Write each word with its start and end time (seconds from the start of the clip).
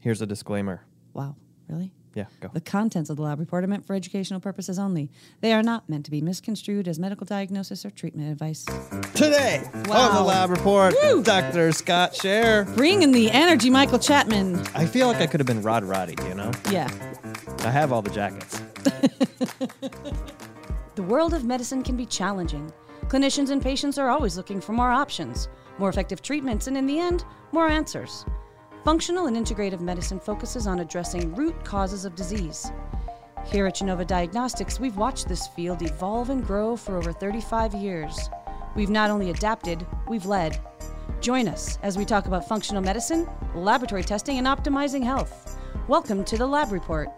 Here's 0.00 0.20
a 0.20 0.26
disclaimer. 0.26 0.82
Wow, 1.12 1.36
really? 1.68 1.92
Yeah, 2.14 2.24
go. 2.40 2.50
The 2.52 2.60
contents 2.60 3.08
of 3.08 3.16
the 3.16 3.22
lab 3.22 3.38
report 3.38 3.62
are 3.62 3.68
meant 3.68 3.86
for 3.86 3.94
educational 3.94 4.40
purposes 4.40 4.80
only. 4.80 5.10
They 5.42 5.52
are 5.52 5.62
not 5.62 5.88
meant 5.88 6.04
to 6.06 6.10
be 6.10 6.20
misconstrued 6.20 6.88
as 6.88 6.98
medical 6.98 7.24
diagnosis 7.24 7.84
or 7.84 7.90
treatment 7.90 8.32
advice. 8.32 8.64
Today 9.14 9.62
on 9.74 10.14
the 10.14 10.22
lab 10.22 10.50
report, 10.50 10.94
Dr. 11.22 11.70
Scott 11.70 12.14
Sherr. 12.14 12.74
Bring 12.74 13.02
in 13.02 13.12
the 13.12 13.30
energy, 13.30 13.70
Michael 13.70 14.00
Chapman. 14.00 14.58
I 14.74 14.86
feel 14.86 15.06
like 15.06 15.18
I 15.18 15.28
could 15.28 15.38
have 15.38 15.46
been 15.46 15.62
Rod 15.62 15.84
Roddy, 15.84 16.16
you 16.26 16.34
know? 16.34 16.50
Yeah. 16.70 16.90
I 17.60 17.70
have 17.70 17.92
all 17.92 18.02
the 18.02 18.10
jackets. 18.10 18.60
The 20.96 21.06
world 21.06 21.32
of 21.32 21.44
medicine 21.44 21.82
can 21.82 21.96
be 21.96 22.04
challenging. 22.04 22.70
Clinicians 23.06 23.48
and 23.48 23.62
patients 23.62 23.96
are 23.96 24.10
always 24.10 24.36
looking 24.36 24.60
for 24.60 24.72
more 24.72 24.90
options, 24.90 25.48
more 25.78 25.88
effective 25.88 26.20
treatments, 26.20 26.66
and 26.66 26.76
in 26.76 26.86
the 26.86 26.98
end, 26.98 27.24
more 27.52 27.68
answers. 27.68 28.26
Functional 28.84 29.26
and 29.26 29.36
integrative 29.36 29.80
medicine 29.80 30.18
focuses 30.18 30.66
on 30.66 30.80
addressing 30.80 31.34
root 31.34 31.64
causes 31.64 32.06
of 32.06 32.14
disease. 32.14 32.72
Here 33.44 33.66
at 33.66 33.74
Genova 33.74 34.06
Diagnostics, 34.06 34.80
we've 34.80 34.96
watched 34.96 35.28
this 35.28 35.48
field 35.48 35.82
evolve 35.82 36.30
and 36.30 36.42
grow 36.46 36.76
for 36.78 36.96
over 36.96 37.12
35 37.12 37.74
years. 37.74 38.30
We've 38.74 38.88
not 38.88 39.10
only 39.10 39.30
adapted, 39.30 39.86
we've 40.08 40.24
led. 40.24 40.58
Join 41.20 41.46
us 41.46 41.78
as 41.82 41.98
we 41.98 42.06
talk 42.06 42.24
about 42.26 42.48
functional 42.48 42.80
medicine, 42.82 43.28
laboratory 43.54 44.02
testing, 44.02 44.38
and 44.38 44.46
optimizing 44.46 45.04
health. 45.04 45.58
Welcome 45.86 46.24
to 46.24 46.38
the 46.38 46.46
Lab 46.46 46.72
Report. 46.72 47.08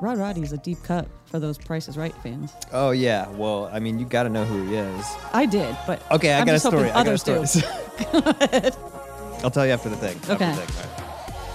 Rod 0.00 0.18
Roddy 0.18 0.42
is 0.42 0.52
a 0.52 0.58
deep 0.58 0.82
cut 0.82 1.08
for 1.24 1.38
those 1.38 1.56
Prices 1.56 1.96
Right 1.96 2.14
fans. 2.16 2.52
Oh, 2.72 2.90
yeah. 2.90 3.26
Well, 3.30 3.70
I 3.72 3.80
mean, 3.80 3.98
you 3.98 4.04
got 4.04 4.24
to 4.24 4.28
know 4.28 4.44
who 4.44 4.66
he 4.66 4.76
is. 4.76 5.06
I 5.32 5.46
did, 5.46 5.74
but 5.86 6.02
Okay, 6.10 6.34
I 6.34 6.40
I'm 6.40 6.46
got 6.46 6.52
a 6.52 6.54
just 6.56 6.64
hoping 6.64 6.80
story. 6.80 6.90
I 6.90 7.04
got 7.04 7.06
a 7.06 7.34
Others 7.34 7.50
story. 7.50 8.72
I'll 9.42 9.50
tell 9.50 9.66
you 9.66 9.72
after 9.72 9.88
the 9.88 9.96
thing. 9.96 10.16
After 10.18 10.32
Okay. 10.34 10.50
the 10.54 10.56
thing. 10.62 10.90
Right. 10.92 11.06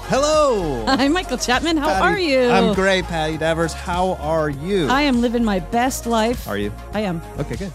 Hello. 0.07 0.85
Hi, 0.87 1.07
Michael 1.07 1.37
Chapman. 1.37 1.77
How 1.77 1.87
Patti- 1.87 2.01
are 2.05 2.19
you? 2.19 2.49
I'm 2.51 2.73
great, 2.73 3.05
Patti 3.05 3.37
Devers. 3.37 3.73
How 3.73 4.13
are 4.15 4.49
you? 4.49 4.87
I 4.87 5.01
am 5.01 5.21
living 5.21 5.43
my 5.43 5.59
best 5.59 6.05
life. 6.05 6.47
Are 6.47 6.57
you? 6.57 6.71
I 6.93 7.01
am. 7.01 7.21
Okay, 7.39 7.55
good. 7.55 7.73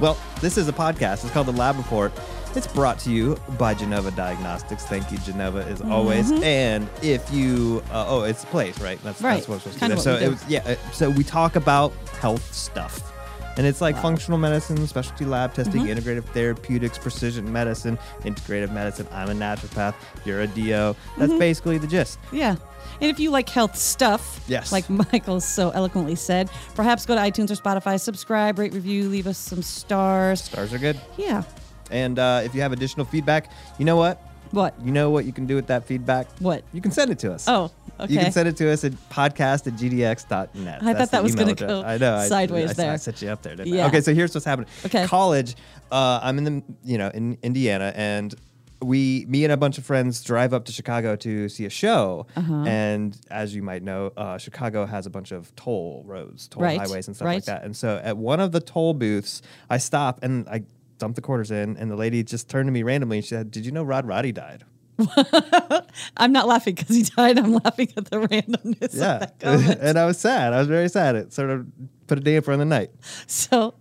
Well, 0.00 0.16
this 0.40 0.56
is 0.56 0.68
a 0.68 0.72
podcast. 0.72 1.24
It's 1.24 1.30
called 1.30 1.46
The 1.46 1.52
Lab 1.52 1.76
Report. 1.76 2.12
It's 2.54 2.66
brought 2.66 2.98
to 3.00 3.10
you 3.10 3.36
by 3.58 3.74
Genova 3.74 4.10
Diagnostics. 4.12 4.84
Thank 4.86 5.12
you, 5.12 5.18
Genova, 5.18 5.64
as 5.66 5.82
always. 5.82 6.32
And 6.42 6.88
if 7.02 7.30
you, 7.30 7.82
uh, 7.90 8.06
oh, 8.08 8.22
it's 8.22 8.44
a 8.44 8.46
place, 8.46 8.80
right? 8.80 8.98
That's, 9.02 9.18
Mm-hmm. 9.18 9.26
Right. 9.26 9.34
that's 9.34 9.48
what 9.48 9.54
we're 9.66 9.72
supposed 9.72 9.78
to 9.80 9.88
do. 9.96 10.00
So 10.00 10.14
we 10.14 10.18
do. 10.20 10.24
it 10.24 10.28
was, 10.30 10.44
yeah. 10.48 10.60
uh, 10.66 10.92
So 10.92 11.10
we 11.10 11.24
talk 11.24 11.56
about 11.56 11.92
health 12.20 12.52
stuff, 12.54 13.12
and 13.58 13.66
it's 13.66 13.80
like 13.82 13.96
functional 14.00 14.38
medicine, 14.38 14.86
specialty 14.86 15.24
lab 15.26 15.52
testing, 15.52 15.82
Mm-hmm. 15.82 15.98
integrative 15.98 16.24
therapeutics, 16.32 16.96
precision 16.96 17.52
medicine, 17.52 17.98
integrative 18.22 18.72
medicine. 18.72 19.06
I'm 19.12 19.28
a 19.28 19.34
naturopath. 19.34 19.94
You're 20.24 20.40
a 20.42 20.46
DO. 20.46 20.70
That's 20.70 20.96
Mm-hmm. 21.18 21.38
basically 21.38 21.76
the 21.78 21.86
gist. 21.86 22.18
Yeah. 22.32 22.56
And 23.00 23.10
if 23.10 23.20
you 23.20 23.30
like 23.30 23.48
health 23.48 23.76
stuff, 23.76 24.42
Yes. 24.48 24.72
like 24.72 24.88
Michael 25.12 25.40
so 25.40 25.70
eloquently 25.70 26.14
said, 26.14 26.48
perhaps 26.74 27.04
go 27.04 27.14
to 27.14 27.20
iTunes 27.20 27.50
or 27.50 27.54
Spotify, 27.56 28.00
subscribe, 28.00 28.58
rate, 28.58 28.72
review, 28.72 29.08
leave 29.08 29.26
us 29.26 29.36
some 29.38 29.62
stars. 29.62 30.42
Stars 30.44 30.72
are 30.72 30.78
good. 30.78 30.98
Yeah. 31.16 31.42
And 31.90 32.18
uh, 32.18 32.42
if 32.44 32.54
you 32.54 32.60
have 32.62 32.72
additional 32.72 33.06
feedback, 33.06 33.50
you 33.78 33.84
know 33.84 33.96
what? 33.96 34.22
What? 34.50 34.74
You 34.82 34.92
know 34.92 35.10
what 35.10 35.26
you 35.26 35.32
can 35.32 35.46
do 35.46 35.54
with 35.54 35.66
that 35.66 35.84
feedback? 35.84 36.26
What? 36.38 36.64
You 36.72 36.80
can 36.80 36.90
send 36.90 37.10
it 37.10 37.18
to 37.20 37.32
us. 37.34 37.46
Oh, 37.48 37.70
okay. 38.00 38.12
You 38.12 38.18
can 38.20 38.32
send 38.32 38.48
it 38.48 38.56
to 38.58 38.70
us 38.70 38.84
at 38.84 38.92
podcast 39.10 39.66
at 39.66 39.74
gdx.net. 39.74 40.82
I 40.82 40.94
thought 40.94 41.10
that 41.10 41.22
was 41.22 41.34
going 41.34 41.54
gonna 41.54 41.82
go 41.82 41.82
I 41.86 41.98
know. 41.98 42.26
Sideways 42.26 42.70
I, 42.70 42.70
I, 42.70 42.74
there. 42.74 42.98
set 42.98 43.22
you 43.22 43.28
up 43.28 43.42
there, 43.42 43.56
didn't 43.56 43.78
I? 43.78 43.86
Okay, 43.88 44.00
so 44.00 44.14
here's 44.14 44.34
what's 44.34 44.44
happening. 44.44 44.68
Okay. 44.84 45.06
College, 45.06 45.56
uh, 45.90 46.20
I'm 46.22 46.38
in 46.38 46.44
the, 46.44 46.62
you 46.84 46.98
know, 46.98 47.10
in 47.14 47.38
Indiana, 47.42 47.92
and 47.94 48.34
we, 48.80 49.26
me 49.28 49.44
and 49.44 49.52
a 49.52 49.56
bunch 49.56 49.78
of 49.78 49.84
friends 49.84 50.22
drive 50.22 50.54
up 50.54 50.64
to 50.66 50.72
Chicago 50.72 51.16
to 51.16 51.48
see 51.48 51.64
a 51.64 51.70
show. 51.70 52.26
Uh-huh. 52.36 52.64
And 52.64 53.18
as 53.30 53.54
you 53.54 53.62
might 53.62 53.82
know, 53.82 54.12
uh, 54.16 54.38
Chicago 54.38 54.86
has 54.86 55.06
a 55.06 55.10
bunch 55.10 55.32
of 55.32 55.54
toll 55.56 56.04
roads, 56.06 56.48
toll 56.48 56.62
Right, 56.62 56.78
highways, 56.78 57.08
and 57.08 57.16
stuff 57.16 57.26
right. 57.26 57.34
like 57.36 57.44
that. 57.46 57.64
And 57.64 57.76
so 57.76 58.00
at 58.02 58.16
one 58.16 58.40
of 58.40 58.52
the 58.52 58.60
toll 58.60 58.94
booths, 58.94 59.42
I 59.68 59.78
stop 59.78 60.22
and 60.22 60.48
I 60.48 60.62
dump 60.98 61.16
the 61.16 61.22
quarters 61.22 61.50
in, 61.50 61.76
and 61.76 61.90
the 61.90 61.96
lady 61.96 62.22
just 62.22 62.48
turned 62.48 62.66
to 62.66 62.72
me 62.72 62.82
randomly 62.82 63.18
and 63.18 63.24
she 63.24 63.30
said, 63.30 63.50
Did 63.50 63.66
you 63.66 63.72
know 63.72 63.82
Rod 63.82 64.06
Roddy 64.06 64.32
died? 64.32 64.64
I'm 66.16 66.32
not 66.32 66.46
laughing 66.48 66.74
because 66.74 66.94
he 66.96 67.02
died. 67.04 67.38
I'm 67.38 67.52
laughing 67.54 67.88
at 67.96 68.06
the 68.06 68.18
randomness 68.18 68.94
Yeah. 68.96 69.24
of 69.42 69.64
that 69.66 69.78
and 69.80 69.98
I 69.98 70.04
was 70.06 70.18
sad. 70.18 70.52
I 70.52 70.58
was 70.58 70.68
very 70.68 70.88
sad. 70.88 71.14
It 71.16 71.32
sort 71.32 71.50
of 71.50 71.66
put 72.06 72.18
a 72.18 72.20
damper 72.20 72.52
on 72.52 72.58
the 72.58 72.64
night. 72.64 72.90
so, 73.26 73.74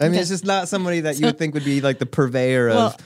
I 0.00 0.04
mean, 0.04 0.12
Okay. 0.12 0.20
it's 0.20 0.30
just 0.30 0.44
not 0.44 0.68
somebody 0.68 1.00
that 1.00 1.18
you 1.18 1.26
would 1.26 1.38
think 1.38 1.54
would 1.54 1.64
be 1.64 1.80
like 1.80 1.98
the 1.98 2.06
purveyor 2.06 2.70
of 2.70 2.96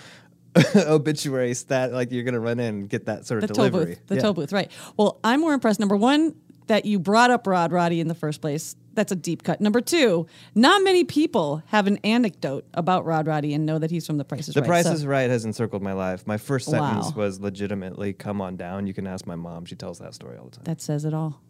obituaries 0.76 1.58
stat. 1.58 1.92
Like 1.92 2.10
you're 2.12 2.24
going 2.24 2.34
to 2.34 2.40
run 2.40 2.60
in 2.60 2.66
and 2.74 2.88
get 2.88 3.06
that 3.06 3.26
sort 3.26 3.42
of 3.42 3.48
the 3.48 3.52
of 3.52 3.56
toll 3.56 3.68
delivery. 3.70 3.94
booth. 3.96 4.06
The 4.08 4.14
Yeah. 4.16 4.20
toll 4.22 4.32
booth, 4.34 4.52
right. 4.52 4.70
Well, 4.96 5.18
I'm 5.24 5.40
more 5.40 5.54
impressed, 5.54 5.80
number 5.80 5.96
one, 5.96 6.34
that 6.68 6.84
you 6.84 6.98
brought 6.98 7.30
up 7.30 7.46
Rod 7.46 7.72
Roddy 7.72 8.00
in 8.00 8.08
the 8.08 8.14
first 8.14 8.40
place. 8.40 8.76
That's 8.94 9.10
a 9.12 9.16
deep 9.16 9.42
cut. 9.42 9.60
Number 9.60 9.80
two, 9.80 10.26
not 10.54 10.82
many 10.82 11.04
people 11.04 11.62
have 11.66 11.86
an 11.86 11.98
anecdote 12.04 12.66
about 12.74 13.04
Rod 13.06 13.26
Roddy 13.26 13.54
and 13.54 13.64
know 13.64 13.78
that 13.78 13.90
he's 13.90 14.06
from 14.06 14.18
The 14.18 14.24
Price 14.24 14.48
is 14.48 14.54
The 14.54 14.60
Right. 14.60 14.66
Price 14.68 14.84
So- 14.84 14.92
is 14.92 15.06
Right 15.06 15.30
has 15.30 15.44
encircled 15.44 15.82
my 15.82 15.92
life. 15.94 16.26
My 16.26 16.36
first 16.36 16.68
sentence 16.68 17.06
Wow. 17.06 17.12
was 17.16 17.40
legitimately, 17.40 18.12
"Come 18.12 18.40
on 18.40 18.56
down." 18.56 18.86
You 18.86 18.94
can 18.94 19.06
ask 19.06 19.26
my 19.26 19.36
mom; 19.36 19.64
she 19.64 19.76
tells 19.76 19.98
that 20.00 20.14
story 20.14 20.36
all 20.36 20.44
the 20.44 20.50
time. 20.56 20.64
That 20.64 20.80
says 20.80 21.04
it 21.04 21.14
all. 21.14 21.40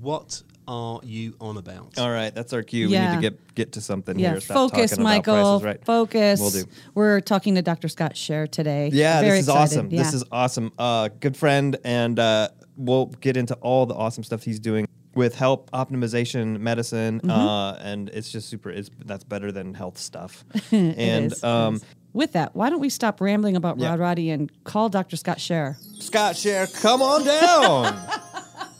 What 0.00 0.42
are 0.66 1.00
you 1.02 1.34
on 1.40 1.56
about? 1.58 1.98
all 1.98 2.10
right, 2.10 2.34
that's 2.34 2.52
our 2.52 2.62
cue. 2.62 2.88
We 2.88 2.98
need 2.98 3.14
to 3.16 3.20
get 3.20 3.54
get 3.54 3.72
to 3.72 3.80
something 3.80 4.18
Yeah, 4.18 4.30
here. 4.32 4.40
Stop 4.40 4.56
focus, 4.70 4.90
talking 4.92 5.02
about 5.04 5.10
Michael. 5.16 5.56
is 5.58 5.62
Right. 5.62 5.84
Focus. 5.84 6.40
We'll 6.40 6.50
do. 6.50 6.64
We're 6.94 7.20
talking 7.20 7.56
to 7.56 7.62
Dr. 7.62 7.88
Scott 7.88 8.14
Sherr 8.14 8.48
today. 8.50 8.90
Yeah, 8.92 9.20
Very 9.20 9.38
this 9.38 9.40
is 9.40 9.48
excited. 9.48 9.62
awesome. 9.62 9.88
This 9.90 10.14
is 10.14 10.24
awesome. 10.32 10.72
Uh, 10.78 11.08
good 11.20 11.36
friend, 11.36 11.76
and 11.84 12.18
uh, 12.18 12.48
we'll 12.76 13.06
get 13.06 13.36
into 13.36 13.54
all 13.56 13.84
the 13.84 13.94
awesome 13.94 14.24
stuff 14.24 14.44
he's 14.44 14.58
doing 14.60 14.86
with 15.14 15.34
help 15.34 15.70
optimization 15.72 16.60
medicine, 16.60 17.18
Mm-hmm. 17.20 17.30
uh, 17.30 17.72
and 17.74 18.08
it's 18.10 18.30
just 18.30 18.48
super. 18.48 18.70
It's 18.70 18.90
that's 19.04 19.24
better 19.24 19.50
than 19.52 19.74
health 19.74 19.98
stuff. 19.98 20.44
And 20.72 21.32
is, 21.32 21.42
um, 21.44 21.80
with 22.12 22.32
that, 22.32 22.54
why 22.56 22.70
don't 22.70 22.80
we 22.80 22.88
stop 22.90 23.20
rambling 23.20 23.56
about 23.56 23.78
Yeah. 23.78 23.90
Rod 23.90 24.00
Roddy 24.00 24.30
and 24.30 24.50
call 24.64 24.88
Dr. 24.88 25.16
Scott 25.16 25.38
Sherr? 25.38 25.76
Scott 26.02 26.34
Sherr, 26.34 26.66
come 26.82 27.02
on 27.02 27.24
down. 27.24 28.00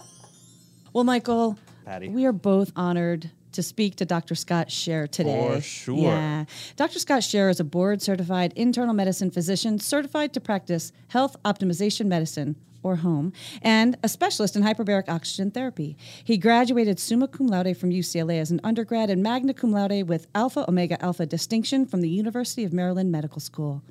Well, 0.93 1.05
Michael, 1.05 1.57
Patty. 1.85 2.09
we 2.09 2.27
are 2.27 2.33
both 2.33 2.73
honored 2.75 3.31
to 3.53 3.63
speak 3.63 3.97
to 3.97 4.05
Dr. 4.05 4.35
Scott 4.35 4.69
Sherr 4.69 5.09
today. 5.09 5.55
For 5.55 5.61
sure. 5.61 5.97
Yeah. 6.03 6.45
Dr. 6.77 6.99
Scott 6.99 7.21
Sherr 7.23 7.49
is 7.51 7.61
a 7.61 7.65
board 7.65 8.03
certified 8.03 8.53
internal 8.57 8.93
medicine 8.95 9.31
physician 9.31 9.79
certified 9.79 10.33
to 10.35 10.41
practice 10.41 10.91
health 11.09 11.37
optimization 11.45 12.07
medicine 12.07 12.57
or 12.83 12.97
home 12.97 13.33
and 13.63 13.97
a 14.03 14.09
specialist 14.09 14.57
in 14.57 14.63
hyperbaric 14.63 15.09
oxygen 15.09 15.51
therapy. 15.51 15.97
He 16.25 16.37
graduated 16.37 16.99
summa 16.99 17.29
cum 17.29 17.47
laude 17.47 17.77
from 17.77 17.91
UCLA 17.91 18.41
as 18.41 18.51
an 18.51 18.61
undergrad 18.65 19.11
and 19.11 19.23
magna 19.23 19.55
cum 19.55 19.73
laude 19.73 20.09
with 20.09 20.27
alpha 20.35 20.65
omega 20.69 21.03
alpha 21.03 21.27
distinction 21.27 21.87
from 21.87 22.01
the 22.01 22.09
University 22.09 22.65
of 22.65 22.73
Maryland 22.73 23.11
Medical 23.11 23.41
School. 23.41 23.83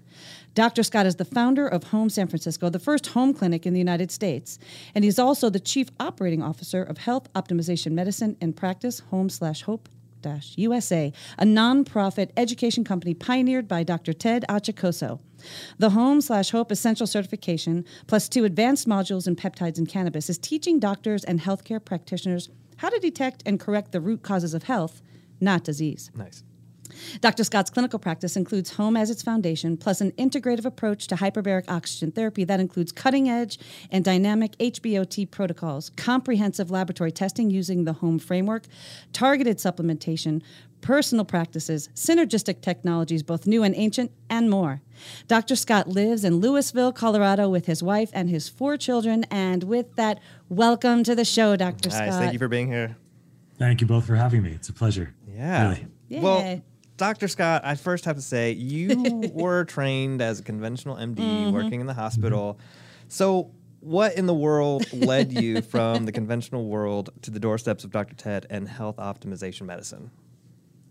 Dr. 0.56 0.84
Scott 0.84 1.06
is 1.06 1.16
the 1.16 1.26
founder 1.26 1.68
of 1.68 1.86
Home 1.86 2.10
San 2.10 2.28
Francisco, 2.28 2.70
the 2.70 2.80
first 2.80 3.08
home 3.08 3.34
clinic 3.34 3.66
in 3.66 3.74
the 3.74 3.80
United 3.80 4.12
States, 4.12 4.60
and 4.96 5.04
he's 5.04 5.20
also 5.20 5.50
the 5.50 5.60
chief 5.60 5.90
operating 6.00 6.42
officer 6.42 6.84
of 6.84 6.98
Health 6.98 7.32
Optimization 7.34 7.92
Medicine 7.92 8.36
and 8.42 8.56
Practice 8.56 9.00
Home 9.12 9.30
slash 9.30 9.62
Hope 9.62 9.88
USA, 10.58 11.14
a 11.38 11.46
nonprofit 11.46 12.32
education 12.38 12.84
company 12.84 13.14
pioneered 13.14 13.68
by 13.68 13.84
Dr. 13.84 14.14
Ted 14.14 14.46
Achacoso. 14.50 15.20
The 15.78 15.92
Home 15.92 16.22
slash 16.22 16.52
Hope 16.52 16.72
Essential 16.72 17.08
Certification, 17.08 17.86
plus 18.08 18.28
two 18.28 18.46
advanced 18.46 18.88
modules 18.88 19.28
in 19.28 19.36
peptides 19.36 19.78
and 19.78 19.88
cannabis, 19.88 20.30
is 20.30 20.38
teaching 20.38 20.80
doctors 20.80 21.24
and 21.24 21.42
healthcare 21.42 21.84
practitioners 21.84 22.50
how 22.78 22.90
to 22.90 23.00
detect 23.00 23.44
and 23.46 23.60
correct 23.60 23.92
the 23.92 24.02
root 24.02 24.22
causes 24.22 24.54
of 24.54 24.64
health, 24.64 25.02
not 25.40 25.64
disease. 25.64 26.12
nice. 26.16 26.44
Dr. 27.22 27.44
Scott's 27.44 27.70
clinical 27.70 28.00
practice 28.00 28.36
includes 28.36 28.72
home 28.72 28.96
as 28.96 29.10
its 29.10 29.22
foundation, 29.22 29.78
plus 29.78 30.02
an 30.02 30.12
integrative 30.14 30.66
approach 30.66 31.08
to 31.08 31.16
hyperbaric 31.16 31.66
oxygen 31.68 32.12
therapy 32.12 32.44
that 32.44 32.60
includes 32.60 32.92
cutting 32.92 33.30
edge 33.30 33.60
and 33.92 34.04
dynamic 34.04 34.58
HBOT 34.58 35.30
protocols, 35.32 35.92
comprehensive 35.96 36.72
laboratory 36.72 37.12
testing 37.12 37.50
using 37.50 37.84
the 37.86 37.94
home 37.94 38.20
framework, 38.20 38.64
targeted 39.14 39.58
supplementation, 39.58 40.42
personal 40.82 41.26
practices, 41.26 41.90
synergistic 41.94 42.62
technologies, 42.62 43.24
both 43.24 43.46
new 43.46 43.64
and 43.64 43.76
ancient, 43.76 44.12
and 44.30 44.50
more. 44.50 44.82
Dr. 45.28 45.56
Scott 45.56 45.88
lives 45.88 46.24
in 46.24 46.38
Louisville, 46.38 46.92
Colorado, 46.92 47.50
with 47.50 47.66
his 47.66 47.84
wife 47.84 48.10
and 48.14 48.30
his 48.30 48.50
four 48.50 48.78
children. 48.78 49.26
And 49.30 49.64
with 49.64 49.96
that, 49.96 50.20
welcome 50.48 51.04
to 51.04 51.16
the 51.16 51.26
show, 51.26 51.56
Dr. 51.56 51.90
Scott. 51.90 52.08
Nice. 52.08 52.16
Thank 52.16 52.34
you 52.34 52.40
for 52.40 52.48
being 52.48 52.68
here. 52.68 52.96
Thank 53.58 53.82
you 53.82 53.88
both 53.88 54.06
for 54.06 54.16
having 54.16 54.42
me. 54.42 54.52
It's 54.52 54.70
a 54.70 54.74
pleasure. 54.74 55.14
Yeah. 55.28 55.64
Really. 55.64 55.88
Yay. 56.08 56.20
Well, 56.22 56.62
Dr. 57.00 57.28
Scott, 57.28 57.62
I 57.66 57.74
first 57.76 58.06
have 58.06 58.16
to 58.18 58.22
say 58.22 58.52
you 58.52 59.32
were 59.34 59.64
trained 59.66 60.22
as 60.22 60.40
a 60.40 60.44
conventional 60.44 60.96
MD 60.98 61.16
Mm-hmm. 61.16 61.52
working 61.54 61.80
in 61.82 61.88
the 61.88 61.94
hospital. 61.96 62.60
So, 63.08 63.50
what 63.80 64.16
in 64.16 64.26
the 64.26 64.34
world 64.34 64.92
led 64.94 65.32
you 65.32 65.62
from 65.74 66.06
the 66.06 66.12
conventional 66.12 66.66
world 66.66 67.10
to 67.24 67.32
the 67.32 67.40
doorsteps 67.40 67.84
of 67.86 67.92
Dr. 67.92 68.14
Ted 68.16 68.46
and 68.50 68.68
health 68.68 68.98
optimization 68.98 69.62
medicine? 69.66 70.12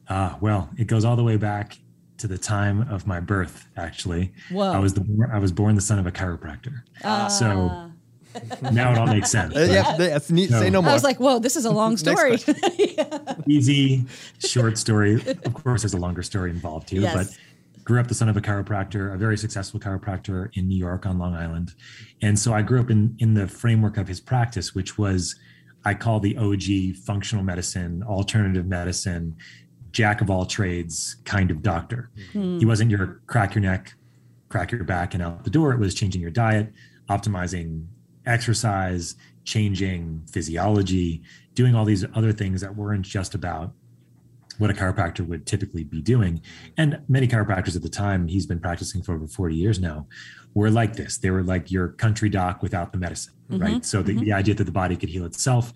Ah, 0.09 0.39
well, 0.41 0.71
it 0.79 0.87
goes 0.87 1.05
all 1.05 1.15
the 1.17 1.23
way 1.23 1.37
back 1.37 1.79
to 2.17 2.27
the 2.27 2.39
time 2.39 2.81
of 2.91 3.07
my 3.07 3.21
birth. 3.21 3.67
Actually, 3.77 4.33
Whoa. 4.51 4.73
I 4.73 4.79
was 4.79 4.95
the 4.95 5.29
I 5.33 5.39
was 5.39 5.53
born 5.53 5.75
the 5.75 5.83
son 5.83 5.99
of 5.99 6.07
a 6.07 6.11
chiropractor. 6.11 6.83
Ah. 7.05 7.29
so 7.29 7.93
now 8.73 8.93
it 8.93 8.99
all 8.99 9.07
makes 9.07 9.31
sense. 9.31 9.55
Uh, 9.57 9.67
yeah, 9.71 9.97
that's 9.97 10.31
neat. 10.31 10.51
Say 10.51 10.71
no 10.71 10.79
No. 10.79 10.83
more. 10.83 10.91
I 10.91 10.95
was 10.95 11.05
like, 11.05 11.19
whoa, 11.19 11.39
this 11.39 11.57
is 11.57 11.65
a 11.65 11.71
long 11.71 11.97
Next 11.97 12.01
story. 12.03 12.39
Easy, 13.47 14.05
short 14.39 14.79
story. 14.79 15.15
Of 15.45 15.55
course, 15.55 15.83
there's 15.83 15.95
a 15.95 15.99
longer 15.99 16.23
story 16.23 16.51
involved 16.51 16.91
here, 16.91 17.01
Yes. 17.03 17.15
but 17.15 17.85
grew 17.85 17.99
up 18.01 18.07
the 18.09 18.15
son 18.15 18.29
of 18.29 18.37
a 18.37 18.41
chiropractor, 18.41 19.15
a 19.15 19.17
very 19.17 19.39
successful 19.39 19.81
chiropractor 19.81 20.51
in 20.55 20.69
New 20.69 20.77
York 20.77 21.07
on 21.07 21.19
Long 21.19 21.35
Island, 21.35 21.75
and 22.21 22.39
so 22.39 22.53
I 22.53 22.63
grew 22.63 22.81
up 22.81 22.91
in 22.91 23.17
in 23.19 23.35
the 23.35 23.49
framework 23.49 23.97
of 23.97 24.07
his 24.09 24.21
practice, 24.21 24.75
which 24.75 24.99
was 24.99 25.35
I 25.85 25.95
call 25.95 26.21
the 26.21 26.37
OG 26.37 26.97
functional 27.07 27.43
medicine, 27.45 28.03
alternative 28.03 28.67
medicine, 28.67 29.37
jack 29.93 30.21
of 30.21 30.29
all 30.29 30.45
trades 30.45 31.17
kind 31.25 31.51
of 31.51 31.63
doctor. 31.63 32.11
He 32.33 32.67
wasn't 32.67 32.91
your 32.91 33.21
crack 33.27 33.55
your 33.55 33.63
neck, 33.63 33.95
crack 34.51 34.71
your 34.71 34.85
back, 34.85 35.15
and 35.15 35.23
out 35.23 35.45
the 35.45 35.51
door. 35.51 35.73
It 35.73 35.79
was 35.79 35.95
changing 35.95 36.21
your 36.21 36.31
diet, 36.31 36.73
optimizing 37.09 37.87
exercise, 38.29 39.17
changing 39.45 40.23
physiology, 40.31 41.23
doing 41.55 41.75
all 41.75 41.85
these 41.85 42.05
other 42.15 42.33
things 42.33 42.61
that 42.61 42.77
weren't 42.77 43.05
just 43.05 43.35
about 43.35 43.73
what 44.59 44.71
a 44.71 44.75
chiropractor 44.75 45.27
would 45.27 45.47
typically 45.47 45.85
be 45.85 46.03
doing. 46.03 46.43
And 46.77 47.01
many 47.09 47.29
chiropractors 47.29 47.77
at 47.77 47.83
the 47.83 47.89
time, 47.89 48.29
he's 48.29 48.47
been 48.47 48.61
practicing 48.61 49.03
for 49.03 49.15
over 49.15 49.27
40 49.27 49.55
years 49.55 49.79
now, 49.79 50.07
were 50.55 50.71
like 50.71 50.95
this. 50.95 51.17
They 51.19 51.31
were 51.31 51.45
like 51.45 51.71
your 51.71 51.89
country 51.89 52.29
doc 52.29 52.63
without 52.63 52.93
the 52.93 52.99
medicine, 52.99 53.35
mm-hmm. 53.51 53.63
right? 53.63 53.85
So 53.85 54.03
the, 54.03 54.13
mm-hmm. 54.13 54.25
the 54.25 54.33
idea 54.33 54.55
that 54.55 54.65
the 54.65 54.73
body 54.73 54.97
could 54.97 55.09
heal 55.09 55.25
itself 55.25 55.73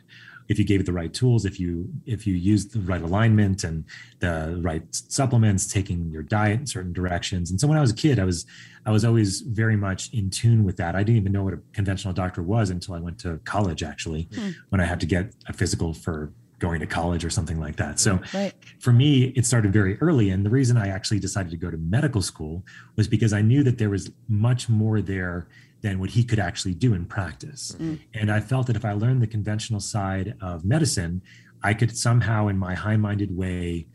if 0.49 0.59
you 0.59 0.65
gave 0.65 0.81
it 0.81 0.87
the 0.87 0.93
right 0.93 1.13
tools, 1.13 1.45
if 1.45 1.59
you 1.59 1.89
if 2.07 2.27
you 2.27 2.35
used 2.35 2.73
the 2.73 2.81
right 2.81 3.03
alignment 3.03 3.65
and 3.65 3.85
the 4.21 4.59
right 4.63 4.83
supplements, 4.91 5.67
taking 5.67 6.11
your 6.11 6.23
diet 6.23 6.61
in 6.61 6.67
certain 6.67 6.93
directions. 6.93 7.51
And 7.51 7.61
so 7.61 7.67
when 7.67 7.79
I 7.79 7.81
was 7.81 7.91
a 7.91 7.95
kid, 7.95 8.19
I 8.19 8.25
was 8.25 8.47
I 8.85 8.91
was 8.91 9.05
always 9.05 9.41
very 9.41 9.77
much 9.77 10.13
in 10.13 10.31
tune 10.31 10.65
with 10.65 10.77
that. 10.79 10.95
I 10.95 11.03
didn't 11.03 11.19
even 11.19 11.33
know 11.33 11.45
what 11.45 11.55
a 11.55 11.61
conventional 11.73 12.13
doctor 12.13 12.43
was 12.43 12.71
until 12.71 12.95
I 12.95 13.01
went 13.01 13.19
to 13.21 13.39
college, 13.45 13.83
actually, 13.83 14.29
hmm. 14.35 14.51
when 14.71 14.81
I 14.81 14.85
had 14.85 15.01
to 15.01 15.07
get 15.07 15.33
a 15.49 15.53
physical 15.53 15.95
for 15.95 16.33
going 16.59 16.79
to 16.79 16.87
college 16.87 17.25
or 17.25 17.31
something 17.31 17.59
like 17.59 17.75
that. 17.75 17.99
So 17.99 18.21
Right. 18.33 18.55
for 18.79 18.93
me, 18.93 19.33
it 19.35 19.45
started 19.45 19.73
very 19.73 19.99
early. 20.01 20.31
And 20.31 20.47
the 20.47 20.51
reason 20.51 20.77
I 20.77 20.89
actually 20.89 21.19
decided 21.19 21.51
to 21.51 21.57
go 21.57 21.73
to 21.73 21.77
medical 21.77 22.23
school 22.23 22.65
was 22.95 23.09
because 23.09 23.33
I 23.33 23.43
knew 23.43 23.65
that 23.65 23.79
there 23.79 23.91
was 23.91 24.13
much 24.29 24.69
more 24.69 25.01
there 25.01 25.49
than 25.83 25.99
what 25.99 26.11
he 26.11 26.25
could 26.25 26.39
actually 26.39 26.75
do 26.75 26.95
in 26.95 27.05
practice. 27.05 27.73
Mm-hmm. 27.73 27.95
And 28.15 28.31
I 28.31 28.41
felt 28.41 28.69
that 28.69 28.77
if 28.77 28.85
I 28.85 28.93
learned 28.93 29.21
the 29.21 29.27
conventional 29.27 29.81
side 29.81 30.35
of 30.41 30.65
medicine, 30.65 31.23
I 31.63 31.75
could 31.75 31.97
somehow, 31.97 32.49
in 32.49 32.57
my 32.57 32.75
high 32.75 32.97
minded 32.97 33.37
way, 33.37 33.87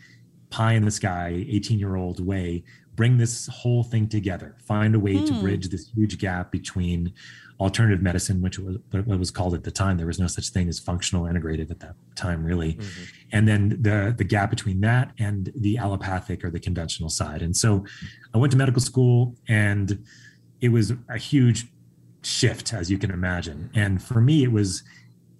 pie 0.50 0.74
in 0.74 0.86
the 0.86 0.92
sky, 0.92 1.45
18 1.50 1.80
year 1.80 1.95
old 1.95 2.25
way, 2.25 2.63
bring 2.95 3.18
this 3.18 3.48
whole 3.48 3.84
thing 3.84 4.07
together, 4.07 4.56
find 4.66 4.95
a 4.95 5.00
way 5.00 5.13
to 5.13 5.34
hmm. 5.34 5.42
bridge 5.42 5.69
this 5.69 5.89
huge 5.95 6.18
gap 6.18 6.51
between 6.51 7.13
alternative 7.60 8.01
medicine, 8.01 8.42
which 8.42 8.60
was 8.60 8.78
what 8.92 9.19
was 9.19 9.31
called 9.31 9.54
at 9.54 9.63
the 9.63 9.72
time. 9.72 9.98
There 9.98 10.07
was 10.07 10.19
no 10.19 10.28
such 10.28 10.50
thing 10.50 10.68
as 10.68 10.80
functional 10.80 11.24
integrative 11.24 11.72
at 11.72 11.80
that 11.80 11.95
time, 12.16 12.44
really. 12.44 12.74
Mm-hmm. 12.74 13.04
And 13.31 13.48
then 13.48 13.78
the 13.81 14.13
the 14.18 14.24
gap 14.24 14.50
between 14.50 14.81
that 14.81 15.12
and 15.19 15.51
the 15.56 15.78
allopathic 15.78 16.44
or 16.44 16.50
the 16.50 16.60
conventional 16.60 17.10
side. 17.10 17.42
And 17.42 17.56
so 17.56 17.86
I 18.34 18.38
went 18.38 18.51
to 18.51 18.57
medical 18.57 18.81
school 18.81 19.36
and 19.48 20.04
it 20.60 20.69
was 20.69 20.94
a 21.10 21.18
huge 21.18 21.68
shift, 22.27 22.74
as 22.74 22.91
you 22.91 22.97
can 22.97 23.12
imagine. 23.12 23.69
And 23.74 24.01
for 24.01 24.21
me, 24.21 24.44
it 24.44 24.51
was 24.51 24.83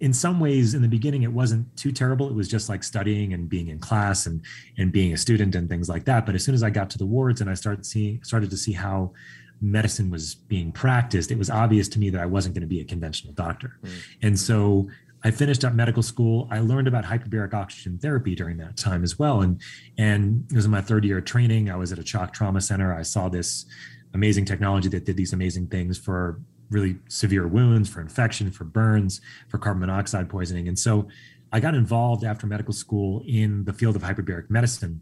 in 0.00 0.12
some 0.12 0.38
ways 0.38 0.74
in 0.74 0.82
the 0.82 0.88
beginning 0.88 1.22
it 1.22 1.32
wasn't 1.32 1.76
too 1.76 1.92
terrible. 1.92 2.28
It 2.28 2.34
was 2.34 2.48
just 2.48 2.68
like 2.68 2.84
studying 2.84 3.32
and 3.32 3.48
being 3.48 3.68
in 3.68 3.78
class 3.78 4.26
and 4.26 4.40
and 4.76 4.92
being 4.92 5.12
a 5.12 5.16
student 5.16 5.54
and 5.54 5.68
things 5.68 5.88
like 5.88 6.04
that. 6.04 6.24
But 6.24 6.34
as 6.34 6.44
soon 6.44 6.54
as 6.54 6.62
i 6.62 6.70
got 6.70 6.90
to 6.90 6.98
the 6.98 7.06
wards 7.06 7.40
and 7.40 7.50
i 7.50 7.54
started 7.54 7.84
seeing 7.84 8.22
started 8.22 8.50
to 8.50 8.56
see 8.56 8.72
how 8.72 9.12
medicine 9.60 10.08
was 10.08 10.36
being 10.36 10.70
practiced 10.70 11.32
it 11.32 11.36
was 11.36 11.50
obvious 11.50 11.88
to 11.88 11.98
me 11.98 12.10
that 12.10 12.20
i 12.20 12.26
wasn't 12.26 12.54
going 12.54 12.60
to 12.60 12.68
be 12.68 12.80
a 12.80 12.84
conventional 12.84 13.32
doctor. 13.32 13.78
Hmm. 13.82 13.90
And 14.22 14.38
so 14.38 14.88
i 15.24 15.32
finished 15.32 15.64
up 15.64 15.74
medical 15.74 16.02
school. 16.02 16.46
I 16.50 16.60
learned 16.60 16.86
about 16.86 17.04
hyperbaric 17.04 17.52
oxygen 17.54 17.98
therapy 17.98 18.36
during 18.36 18.56
that 18.58 18.76
time 18.76 19.02
as 19.02 19.18
well. 19.18 19.42
And 19.42 19.60
and 19.98 20.46
it 20.50 20.54
was 20.54 20.64
in 20.64 20.70
my 20.70 20.80
third 20.80 21.04
year 21.04 21.18
of 21.18 21.24
training. 21.24 21.70
I 21.70 21.76
was 21.76 21.92
at 21.92 21.98
a 21.98 22.06
shock 22.06 22.32
trauma 22.32 22.60
center. 22.60 22.94
I 22.94 23.02
saw 23.02 23.28
this 23.28 23.66
amazing 24.14 24.44
technology 24.44 24.88
that 24.88 25.04
did 25.04 25.16
these 25.16 25.32
amazing 25.32 25.66
things 25.66 25.98
for 25.98 26.40
really 26.70 26.96
severe 27.08 27.46
wounds, 27.46 27.88
for 27.88 28.00
infection, 28.00 28.50
for 28.50 28.64
burns, 28.64 29.20
for 29.48 29.58
carbon 29.58 29.80
monoxide 29.80 30.28
poisoning. 30.28 30.68
And 30.68 30.78
so 30.78 31.08
I 31.52 31.60
got 31.60 31.74
involved 31.74 32.24
after 32.24 32.46
medical 32.46 32.74
school 32.74 33.22
in 33.26 33.64
the 33.64 33.72
field 33.72 33.96
of 33.96 34.02
hyperbaric 34.02 34.50
medicine. 34.50 35.00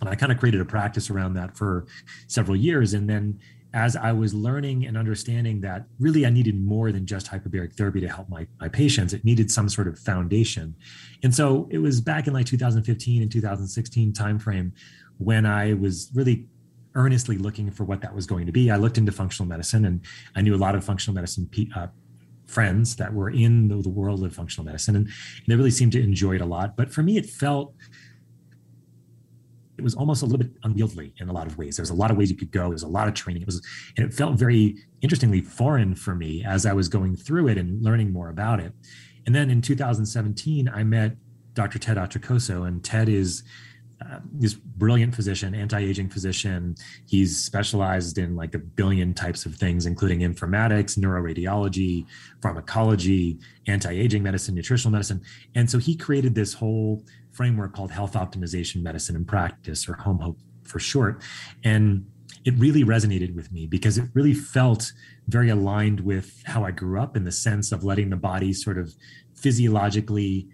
And 0.00 0.08
I 0.08 0.14
kind 0.14 0.32
of 0.32 0.38
created 0.38 0.60
a 0.60 0.64
practice 0.64 1.10
around 1.10 1.34
that 1.34 1.56
for 1.56 1.86
several 2.26 2.56
years. 2.56 2.94
And 2.94 3.08
then 3.08 3.38
as 3.74 3.96
I 3.96 4.12
was 4.12 4.32
learning 4.32 4.86
and 4.86 4.96
understanding 4.96 5.60
that 5.60 5.84
really 5.98 6.24
I 6.24 6.30
needed 6.30 6.58
more 6.60 6.90
than 6.90 7.04
just 7.04 7.26
hyperbaric 7.26 7.74
therapy 7.74 8.00
to 8.00 8.08
help 8.08 8.28
my, 8.28 8.46
my 8.60 8.68
patients, 8.68 9.12
it 9.12 9.24
needed 9.24 9.50
some 9.50 9.68
sort 9.68 9.88
of 9.88 9.98
foundation. 9.98 10.74
And 11.22 11.34
so 11.34 11.68
it 11.70 11.78
was 11.78 12.00
back 12.00 12.26
in 12.26 12.32
like 12.32 12.46
2015 12.46 13.22
and 13.22 13.30
2016 13.30 14.12
timeframe 14.12 14.72
when 15.18 15.44
I 15.44 15.74
was 15.74 16.10
really 16.14 16.46
earnestly 16.98 17.38
looking 17.38 17.70
for 17.70 17.84
what 17.84 18.02
that 18.02 18.14
was 18.14 18.26
going 18.26 18.44
to 18.44 18.52
be. 18.52 18.70
I 18.70 18.76
looked 18.76 18.98
into 18.98 19.12
functional 19.12 19.48
medicine 19.48 19.84
and 19.84 20.04
I 20.34 20.42
knew 20.42 20.54
a 20.54 20.58
lot 20.58 20.74
of 20.74 20.84
functional 20.84 21.14
medicine 21.14 21.48
uh, 21.74 21.86
friends 22.46 22.96
that 22.96 23.14
were 23.14 23.30
in 23.30 23.68
the, 23.68 23.76
the 23.76 23.88
world 23.88 24.24
of 24.24 24.34
functional 24.34 24.64
medicine 24.64 24.96
and 24.96 25.08
they 25.46 25.54
really 25.54 25.70
seemed 25.70 25.92
to 25.92 26.02
enjoy 26.02 26.34
it 26.34 26.40
a 26.40 26.46
lot. 26.46 26.76
But 26.76 26.92
for 26.92 27.02
me, 27.02 27.16
it 27.16 27.26
felt 27.26 27.72
it 29.78 29.84
was 29.84 29.94
almost 29.94 30.22
a 30.22 30.26
little 30.26 30.38
bit 30.38 30.50
unwieldy 30.64 31.14
in 31.20 31.28
a 31.28 31.32
lot 31.32 31.46
of 31.46 31.56
ways. 31.56 31.76
There 31.76 31.82
was 31.82 31.90
a 31.90 31.94
lot 31.94 32.10
of 32.10 32.16
ways 32.16 32.30
you 32.30 32.36
could 32.36 32.50
go. 32.50 32.62
There 32.62 32.70
was 32.70 32.82
a 32.82 32.88
lot 32.88 33.06
of 33.06 33.14
training. 33.14 33.42
It 33.42 33.46
was, 33.46 33.64
and 33.96 34.04
it 34.04 34.12
felt 34.12 34.34
very 34.36 34.76
interestingly 35.02 35.40
foreign 35.40 35.94
for 35.94 36.16
me 36.16 36.44
as 36.44 36.66
I 36.66 36.72
was 36.72 36.88
going 36.88 37.14
through 37.14 37.46
it 37.46 37.58
and 37.58 37.80
learning 37.80 38.12
more 38.12 38.28
about 38.28 38.58
it. 38.58 38.72
And 39.24 39.32
then 39.32 39.50
in 39.50 39.62
2017, 39.62 40.68
I 40.68 40.82
met 40.82 41.16
Dr. 41.54 41.78
Ted 41.78 41.96
Achacoso, 41.96 42.66
and 42.66 42.82
Ted 42.82 43.08
is 43.08 43.44
uh, 44.00 44.20
this 44.32 44.54
brilliant 44.54 45.14
physician, 45.14 45.54
anti-aging 45.54 46.08
physician. 46.08 46.76
He's 47.06 47.42
specialized 47.42 48.18
in 48.18 48.36
like 48.36 48.54
a 48.54 48.58
billion 48.58 49.12
types 49.12 49.44
of 49.44 49.56
things, 49.56 49.86
including 49.86 50.20
informatics, 50.20 50.96
neuroradiology, 50.96 52.06
pharmacology, 52.40 53.38
anti-aging 53.66 54.22
medicine, 54.22 54.54
nutritional 54.54 54.92
medicine. 54.92 55.20
And 55.54 55.68
so 55.68 55.78
he 55.78 55.96
created 55.96 56.34
this 56.34 56.54
whole 56.54 57.02
framework 57.32 57.74
called 57.74 57.90
health 57.90 58.12
optimization 58.12 58.82
medicine 58.82 59.16
in 59.16 59.24
practice, 59.24 59.88
or 59.88 59.94
home 59.94 60.18
hope 60.20 60.38
for 60.62 60.78
short. 60.78 61.22
And 61.64 62.06
it 62.44 62.54
really 62.56 62.84
resonated 62.84 63.34
with 63.34 63.50
me 63.50 63.66
because 63.66 63.98
it 63.98 64.08
really 64.14 64.34
felt 64.34 64.92
very 65.26 65.48
aligned 65.50 66.00
with 66.00 66.42
how 66.46 66.64
I 66.64 66.70
grew 66.70 67.00
up 67.00 67.16
in 67.16 67.24
the 67.24 67.32
sense 67.32 67.72
of 67.72 67.84
letting 67.84 68.10
the 68.10 68.16
body 68.16 68.52
sort 68.52 68.78
of 68.78 68.94
physiologically 69.34 70.48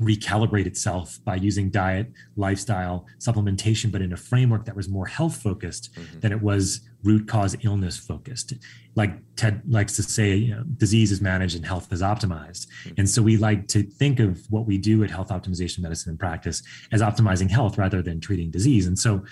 recalibrate 0.00 0.66
itself 0.66 1.18
by 1.24 1.36
using 1.36 1.70
diet, 1.70 2.12
lifestyle, 2.36 3.06
supplementation, 3.18 3.90
but 3.90 4.02
in 4.02 4.12
a 4.12 4.16
framework 4.16 4.64
that 4.66 4.76
was 4.76 4.88
more 4.88 5.06
health 5.06 5.36
focused 5.36 5.94
mm-hmm. 5.94 6.20
than 6.20 6.32
it 6.32 6.42
was 6.42 6.80
root 7.02 7.28
cause 7.28 7.56
illness 7.62 7.96
focused. 7.96 8.52
Like 8.94 9.12
Ted 9.36 9.62
likes 9.68 9.96
to 9.96 10.02
say, 10.02 10.34
you 10.34 10.54
know, 10.54 10.64
disease 10.76 11.12
is 11.12 11.20
managed 11.20 11.56
and 11.56 11.64
health 11.64 11.92
is 11.92 12.02
optimized. 12.02 12.66
Mm-hmm. 12.66 12.94
And 12.98 13.08
so 13.08 13.22
we 13.22 13.36
like 13.36 13.68
to 13.68 13.82
think 13.82 14.20
of 14.20 14.44
what 14.50 14.66
we 14.66 14.76
do 14.76 15.04
at 15.04 15.10
health 15.10 15.28
optimization 15.28 15.80
medicine 15.80 16.10
and 16.10 16.18
practice 16.18 16.62
as 16.92 17.00
optimizing 17.00 17.50
health 17.50 17.78
rather 17.78 18.02
than 18.02 18.20
treating 18.20 18.50
disease. 18.50 18.86
And 18.86 18.98
so 18.98 19.24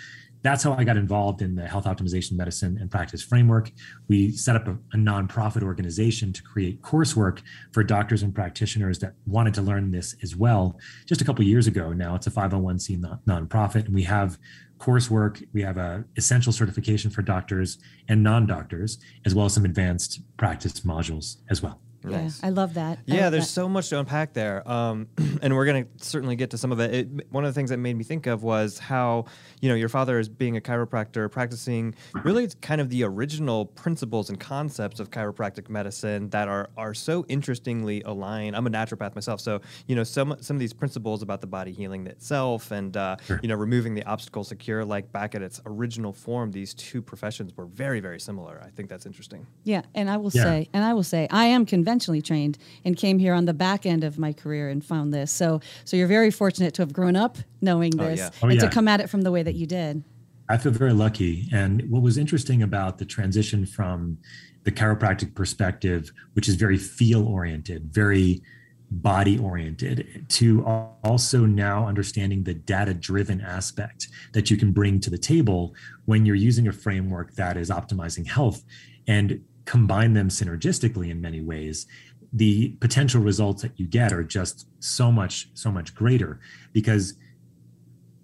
that's 0.44 0.62
how 0.62 0.74
I 0.74 0.84
got 0.84 0.98
involved 0.98 1.40
in 1.40 1.54
the 1.56 1.66
health 1.66 1.86
optimization 1.86 2.32
medicine 2.32 2.76
and 2.78 2.90
practice 2.90 3.22
framework. 3.22 3.72
We 4.08 4.30
set 4.30 4.54
up 4.54 4.68
a, 4.68 4.72
a, 4.92 4.96
nonprofit 4.96 5.62
organization 5.62 6.34
to 6.34 6.42
create 6.42 6.82
coursework 6.82 7.40
for 7.72 7.82
doctors 7.82 8.22
and 8.22 8.34
practitioners 8.34 8.98
that 8.98 9.14
wanted 9.26 9.54
to 9.54 9.62
learn 9.62 9.90
this 9.90 10.14
as 10.22 10.36
well. 10.36 10.78
Just 11.06 11.22
a 11.22 11.24
couple 11.24 11.42
years 11.46 11.66
ago 11.66 11.94
now, 11.94 12.14
it's 12.14 12.26
a 12.26 12.30
501c 12.30 13.00
non- 13.00 13.48
nonprofit, 13.48 13.86
and 13.86 13.94
we 13.94 14.02
have 14.02 14.38
coursework. 14.78 15.42
We 15.54 15.62
have 15.62 15.78
a 15.78 16.04
essential 16.16 16.52
certification 16.52 17.10
for 17.10 17.22
doctors 17.22 17.78
and 18.08 18.22
non-doctors, 18.22 18.98
as 19.24 19.34
well 19.34 19.46
as 19.46 19.54
some 19.54 19.64
advanced 19.64 20.20
practice 20.36 20.80
modules 20.80 21.38
as 21.48 21.62
well. 21.62 21.80
Nice. 22.12 22.40
Yeah, 22.40 22.46
I 22.46 22.50
love 22.50 22.74
that. 22.74 22.98
Yeah, 23.06 23.22
love 23.24 23.32
there's 23.32 23.44
that. 23.44 23.50
so 23.52 23.68
much 23.68 23.88
to 23.88 23.98
unpack 23.98 24.32
there, 24.34 24.68
um, 24.70 25.08
and 25.42 25.54
we're 25.54 25.64
gonna 25.66 25.86
certainly 25.96 26.36
get 26.36 26.50
to 26.50 26.58
some 26.58 26.70
of 26.72 26.80
it. 26.80 26.94
it. 26.94 27.32
One 27.32 27.44
of 27.44 27.48
the 27.52 27.58
things 27.58 27.70
that 27.70 27.78
made 27.78 27.96
me 27.96 28.04
think 28.04 28.26
of 28.26 28.42
was 28.42 28.78
how 28.78 29.24
you 29.60 29.68
know 29.68 29.74
your 29.74 29.88
father 29.88 30.18
is 30.18 30.28
being 30.28 30.56
a 30.56 30.60
chiropractor, 30.60 31.30
practicing 31.30 31.94
really 32.24 32.48
kind 32.60 32.80
of 32.80 32.90
the 32.90 33.04
original 33.04 33.64
principles 33.66 34.28
and 34.28 34.38
concepts 34.38 35.00
of 35.00 35.10
chiropractic 35.10 35.68
medicine 35.70 36.28
that 36.30 36.46
are 36.48 36.68
are 36.76 36.92
so 36.92 37.24
interestingly 37.28 38.02
aligned. 38.02 38.54
I'm 38.54 38.66
a 38.66 38.70
naturopath 38.70 39.14
myself, 39.14 39.40
so 39.40 39.60
you 39.86 39.96
know 39.96 40.04
some 40.04 40.36
some 40.40 40.56
of 40.56 40.60
these 40.60 40.74
principles 40.74 41.22
about 41.22 41.40
the 41.40 41.46
body 41.46 41.72
healing 41.72 42.06
itself 42.06 42.70
and 42.70 42.94
uh, 42.96 43.16
Sure. 43.26 43.40
you 43.42 43.48
know 43.48 43.54
removing 43.54 43.94
the 43.94 44.04
obstacle 44.04 44.44
secure, 44.44 44.84
like 44.84 45.10
back 45.10 45.34
at 45.34 45.40
its 45.40 45.60
original 45.64 46.12
form, 46.12 46.50
these 46.52 46.74
two 46.74 47.00
professions 47.00 47.56
were 47.56 47.66
very 47.66 48.00
very 48.00 48.20
similar. 48.20 48.60
I 48.62 48.68
think 48.68 48.90
that's 48.90 49.06
interesting. 49.06 49.46
Yeah, 49.64 49.82
and 49.94 50.10
I 50.10 50.18
will 50.18 50.30
Yeah. 50.34 50.42
say, 50.42 50.68
and 50.74 50.84
I 50.84 50.92
will 50.92 51.02
say, 51.02 51.28
I 51.30 51.46
am 51.46 51.64
conventional 51.64 51.93
conventionally 51.94 52.22
trained 52.22 52.58
and 52.84 52.96
came 52.96 53.20
here 53.20 53.34
on 53.34 53.44
the 53.44 53.54
back 53.54 53.86
end 53.86 54.02
of 54.02 54.18
my 54.18 54.32
career 54.32 54.68
and 54.68 54.84
found 54.84 55.14
this. 55.14 55.30
So, 55.30 55.60
so 55.84 55.96
you're 55.96 56.08
very 56.08 56.30
fortunate 56.30 56.74
to 56.74 56.82
have 56.82 56.92
grown 56.92 57.14
up 57.14 57.38
knowing 57.60 57.92
Oh, 58.00 58.04
this 58.04 58.18
yeah. 58.18 58.30
Oh, 58.42 58.48
and 58.48 58.58
to 58.58 58.68
come 58.68 58.88
at 58.88 59.00
it 59.00 59.08
from 59.08 59.22
the 59.22 59.30
way 59.30 59.44
that 59.44 59.54
you 59.54 59.66
did. 59.66 60.02
I 60.48 60.58
feel 60.58 60.72
very 60.72 60.92
lucky. 60.92 61.48
And 61.52 61.88
what 61.88 62.02
was 62.02 62.18
interesting 62.18 62.62
about 62.62 62.98
the 62.98 63.04
transition 63.04 63.64
from 63.64 64.18
the 64.64 64.72
chiropractic 64.72 65.34
perspective, 65.34 66.10
which 66.32 66.48
is 66.48 66.56
very 66.56 66.76
feel 66.76 67.26
oriented, 67.26 67.94
very 67.94 68.42
body 68.90 69.38
oriented, 69.38 70.26
to 70.30 70.64
also 71.04 71.46
now 71.46 71.86
understanding 71.86 72.42
the 72.42 72.54
data 72.54 72.92
driven 72.92 73.40
aspect 73.40 74.08
that 74.32 74.50
you 74.50 74.56
can 74.56 74.72
bring 74.72 75.00
to 75.00 75.10
the 75.10 75.18
table 75.18 75.74
when 76.06 76.26
you're 76.26 76.34
using 76.34 76.66
a 76.66 76.72
framework 76.72 77.34
that 77.34 77.56
is 77.56 77.70
optimizing 77.70 78.26
health 78.26 78.64
and 79.06 79.40
combine 79.64 80.12
them 80.12 80.28
synergistically 80.28 81.10
in 81.10 81.20
many 81.20 81.40
ways 81.40 81.86
the 82.32 82.70
potential 82.80 83.22
results 83.22 83.62
that 83.62 83.78
you 83.78 83.86
get 83.86 84.12
are 84.12 84.24
just 84.24 84.66
so 84.82 85.10
much 85.12 85.48
so 85.54 85.70
much 85.70 85.94
greater 85.94 86.40
because 86.72 87.14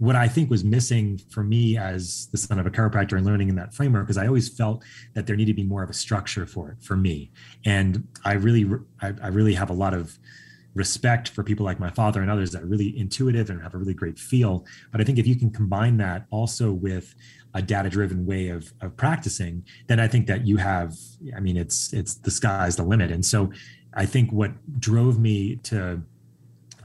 what 0.00 0.16
I 0.16 0.28
think 0.28 0.48
was 0.48 0.64
missing 0.64 1.20
for 1.28 1.44
me 1.44 1.76
as 1.76 2.28
the 2.32 2.38
son 2.38 2.58
of 2.58 2.66
a 2.66 2.70
chiropractor 2.70 3.18
and 3.18 3.26
learning 3.26 3.50
in 3.50 3.54
that 3.56 3.74
framework 3.74 4.08
is 4.08 4.16
I 4.16 4.26
always 4.26 4.48
felt 4.48 4.82
that 5.12 5.26
there 5.26 5.36
needed 5.36 5.52
to 5.52 5.62
be 5.62 5.68
more 5.68 5.82
of 5.82 5.90
a 5.90 5.94
structure 5.94 6.46
for 6.46 6.70
it 6.70 6.82
for 6.82 6.96
me. 6.96 7.30
And 7.66 8.08
I 8.24 8.32
really, 8.32 8.64
I, 9.02 9.12
I 9.22 9.28
really 9.28 9.52
have 9.52 9.68
a 9.68 9.74
lot 9.74 9.92
of 9.92 10.18
respect 10.72 11.28
for 11.28 11.44
people 11.44 11.66
like 11.66 11.78
my 11.78 11.90
father 11.90 12.22
and 12.22 12.30
others 12.30 12.50
that 12.52 12.62
are 12.62 12.66
really 12.66 12.98
intuitive 12.98 13.50
and 13.50 13.60
have 13.62 13.74
a 13.74 13.78
really 13.78 13.92
great 13.92 14.18
feel. 14.18 14.64
But 14.90 15.02
I 15.02 15.04
think 15.04 15.18
if 15.18 15.26
you 15.26 15.36
can 15.36 15.50
combine 15.50 15.98
that 15.98 16.24
also 16.30 16.72
with 16.72 17.14
a 17.54 17.62
data 17.62 17.88
driven 17.88 18.26
way 18.26 18.48
of, 18.48 18.72
of 18.80 18.96
practicing, 18.96 19.64
then 19.88 19.98
I 19.98 20.06
think 20.06 20.26
that 20.28 20.46
you 20.46 20.56
have, 20.56 20.94
I 21.36 21.40
mean, 21.40 21.56
it's, 21.56 21.92
it's 21.92 22.14
the 22.14 22.30
sky's 22.30 22.76
the 22.76 22.82
limit. 22.82 23.10
And 23.10 23.24
so 23.24 23.52
I 23.94 24.06
think 24.06 24.30
what 24.32 24.52
drove 24.80 25.18
me 25.18 25.56
to 25.64 26.02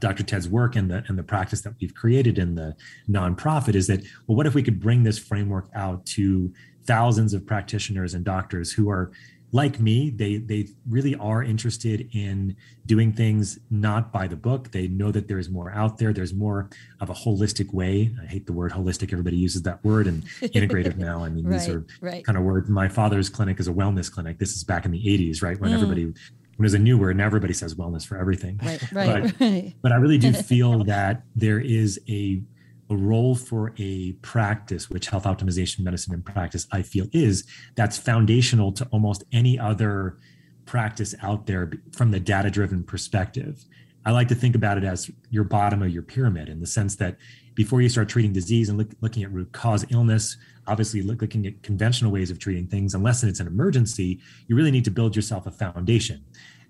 Dr. 0.00 0.22
Ted's 0.22 0.48
work 0.48 0.76
and 0.76 0.90
the 0.90 1.04
and 1.08 1.18
the 1.18 1.22
practice 1.22 1.62
that 1.62 1.74
we've 1.80 1.94
created 1.94 2.38
in 2.38 2.54
the 2.54 2.76
nonprofit 3.08 3.74
is 3.74 3.86
that 3.86 4.02
well, 4.26 4.36
what 4.36 4.46
if 4.46 4.54
we 4.54 4.62
could 4.62 4.80
bring 4.80 5.02
this 5.02 5.18
framework 5.18 5.68
out 5.74 6.04
to 6.06 6.52
thousands 6.84 7.34
of 7.34 7.46
practitioners 7.46 8.14
and 8.14 8.24
doctors 8.24 8.72
who 8.72 8.90
are 8.90 9.10
like 9.52 9.78
me 9.80 10.10
they 10.10 10.38
they 10.38 10.68
really 10.88 11.14
are 11.16 11.42
interested 11.42 12.08
in 12.12 12.56
doing 12.84 13.12
things 13.12 13.58
not 13.70 14.12
by 14.12 14.26
the 14.26 14.36
book. 14.36 14.72
They 14.72 14.88
know 14.88 15.10
that 15.12 15.28
there's 15.28 15.48
more 15.48 15.70
out 15.70 15.98
there. 15.98 16.12
There's 16.12 16.34
more 16.34 16.68
of 17.00 17.10
a 17.10 17.14
holistic 17.14 17.72
way. 17.72 18.14
I 18.22 18.26
hate 18.26 18.46
the 18.46 18.52
word 18.52 18.72
holistic. 18.72 19.12
Everybody 19.12 19.36
uses 19.36 19.62
that 19.62 19.84
word 19.84 20.06
and 20.06 20.24
integrative 20.42 20.96
now. 21.08 21.24
I 21.24 21.28
mean 21.28 21.48
these 21.48 21.68
are 21.68 21.86
right. 22.00 22.24
kind 22.24 22.36
of 22.36 22.44
words. 22.44 22.68
My 22.68 22.88
father's 22.88 23.28
clinic 23.28 23.60
is 23.60 23.68
a 23.68 23.72
wellness 23.72 24.10
clinic. 24.12 24.38
This 24.38 24.54
is 24.56 24.64
back 24.64 24.84
in 24.84 24.90
the 24.90 25.02
80s 25.04 25.42
right? 25.42 25.58
When 25.60 25.70
Mm. 25.70 25.74
everybody 25.74 26.04
when 26.04 26.64
it 26.64 26.68
was 26.70 26.74
a 26.74 26.78
new 26.78 26.96
word 26.96 27.10
and 27.10 27.20
everybody 27.20 27.52
says 27.52 27.74
wellness 27.74 28.06
for 28.06 28.16
everything. 28.16 28.58
Right, 28.62 28.92
right, 28.92 29.32
right. 29.40 29.74
but 29.82 29.92
I 29.92 29.96
really 29.96 30.18
do 30.18 30.32
feel 30.52 30.84
that 30.84 31.22
there 31.34 31.60
is 31.60 32.00
a 32.08 32.40
a 32.90 32.96
role 32.96 33.34
for 33.34 33.72
a 33.78 34.12
practice, 34.22 34.88
which 34.88 35.08
health 35.08 35.24
optimization 35.24 35.80
medicine 35.80 36.14
and 36.14 36.24
practice, 36.24 36.66
I 36.72 36.82
feel 36.82 37.06
is 37.12 37.44
that's 37.74 37.98
foundational 37.98 38.72
to 38.72 38.86
almost 38.92 39.24
any 39.32 39.58
other 39.58 40.18
practice 40.66 41.14
out 41.22 41.46
there 41.46 41.72
from 41.92 42.10
the 42.10 42.20
data 42.20 42.50
driven 42.50 42.84
perspective. 42.84 43.64
I 44.04 44.12
like 44.12 44.28
to 44.28 44.34
think 44.34 44.54
about 44.54 44.78
it 44.78 44.84
as 44.84 45.10
your 45.30 45.44
bottom 45.44 45.82
of 45.82 45.90
your 45.90 46.02
pyramid 46.02 46.48
in 46.48 46.60
the 46.60 46.66
sense 46.66 46.94
that 46.96 47.16
before 47.54 47.82
you 47.82 47.88
start 47.88 48.08
treating 48.08 48.32
disease 48.32 48.68
and 48.68 48.78
look, 48.78 48.88
looking 49.00 49.24
at 49.24 49.32
root 49.32 49.50
cause 49.52 49.84
illness, 49.90 50.36
obviously 50.68 51.02
look, 51.02 51.22
looking 51.22 51.46
at 51.46 51.62
conventional 51.62 52.12
ways 52.12 52.30
of 52.30 52.38
treating 52.38 52.66
things, 52.66 52.94
unless 52.94 53.24
it's 53.24 53.40
an 53.40 53.46
emergency, 53.46 54.20
you 54.46 54.54
really 54.54 54.70
need 54.70 54.84
to 54.84 54.90
build 54.90 55.16
yourself 55.16 55.46
a 55.46 55.50
foundation 55.50 56.24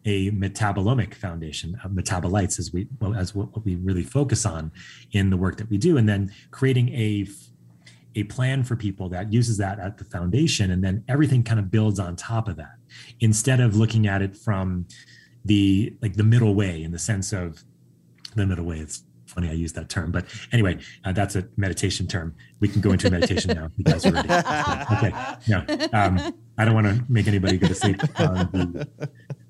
a 0.07 0.31
metabolomic 0.31 1.15
foundation 1.15 1.79
of 1.85 1.91
metabolites 1.91 2.59
as 2.59 2.73
we 2.73 2.87
as 3.19 3.35
what, 3.35 3.53
what 3.55 3.65
we 3.65 3.75
really 3.75 4.05
focus 4.05 4.47
on 4.47 4.71
in 5.13 5.31
the 5.31 5.37
work 5.37 5.57
that 5.59 5.69
we 5.69 5.77
do. 5.77 5.99
And 5.99 6.09
then 6.09 6.33
creating 6.53 6.89
a 6.91 7.27
a 8.15 8.23
plan 8.25 8.65
for 8.65 8.77
people 8.77 9.11
that 9.11 9.31
uses 9.31 9.59
that 9.59 9.79
at 9.79 9.99
the 9.99 10.05
foundation 10.05 10.71
and 10.71 10.83
then 10.83 11.05
everything 11.07 11.43
kind 11.43 11.61
of 11.61 11.71
builds 11.71 11.99
on 11.99 12.17
top 12.17 12.49
of 12.49 12.57
that. 12.57 12.77
Instead 13.21 13.61
of 13.61 13.77
looking 13.77 14.07
at 14.07 14.23
it 14.23 14.35
from 14.35 14.87
the 15.45 15.95
like 16.01 16.15
the 16.15 16.25
middle 16.25 16.55
way 16.55 16.83
in 16.83 16.93
the 16.93 16.99
sense 16.99 17.33
of 17.33 17.63
the 18.35 18.47
middle 18.47 18.65
way 18.65 18.79
it's 18.79 19.05
funny 19.27 19.49
i 19.49 19.53
use 19.53 19.73
that 19.73 19.89
term 19.89 20.11
but 20.11 20.25
anyway 20.53 20.77
uh, 21.05 21.13
that's 21.13 21.37
a 21.37 21.47
meditation 21.57 22.07
term. 22.07 22.35
We 22.61 22.69
can 22.69 22.81
go 22.81 22.93
into 22.93 23.11
meditation 23.11 23.55
now. 23.55 23.71
You 23.77 23.85
guys 23.85 24.07
are 24.07 24.13
ready. 24.13 24.29
Okay. 24.97 25.13
No 25.49 25.59
um, 25.93 26.35
i 26.59 26.65
don't 26.65 26.75
want 26.75 26.87
to 26.87 27.05
make 27.09 27.27
anybody 27.27 27.59
go 27.59 27.67
to 27.69 27.75
sleep 27.75 28.01
on 28.21 28.35
the 28.53 28.89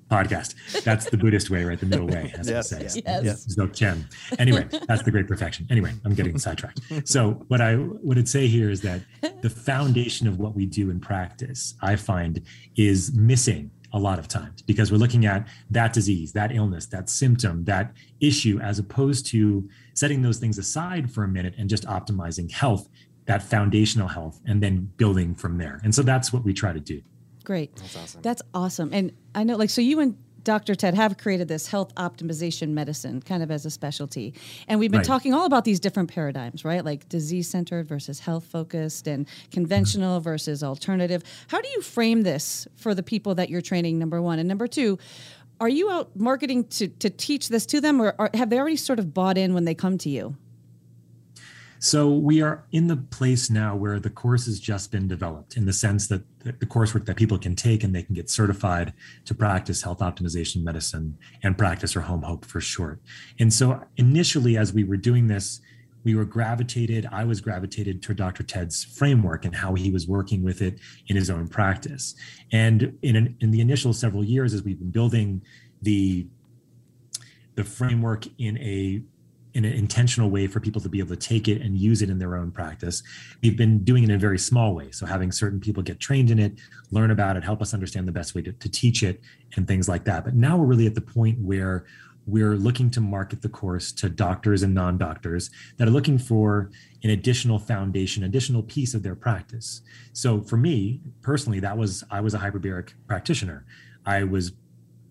podcast. 0.09 0.83
That's 0.83 1.09
the 1.09 1.17
Buddhist 1.17 1.49
way, 1.49 1.63
right? 1.63 1.79
The 1.79 1.85
middle 1.85 2.07
way, 2.07 2.33
as 2.37 2.49
Yes, 2.49 2.71
we 2.73 2.87
say. 2.89 3.01
yes. 3.05 3.23
Yes. 3.25 3.55
Dzogchen. 3.55 4.03
Anyway, 4.39 4.67
that's 4.87 5.03
the 5.03 5.11
great 5.11 5.27
perfection. 5.27 5.67
Anyway, 5.69 5.93
I'm 6.05 6.13
getting 6.13 6.37
sidetracked. 6.39 6.81
So 7.05 7.43
what 7.47 7.61
I 7.61 7.75
what 7.75 8.17
I 8.17 8.19
would 8.19 8.29
say 8.29 8.47
here 8.47 8.69
is 8.69 8.81
that 8.81 9.01
the 9.41 9.49
foundation 9.49 10.27
of 10.27 10.39
what 10.39 10.55
we 10.55 10.65
do 10.65 10.89
in 10.89 10.99
practice, 10.99 11.75
I 11.81 11.95
find, 11.95 12.41
is 12.75 13.13
missing 13.13 13.71
a 13.93 13.99
lot 13.99 14.19
of 14.19 14.27
times 14.27 14.61
because 14.63 14.91
we're 14.91 14.97
looking 14.97 15.25
at 15.25 15.47
that 15.71 15.93
disease, 15.93 16.33
that 16.33 16.51
illness, 16.53 16.87
that 16.87 17.09
symptom, 17.09 17.63
that 17.65 17.93
issue, 18.19 18.59
as 18.61 18.79
opposed 18.79 19.25
to 19.27 19.67
setting 19.93 20.21
those 20.21 20.37
things 20.39 20.57
aside 20.57 21.09
for 21.11 21.23
a 21.23 21.27
minute 21.27 21.53
and 21.57 21.69
just 21.69 21.85
optimizing 21.85 22.51
health, 22.51 22.89
that 23.27 23.41
foundational 23.41 24.07
health, 24.09 24.39
and 24.45 24.61
then 24.61 24.91
building 24.97 25.33
from 25.35 25.57
there. 25.57 25.79
And 25.83 25.95
so 25.95 26.01
that's 26.01 26.33
what 26.33 26.43
we 26.43 26.53
try 26.53 26.73
to 26.73 26.79
do. 26.81 27.01
Great. 27.47 27.73
That's 27.77 27.95
awesome. 27.95 28.21
That's 28.23 28.41
awesome. 28.53 28.89
And 28.91 29.13
I 29.33 29.45
know, 29.45 29.55
like, 29.55 29.69
so 29.69 29.79
you 29.79 30.01
and 30.01 30.17
Dr. 30.43 30.75
Ted 30.75 30.95
have 30.95 31.17
created 31.17 31.47
this 31.47 31.65
health 31.65 31.95
optimization 31.95 32.71
medicine 32.71 33.21
kind 33.21 33.41
of 33.41 33.49
as 33.51 33.65
a 33.65 33.69
specialty. 33.69 34.33
And 34.67 34.81
we've 34.81 34.91
been 34.91 34.97
Right. 34.97 35.07
talking 35.07 35.33
all 35.33 35.45
about 35.45 35.63
these 35.63 35.79
different 35.79 36.09
paradigms, 36.09 36.65
right? 36.65 36.83
Like 36.83 37.07
disease 37.07 37.47
centered 37.47 37.87
versus 37.87 38.19
health 38.19 38.43
focused 38.43 39.07
and 39.07 39.25
conventional 39.49 40.17
mm-hmm. 40.17 40.25
versus 40.25 40.61
alternative. 40.61 41.23
How 41.47 41.61
do 41.61 41.69
you 41.69 41.81
frame 41.81 42.23
this 42.23 42.67
for 42.75 42.93
the 42.93 43.01
people 43.01 43.33
that 43.35 43.49
you're 43.49 43.61
training, 43.61 43.97
number 43.97 44.21
one? 44.21 44.39
And 44.39 44.49
number 44.49 44.67
two, 44.67 44.99
are 45.61 45.69
you 45.69 45.89
out 45.89 46.13
marketing 46.17 46.65
to, 46.65 46.89
to 46.89 47.09
teach 47.09 47.47
this 47.47 47.65
to 47.67 47.79
them 47.79 48.01
or, 48.01 48.13
or 48.19 48.29
have 48.33 48.49
they 48.49 48.59
already 48.59 48.75
sort 48.75 48.99
of 48.99 49.13
bought 49.13 49.37
in 49.37 49.53
when 49.53 49.63
they 49.63 49.73
come 49.73 49.97
to 49.99 50.09
you? 50.09 50.35
So 51.79 52.09
we 52.09 52.41
are 52.41 52.65
in 52.71 52.87
the 52.87 52.97
place 52.97 53.49
now 53.49 53.75
where 53.75 53.99
the 53.99 54.09
course 54.09 54.47
has 54.47 54.59
just 54.59 54.91
been 54.91 55.07
developed 55.07 55.55
in 55.57 55.65
the 55.65 55.73
sense 55.73 56.07
that 56.07 56.23
the 56.59 56.65
coursework 56.65 57.05
that 57.05 57.15
people 57.15 57.37
can 57.37 57.55
take 57.55 57.83
and 57.83 57.95
they 57.95 58.03
can 58.03 58.15
get 58.15 58.29
certified 58.29 58.93
to 59.25 59.35
practice 59.35 59.81
health 59.81 59.99
optimization 59.99 60.63
medicine 60.63 61.17
and 61.43 61.57
practice 61.57 61.95
or 61.95 62.01
home 62.01 62.21
hope 62.23 62.45
for 62.45 62.61
short. 62.61 62.99
And 63.39 63.53
so 63.53 63.83
initially, 63.97 64.57
as 64.57 64.73
we 64.73 64.83
were 64.83 64.97
doing 64.97 65.27
this, 65.27 65.61
we 66.03 66.15
were 66.15 66.25
gravitated, 66.25 67.07
I 67.11 67.25
was 67.25 67.41
gravitated 67.41 68.01
to 68.03 68.13
Dr. 68.13 68.43
Ted's 68.43 68.83
framework 68.83 69.43
and 69.43 69.53
how 69.53 69.73
he 69.73 69.91
was 69.91 70.07
working 70.07 70.41
with 70.41 70.61
it 70.61 70.79
in 71.07 71.15
his 71.15 71.29
own 71.29 71.47
practice. 71.47 72.15
And 72.51 72.97
in, 73.01 73.15
an, 73.17 73.35
in 73.41 73.51
the 73.51 73.59
initial 73.59 73.91
several 73.91 74.23
years, 74.23 74.53
as 74.53 74.63
we've 74.63 74.79
been 74.79 74.91
building 74.91 75.41
the 75.81 76.27
the 77.55 77.63
framework 77.63 78.25
in 78.37 78.55
a 78.59 79.01
in 79.57 79.65
an 79.65 79.73
intentional 79.73 80.29
way 80.29 80.45
for 80.45 80.59
people 80.59 80.79
to 80.79 80.87
be 80.87 80.99
able 80.99 81.09
to 81.09 81.15
take 81.15 81.47
it 81.47 81.63
and 81.63 81.75
use 81.79 82.03
it 82.03 82.11
in 82.11 82.19
their 82.19 82.35
own 82.35 82.51
practice. 82.51 83.01
We've 83.41 83.57
been 83.57 83.83
doing 83.83 84.03
it 84.03 84.09
in 84.09 84.15
a 84.15 84.19
very 84.19 84.37
small 84.37 84.75
way. 84.75 84.91
So 84.91 85.07
having 85.07 85.31
certain 85.31 85.59
people 85.59 85.81
get 85.81 85.99
trained 85.99 86.29
in 86.29 86.37
it, 86.37 86.59
learn 86.91 87.09
about 87.09 87.37
it, 87.37 87.43
help 87.43 87.59
us 87.59 87.73
understand 87.73 88.07
the 88.07 88.11
best 88.11 88.35
way 88.35 88.43
to, 88.43 88.51
to 88.51 88.69
teach 88.69 89.01
it 89.01 89.19
and 89.55 89.67
things 89.67 89.89
like 89.89 90.03
that. 90.05 90.23
But 90.23 90.35
now 90.35 90.57
we're 90.57 90.67
really 90.67 90.85
at 90.85 90.93
the 90.93 91.01
point 91.01 91.39
where 91.39 91.85
we're 92.27 92.55
looking 92.55 92.91
to 92.91 93.01
market 93.01 93.41
the 93.41 93.49
course 93.49 93.91
to 93.93 94.09
doctors 94.09 94.61
and 94.61 94.75
non-doctors 94.75 95.49
that 95.77 95.87
are 95.87 95.91
looking 95.91 96.19
for 96.19 96.69
an 97.03 97.09
additional 97.09 97.57
foundation, 97.57 98.25
additional 98.25 98.61
piece 98.61 98.93
of 98.93 99.01
their 99.01 99.15
practice. 99.15 99.81
So 100.13 100.41
for 100.41 100.57
me 100.57 101.01
personally, 101.23 101.59
that 101.61 101.75
was 101.75 102.03
I 102.11 102.21
was 102.21 102.35
a 102.35 102.37
hyperbaric 102.37 102.89
practitioner. 103.07 103.65
I 104.05 104.23
was 104.23 104.51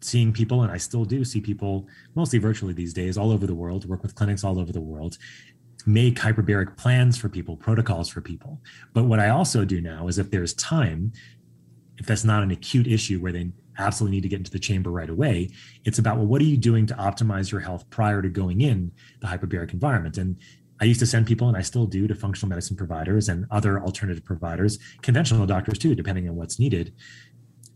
seeing 0.00 0.32
people, 0.32 0.62
and 0.62 0.72
I 0.72 0.76
still 0.76 1.04
do 1.04 1.24
see 1.24 1.40
people 1.40 1.88
mostly 2.14 2.38
virtually 2.38 2.72
these 2.72 2.92
days, 2.92 3.16
all 3.16 3.30
over 3.30 3.46
the 3.46 3.54
world, 3.54 3.88
work 3.88 4.02
with 4.02 4.14
clinics 4.14 4.44
all 4.44 4.58
over 4.58 4.72
the 4.72 4.80
world, 4.80 5.18
make 5.86 6.16
hyperbaric 6.16 6.76
plans 6.76 7.16
for 7.16 7.28
people, 7.28 7.56
protocols 7.56 8.08
for 8.08 8.20
people. 8.20 8.60
But 8.92 9.04
what 9.04 9.20
I 9.20 9.28
also 9.28 9.64
do 9.64 9.80
now 9.80 10.08
is 10.08 10.18
if 10.18 10.30
there's 10.30 10.54
time, 10.54 11.12
if 11.98 12.06
that's 12.06 12.24
not 12.24 12.42
an 12.42 12.50
acute 12.50 12.86
issue 12.86 13.20
where 13.20 13.32
they 13.32 13.50
absolutely 13.78 14.16
need 14.16 14.22
to 14.22 14.28
get 14.28 14.38
into 14.38 14.50
the 14.50 14.58
chamber 14.58 14.90
right 14.90 15.10
away, 15.10 15.50
it's 15.84 15.98
about, 15.98 16.16
well, 16.16 16.26
what 16.26 16.40
are 16.40 16.46
you 16.46 16.56
doing 16.56 16.86
to 16.86 16.94
optimize 16.94 17.50
your 17.50 17.60
health 17.60 17.88
prior 17.90 18.22
to 18.22 18.28
going 18.28 18.60
in 18.62 18.90
the 19.20 19.26
hyperbaric 19.26 19.72
environment? 19.72 20.18
And 20.18 20.36
I 20.80 20.84
used 20.84 21.00
to 21.00 21.06
send 21.06 21.26
people, 21.26 21.48
and 21.48 21.56
I 21.56 21.62
still 21.62 21.86
do, 21.86 22.06
to 22.06 22.14
functional 22.14 22.50
medicine 22.50 22.76
providers 22.76 23.28
and 23.28 23.46
other 23.50 23.80
alternative 23.80 24.24
providers, 24.24 24.78
conventional 25.00 25.46
doctors 25.46 25.78
too, 25.78 25.94
depending 25.94 26.28
on 26.28 26.36
what's 26.36 26.58
needed. 26.58 26.92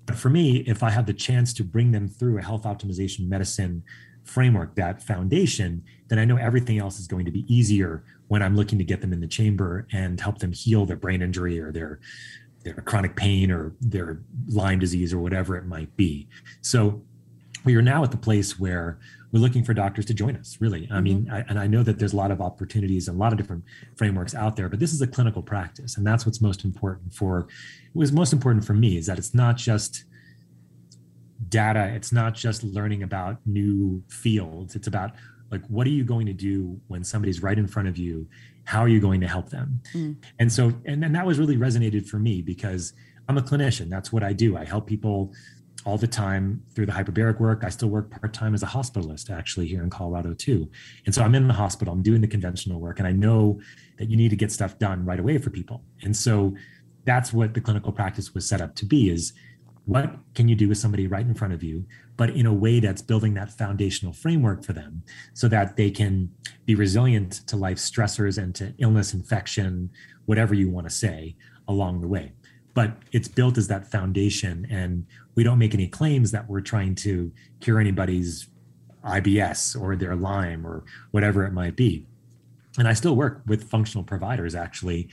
But 0.06 0.16
for 0.16 0.30
me, 0.30 0.58
if 0.66 0.82
I 0.82 0.90
have 0.90 1.06
the 1.06 1.14
chance 1.14 1.52
to 1.54 1.64
bring 1.64 1.92
them 1.92 2.08
through 2.08 2.38
a 2.38 2.42
health 2.42 2.64
optimization 2.64 3.28
medicine 3.28 3.82
framework, 4.24 4.74
that 4.76 5.02
foundation, 5.02 5.82
then 6.08 6.18
I 6.18 6.24
know 6.24 6.36
everything 6.36 6.78
else 6.78 6.98
is 6.98 7.06
going 7.06 7.24
to 7.24 7.30
be 7.30 7.44
easier 7.52 8.04
when 8.28 8.42
I'm 8.42 8.56
looking 8.56 8.78
to 8.78 8.84
get 8.84 9.00
them 9.00 9.12
in 9.12 9.20
the 9.20 9.26
chamber 9.26 9.86
and 9.92 10.20
help 10.20 10.38
them 10.38 10.52
heal 10.52 10.86
their 10.86 10.96
brain 10.96 11.22
injury 11.22 11.60
or 11.60 11.72
their 11.72 12.00
their 12.62 12.74
chronic 12.74 13.16
pain 13.16 13.50
or 13.50 13.72
their 13.80 14.20
Lyme 14.48 14.78
disease 14.78 15.14
or 15.14 15.18
whatever 15.18 15.56
it 15.56 15.64
might 15.64 15.96
be. 15.96 16.28
So 16.60 17.00
we 17.64 17.74
are 17.74 17.82
now 17.82 18.04
at 18.04 18.10
the 18.10 18.16
place 18.16 18.58
where 18.58 18.98
we're 19.32 19.40
looking 19.40 19.64
for 19.64 19.72
doctors 19.74 20.04
to 20.06 20.14
join 20.14 20.36
us 20.36 20.56
really. 20.60 20.88
I 20.90 21.00
mean 21.00 21.28
I, 21.30 21.40
and 21.48 21.58
i 21.58 21.66
know 21.66 21.82
that 21.82 21.98
there's 21.98 22.12
a 22.12 22.16
lot 22.16 22.30
of 22.30 22.40
opportunities 22.40 23.08
and 23.08 23.16
a 23.16 23.20
lot 23.20 23.32
of 23.32 23.38
different 23.38 23.64
frameworks 23.96 24.34
out 24.34 24.56
there 24.56 24.68
but 24.68 24.80
this 24.80 24.92
is 24.92 25.00
a 25.00 25.06
clinical 25.06 25.42
practice 25.42 25.96
and 25.96 26.06
that's 26.06 26.26
what's 26.26 26.40
most 26.40 26.64
important 26.64 27.14
for 27.14 27.48
was 27.94 28.12
most 28.12 28.32
important 28.32 28.64
for 28.64 28.74
me 28.74 28.96
is 28.96 29.06
that 29.06 29.18
it's 29.18 29.34
not 29.34 29.56
just 29.56 30.04
data 31.48 31.92
it's 31.94 32.12
not 32.12 32.34
just 32.34 32.62
learning 32.62 33.02
about 33.02 33.38
new 33.46 34.02
fields 34.08 34.74
it's 34.74 34.86
about 34.86 35.12
like 35.50 35.66
what 35.66 35.86
are 35.86 35.90
you 35.90 36.04
going 36.04 36.26
to 36.26 36.32
do 36.32 36.80
when 36.88 37.02
somebody's 37.02 37.42
right 37.42 37.58
in 37.58 37.66
front 37.66 37.88
of 37.88 37.98
you? 37.98 38.26
How 38.64 38.80
are 38.80 38.88
you 38.88 39.00
going 39.00 39.20
to 39.20 39.28
help 39.28 39.50
them? 39.50 39.80
Mm. 39.94 40.16
and 40.38 40.52
so 40.52 40.72
and, 40.84 41.04
and 41.04 41.14
that 41.14 41.26
was 41.26 41.38
really 41.38 41.56
resonated 41.56 42.06
for 42.08 42.18
me 42.18 42.40
because 42.40 42.92
i'm 43.28 43.38
a 43.38 43.42
clinician 43.42 43.88
that's 43.88 44.12
what 44.12 44.22
i 44.22 44.32
do. 44.32 44.56
I 44.56 44.64
help 44.64 44.86
people 44.86 45.32
all 45.86 45.96
the 45.96 46.06
time 46.06 46.62
through 46.74 46.86
the 46.86 46.92
hyperbaric 46.92 47.40
work. 47.40 47.62
I 47.64 47.68
still 47.70 47.88
work 47.88 48.10
part 48.10 48.32
time 48.34 48.54
as 48.54 48.62
a 48.62 48.66
hospitalist 48.66 49.30
actually 49.30 49.66
here 49.66 49.82
in 49.82 49.90
Colorado 49.90 50.34
too. 50.34 50.70
And 51.06 51.14
so 51.14 51.22
I'm 51.22 51.34
in 51.34 51.48
the 51.48 51.54
hospital, 51.54 51.94
I'm 51.94 52.02
doing 52.02 52.20
the 52.20 52.28
conventional 52.28 52.80
work, 52.80 52.98
and 52.98 53.08
I 53.08 53.12
know 53.12 53.60
that 53.98 54.10
you 54.10 54.16
need 54.16 54.30
to 54.30 54.36
get 54.36 54.52
stuff 54.52 54.78
done 54.78 55.04
right 55.04 55.20
away 55.20 55.38
for 55.38 55.50
people. 55.50 55.82
And 56.02 56.16
so 56.16 56.54
that's 57.04 57.32
what 57.32 57.54
the 57.54 57.60
clinical 57.60 57.92
practice 57.92 58.34
was 58.34 58.48
set 58.48 58.60
up 58.60 58.74
to 58.76 58.86
be 58.86 59.10
is 59.10 59.32
what 59.86 60.14
can 60.34 60.48
you 60.48 60.54
do 60.54 60.68
with 60.68 60.78
somebody 60.78 61.06
right 61.06 61.26
in 61.26 61.34
front 61.34 61.52
of 61.52 61.62
you 61.62 61.84
but 62.16 62.30
in 62.30 62.44
a 62.44 62.52
way 62.52 62.80
that's 62.80 63.00
building 63.00 63.32
that 63.34 63.50
foundational 63.50 64.12
framework 64.12 64.62
for 64.62 64.74
them 64.74 65.02
so 65.32 65.48
that 65.48 65.76
they 65.76 65.90
can 65.90 66.30
be 66.66 66.74
resilient 66.74 67.32
to 67.46 67.56
life 67.56 67.78
stressors 67.78 68.36
and 68.40 68.54
to 68.54 68.74
illness 68.78 69.14
infection 69.14 69.90
whatever 70.26 70.54
you 70.54 70.68
want 70.68 70.86
to 70.86 70.94
say 70.94 71.34
along 71.66 72.00
the 72.00 72.06
way 72.06 72.32
but 72.74 72.96
it's 73.12 73.28
built 73.28 73.58
as 73.58 73.68
that 73.68 73.90
foundation 73.90 74.66
and 74.70 75.06
we 75.34 75.44
don't 75.44 75.58
make 75.58 75.74
any 75.74 75.86
claims 75.86 76.30
that 76.30 76.48
we're 76.48 76.60
trying 76.60 76.94
to 76.94 77.32
cure 77.60 77.78
anybody's 77.78 78.48
ibs 79.04 79.80
or 79.80 79.96
their 79.96 80.14
lyme 80.14 80.66
or 80.66 80.84
whatever 81.10 81.44
it 81.44 81.52
might 81.52 81.76
be 81.76 82.06
and 82.78 82.86
i 82.86 82.92
still 82.92 83.16
work 83.16 83.42
with 83.46 83.68
functional 83.68 84.04
providers 84.04 84.54
actually 84.54 85.08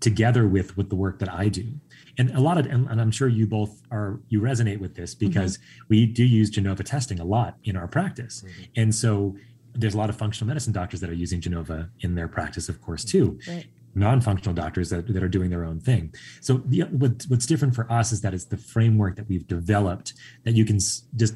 together 0.00 0.46
with 0.46 0.76
with 0.76 0.88
the 0.90 0.96
work 0.96 1.18
that 1.18 1.32
i 1.32 1.48
do 1.48 1.72
and 2.18 2.30
a 2.30 2.40
lot 2.40 2.58
of 2.58 2.66
and, 2.66 2.86
and 2.88 3.00
i'm 3.00 3.10
sure 3.10 3.28
you 3.28 3.46
both 3.46 3.82
are 3.90 4.20
you 4.28 4.40
resonate 4.40 4.78
with 4.78 4.94
this 4.94 5.14
mm-hmm. 5.14 5.28
because 5.28 5.58
mm-hmm. 5.58 5.84
we 5.88 6.06
do 6.06 6.24
use 6.24 6.50
genova 6.50 6.82
testing 6.82 7.18
a 7.20 7.24
lot 7.24 7.56
in 7.64 7.76
our 7.76 7.88
practice 7.88 8.44
mm-hmm. 8.46 8.62
and 8.76 8.94
so 8.94 9.34
there's 9.72 9.94
a 9.94 9.98
lot 9.98 10.10
of 10.10 10.16
functional 10.16 10.48
medicine 10.48 10.72
doctors 10.72 11.00
that 11.00 11.08
are 11.08 11.14
using 11.14 11.40
genova 11.40 11.88
in 12.00 12.14
their 12.14 12.28
practice 12.28 12.68
of 12.68 12.80
course 12.82 13.04
too 13.04 13.38
right. 13.48 13.66
Non-functional 13.94 14.54
doctors 14.54 14.90
that, 14.90 15.12
that 15.12 15.22
are 15.22 15.28
doing 15.28 15.50
their 15.50 15.64
own 15.64 15.80
thing. 15.80 16.14
So 16.40 16.58
the, 16.66 16.82
what, 16.82 17.24
what's 17.28 17.46
different 17.46 17.74
for 17.74 17.90
us 17.90 18.12
is 18.12 18.20
that 18.20 18.34
it's 18.34 18.44
the 18.44 18.56
framework 18.56 19.16
that 19.16 19.28
we've 19.28 19.46
developed 19.46 20.14
that 20.44 20.54
you 20.54 20.64
can 20.64 20.78
just 20.78 21.34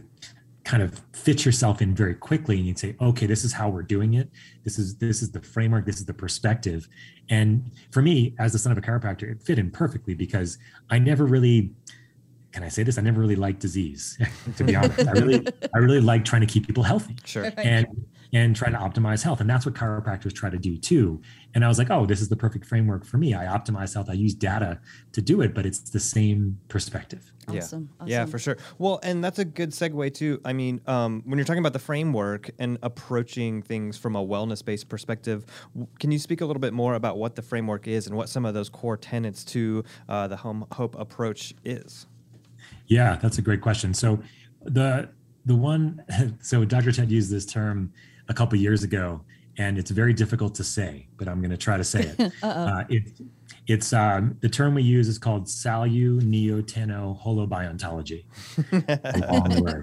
kind 0.64 0.82
of 0.82 1.02
fit 1.12 1.44
yourself 1.44 1.82
in 1.82 1.94
very 1.94 2.14
quickly 2.14 2.56
and 2.56 2.66
you'd 2.66 2.78
say 2.78 2.96
okay 2.98 3.26
this 3.26 3.44
is 3.44 3.52
how 3.52 3.68
we're 3.68 3.82
doing 3.82 4.14
it. 4.14 4.30
This 4.64 4.78
is 4.78 4.96
this 4.96 5.22
is 5.22 5.30
the 5.30 5.40
framework. 5.40 5.84
This 5.84 5.98
is 5.98 6.06
the 6.06 6.14
perspective. 6.14 6.88
And 7.28 7.70
for 7.90 8.00
me 8.00 8.34
as 8.38 8.52
the 8.52 8.58
son 8.58 8.72
of 8.72 8.78
a 8.78 8.80
chiropractor 8.80 9.30
it 9.30 9.42
fit 9.42 9.58
in 9.58 9.70
perfectly 9.70 10.14
because 10.14 10.58
i 10.90 10.98
never 10.98 11.26
really 11.26 11.70
can 12.52 12.62
i 12.62 12.68
say 12.68 12.82
this? 12.82 12.96
I 12.96 13.02
never 13.02 13.20
really 13.20 13.36
liked 13.36 13.60
disease 13.60 14.18
to 14.56 14.64
be 14.64 14.74
honest. 14.74 15.06
I 15.06 15.12
really 15.12 15.46
i 15.74 15.78
really 15.78 16.00
like 16.00 16.24
trying 16.24 16.40
to 16.40 16.46
keep 16.46 16.66
people 16.66 16.82
healthy. 16.82 17.16
Sure. 17.24 17.52
And 17.58 17.86
and 18.34 18.56
trying 18.56 18.72
to 18.72 18.78
optimize 18.78 19.22
health. 19.22 19.40
And 19.40 19.48
that's 19.48 19.64
what 19.64 19.76
chiropractors 19.76 20.34
try 20.34 20.50
to 20.50 20.58
do 20.58 20.76
too. 20.76 21.22
And 21.54 21.64
I 21.64 21.68
was 21.68 21.78
like, 21.78 21.88
oh, 21.90 22.04
this 22.04 22.20
is 22.20 22.28
the 22.28 22.34
perfect 22.34 22.66
framework 22.66 23.04
for 23.06 23.16
me. 23.16 23.32
I 23.32 23.44
optimize 23.44 23.94
health. 23.94 24.10
I 24.10 24.14
use 24.14 24.34
data 24.34 24.80
to 25.12 25.22
do 25.22 25.40
it, 25.40 25.54
but 25.54 25.64
it's 25.64 25.78
the 25.78 26.00
same 26.00 26.58
perspective. 26.66 27.32
Awesome. 27.46 27.54
Yeah. 27.54 27.94
Awesome. 28.00 28.08
Yeah, 28.08 28.26
for 28.26 28.40
sure. 28.40 28.56
Well, 28.78 28.98
and 29.04 29.22
that's 29.22 29.38
a 29.38 29.44
good 29.44 29.70
segue 29.70 30.12
too. 30.14 30.40
I 30.44 30.52
mean, 30.52 30.80
um, 30.88 31.22
when 31.24 31.38
you're 31.38 31.46
talking 31.46 31.60
about 31.60 31.74
the 31.74 31.78
framework 31.78 32.50
and 32.58 32.76
approaching 32.82 33.62
things 33.62 33.96
from 33.96 34.16
a 34.16 34.26
wellness 34.26 34.64
based 34.64 34.88
perspective, 34.88 35.46
can 36.00 36.10
you 36.10 36.18
speak 36.18 36.40
a 36.40 36.46
little 36.46 36.60
bit 36.60 36.72
more 36.72 36.94
about 36.94 37.18
what 37.18 37.36
the 37.36 37.42
framework 37.42 37.86
is 37.86 38.08
and 38.08 38.16
what 38.16 38.28
some 38.28 38.44
of 38.44 38.52
those 38.52 38.68
core 38.68 38.96
tenets 38.96 39.44
to 39.44 39.84
uh, 40.08 40.26
the 40.26 40.36
home 40.36 40.66
hope 40.72 40.98
approach 40.98 41.54
is? 41.64 42.08
Yeah, 42.88 43.16
that's 43.16 43.38
a 43.38 43.42
great 43.42 43.60
question. 43.60 43.94
So 43.94 44.18
the 44.62 45.08
the 45.46 45.54
one 45.54 46.02
so 46.42 46.64
Dr. 46.64 46.90
Ted 46.90 47.12
used 47.12 47.30
this 47.30 47.46
term 47.46 47.92
a 48.28 48.34
couple 48.34 48.58
years 48.58 48.82
ago, 48.82 49.20
and 49.58 49.78
it's 49.78 49.90
very 49.90 50.12
difficult 50.12 50.54
to 50.56 50.64
say, 50.64 51.06
but 51.16 51.28
I'm 51.28 51.40
going 51.40 51.50
to 51.50 51.56
try 51.56 51.76
to 51.76 51.84
say 51.84 52.00
it. 52.02 52.32
uh, 52.42 52.82
it 52.88 53.12
it's 53.66 53.92
um, 53.92 54.36
the 54.40 54.48
term 54.48 54.74
we 54.74 54.82
use 54.82 55.06
is 55.08 55.18
called 55.18 55.46
saluneotinoholobiontology. 55.46 58.24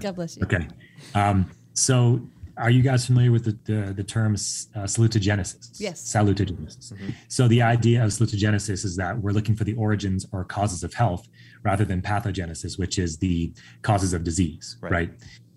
God 0.00 0.14
bless 0.14 0.36
you. 0.36 0.42
Okay, 0.44 0.68
um, 1.14 1.50
so 1.74 2.20
are 2.56 2.70
you 2.70 2.82
guys 2.82 3.06
familiar 3.06 3.32
with 3.32 3.44
the 3.44 3.58
the, 3.64 3.92
the 3.92 4.04
term 4.04 4.34
uh, 4.34 4.84
salutogenesis? 4.84 5.80
Yes. 5.80 6.02
Salutogenesis. 6.02 6.92
Mm-hmm. 6.92 7.10
So 7.28 7.48
the 7.48 7.62
idea 7.62 8.04
of 8.04 8.10
salutogenesis 8.10 8.84
is 8.84 8.94
that 8.96 9.18
we're 9.18 9.32
looking 9.32 9.56
for 9.56 9.64
the 9.64 9.74
origins 9.74 10.26
or 10.32 10.44
causes 10.44 10.84
of 10.84 10.94
health 10.94 11.28
rather 11.62 11.84
than 11.84 12.02
pathogenesis, 12.02 12.78
which 12.78 12.98
is 12.98 13.18
the 13.18 13.52
causes 13.82 14.12
of 14.12 14.24
disease, 14.24 14.76
right? 14.80 14.92
right? 14.92 15.10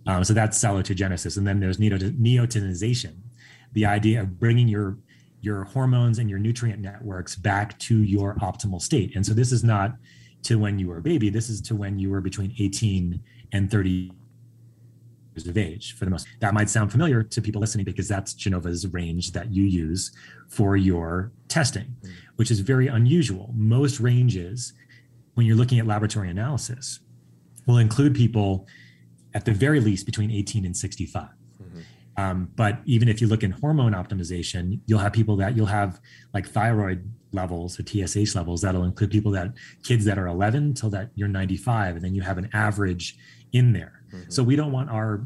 Um, 0.05 0.23
so 0.23 0.33
that's 0.33 0.57
salutogenesis. 0.57 1.37
And 1.37 1.47
then 1.47 1.59
there's 1.59 1.77
neotenization, 1.77 3.15
the 3.73 3.85
idea 3.85 4.21
of 4.21 4.39
bringing 4.39 4.67
your 4.67 4.97
your 5.41 5.63
hormones 5.65 6.17
and 6.17 6.27
your 6.27 6.39
nutrient 6.39 6.81
networks 6.81 7.35
back 7.35 7.77
to 7.77 8.01
your 8.01 8.35
optimal 8.37 8.81
state. 8.81 9.15
And 9.15 9.23
so 9.23 9.33
this 9.33 9.51
is 9.51 9.63
not 9.63 9.91
to 10.43 10.57
when 10.57 10.79
you 10.79 10.87
were 10.87 10.97
a 10.97 11.01
baby. 11.01 11.29
This 11.29 11.49
is 11.49 11.61
to 11.61 11.75
when 11.75 11.99
you 11.99 12.09
were 12.09 12.19
between 12.19 12.55
18 12.59 13.21
and 13.51 13.69
30 13.69 14.11
years 15.35 15.47
of 15.47 15.57
age 15.57 15.95
for 15.95 16.05
the 16.05 16.11
most. 16.11 16.27
That 16.39 16.55
might 16.55 16.69
sound 16.69 16.91
familiar 16.91 17.21
to 17.21 17.41
people 17.41 17.61
listening 17.61 17.85
because 17.85 18.07
that's 18.07 18.33
Genova's 18.33 18.87
range 18.87 19.33
that 19.33 19.53
you 19.53 19.63
use 19.63 20.11
for 20.49 20.77
your 20.77 21.31
testing, 21.47 21.95
which 22.37 22.49
is 22.49 22.59
very 22.59 22.87
unusual. 22.87 23.51
Most 23.55 23.99
ranges, 23.99 24.73
when 25.35 25.45
you're 25.45 25.55
looking 25.55 25.77
at 25.77 25.85
laboratory 25.85 26.29
analysis, 26.29 26.99
will 27.67 27.77
include 27.77 28.15
people 28.15 28.67
at 29.35 29.45
the 29.45 29.51
very 29.51 29.79
least 29.79 30.05
between 30.05 30.31
18 30.31 30.65
and 30.65 30.75
65. 30.75 31.23
Mm-hmm. 31.61 31.79
Um, 32.17 32.49
but 32.55 32.79
even 32.85 33.09
if 33.09 33.19
you 33.19 33.27
look 33.27 33.43
in 33.43 33.51
hormone 33.51 33.91
optimization, 33.91 34.79
you'll 34.85 34.99
have 34.99 35.11
people 35.11 35.35
that 35.35 35.55
you'll 35.55 35.65
have 35.67 35.99
like 36.33 36.47
thyroid 36.47 37.11
levels 37.33 37.77
or 37.77 37.83
TSH 37.83 38.33
levels 38.33 38.61
that'll 38.61 38.85
include 38.85 39.11
people 39.11 39.33
that 39.33 39.51
kids 39.83 40.05
that 40.05 40.17
are 40.17 40.27
11 40.27 40.75
till 40.75 40.89
that 40.91 41.09
you're 41.15 41.27
95, 41.27 41.97
and 41.97 42.05
then 42.05 42.15
you 42.15 42.21
have 42.21 42.37
an 42.37 42.49
average 42.53 43.17
in 43.51 43.73
there. 43.73 44.01
Mm-hmm. 44.13 44.29
So 44.29 44.41
we 44.41 44.55
don't 44.55 44.71
want 44.71 44.89
our 44.89 45.25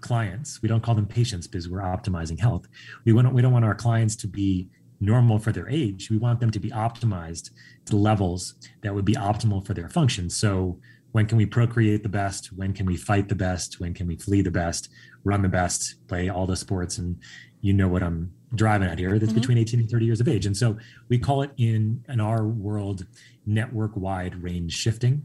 clients, 0.00 0.62
we 0.62 0.68
don't 0.68 0.80
call 0.80 0.94
them 0.94 1.06
patients 1.06 1.48
because 1.48 1.68
we're 1.68 1.80
optimizing 1.80 2.38
health. 2.38 2.68
We 3.04 3.12
want 3.12 3.34
we 3.34 3.42
don't 3.42 3.52
want 3.52 3.64
our 3.64 3.74
clients 3.74 4.14
to 4.16 4.28
be 4.28 4.68
normal 5.00 5.38
for 5.40 5.50
their 5.50 5.68
age. 5.68 6.10
We 6.10 6.18
want 6.18 6.38
them 6.38 6.52
to 6.52 6.60
be 6.60 6.70
optimized 6.70 7.50
to 7.86 7.96
levels 7.96 8.54
that 8.82 8.94
would 8.94 9.04
be 9.04 9.14
optimal 9.14 9.64
for 9.66 9.74
their 9.74 9.88
function. 9.88 10.30
So 10.30 10.78
when 11.12 11.26
can 11.26 11.38
we 11.38 11.46
procreate 11.46 12.02
the 12.02 12.08
best? 12.08 12.52
When 12.52 12.72
can 12.72 12.86
we 12.86 12.96
fight 12.96 13.28
the 13.28 13.34
best? 13.34 13.80
When 13.80 13.94
can 13.94 14.06
we 14.06 14.16
flee 14.16 14.42
the 14.42 14.50
best? 14.50 14.90
Run 15.24 15.42
the 15.42 15.48
best? 15.48 15.96
Play 16.06 16.28
all 16.28 16.46
the 16.46 16.56
sports? 16.56 16.98
And 16.98 17.18
you 17.60 17.72
know 17.72 17.88
what 17.88 18.02
i'm 18.02 18.32
driving 18.54 18.88
at 18.88 18.98
here. 18.98 19.18
That's 19.18 19.32
mm-hmm. 19.32 19.40
between 19.40 19.58
18 19.58 19.80
and 19.80 19.90
30 19.90 20.04
years 20.04 20.20
of 20.20 20.28
age. 20.28 20.46
And 20.46 20.56
so 20.56 20.76
we 21.08 21.18
call 21.18 21.42
it 21.42 21.50
in 21.56 22.04
in 22.08 22.20
our 22.20 22.44
world 22.44 23.06
network 23.46 23.92
wide 23.96 24.42
range 24.42 24.72
shifting. 24.72 25.24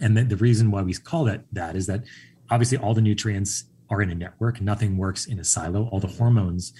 And 0.00 0.16
the, 0.16 0.24
the 0.24 0.36
reason 0.36 0.70
why 0.70 0.82
we 0.82 0.94
call 0.94 1.24
that 1.24 1.44
that 1.52 1.76
is 1.76 1.86
that 1.86 2.04
obviously 2.50 2.78
all 2.78 2.94
the 2.94 3.00
nutrients 3.00 3.64
are 3.90 4.02
in 4.02 4.10
a 4.10 4.14
network. 4.14 4.60
Nothing 4.60 4.96
works 4.96 5.26
in 5.26 5.38
a 5.38 5.44
silo. 5.44 5.88
All 5.88 6.00
the 6.00 6.08
hormones 6.08 6.72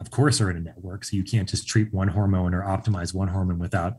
of 0.00 0.10
course 0.10 0.40
are 0.40 0.50
in 0.50 0.56
a 0.56 0.60
network. 0.60 1.04
So 1.04 1.16
you 1.16 1.24
can't 1.24 1.48
just 1.48 1.66
treat 1.66 1.92
one 1.92 2.08
hormone 2.08 2.54
or 2.54 2.62
optimize 2.62 3.14
one 3.14 3.28
hormone 3.28 3.58
without 3.58 3.94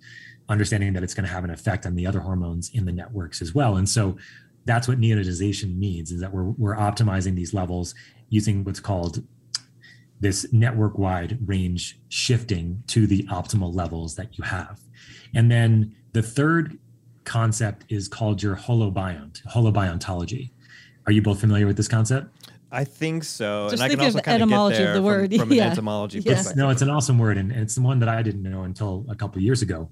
understanding 0.50 0.94
that 0.94 1.04
it's 1.04 1.14
going 1.14 1.26
to 1.26 1.32
have 1.32 1.44
an 1.44 1.50
effect 1.50 1.86
on 1.86 1.96
the 1.96 2.06
other 2.06 2.20
hormones 2.20 2.70
in 2.74 2.86
the 2.86 2.92
networks 2.92 3.42
as 3.42 3.54
well. 3.54 3.78
And 3.78 3.88
so 3.88 4.18
that's 4.66 4.88
what 4.88 5.00
neotenization 5.00 5.78
means 5.78 6.12
is 6.12 6.22
that 6.22 6.34
we're, 6.34 6.44
we're 6.44 6.76
optimizing 6.76 7.36
these 7.36 7.54
levels 7.54 7.96
using 8.30 8.64
what's 8.64 8.80
called 8.80 9.24
this 10.20 10.52
network 10.54 10.98
wide 10.98 11.38
range 11.46 12.00
shifting 12.10 12.84
to 12.88 13.06
the 13.06 13.24
optimal 13.24 13.74
levels 13.74 14.16
that 14.16 14.38
you 14.38 14.44
have. 14.44 14.80
And 15.34 15.52
then 15.52 15.96
the 16.14 16.22
third 16.22 16.80
concept 17.26 17.86
is 17.90 18.08
called 18.08 18.42
your 18.42 18.56
holobiont, 18.56 19.44
holobiontology. 19.44 20.52
Are 21.06 21.12
you 21.12 21.22
both 21.22 21.40
familiar 21.40 21.68
with 21.68 21.78
this 21.78 21.88
concept? 21.88 22.28
I 22.72 22.84
think 22.84 23.24
so. 23.24 23.68
Just 23.70 23.82
and 23.82 23.90
think 23.90 24.00
I 24.00 24.04
can 24.04 24.06
also 24.06 24.20
kind 24.22 24.42
of 24.42 24.50
etymology 24.50 24.84
of 24.84 24.90
the 24.90 24.96
from, 24.96 25.04
word. 25.04 25.36
From, 25.36 25.52
yeah. 25.52 25.66
an 25.66 25.72
etymology 25.72 26.20
yeah. 26.20 26.34
perspective. 26.34 26.58
no, 26.58 26.70
it's 26.70 26.82
an 26.82 26.90
awesome 26.90 27.18
word. 27.18 27.38
And 27.38 27.52
it's 27.52 27.76
the 27.76 27.82
one 27.82 28.00
that 28.00 28.10
I 28.10 28.22
didn't 28.22 28.44
know 28.44 28.64
until 28.64 29.06
a 29.10 29.16
couple 29.16 29.42
years 29.42 29.62
ago 29.62 29.90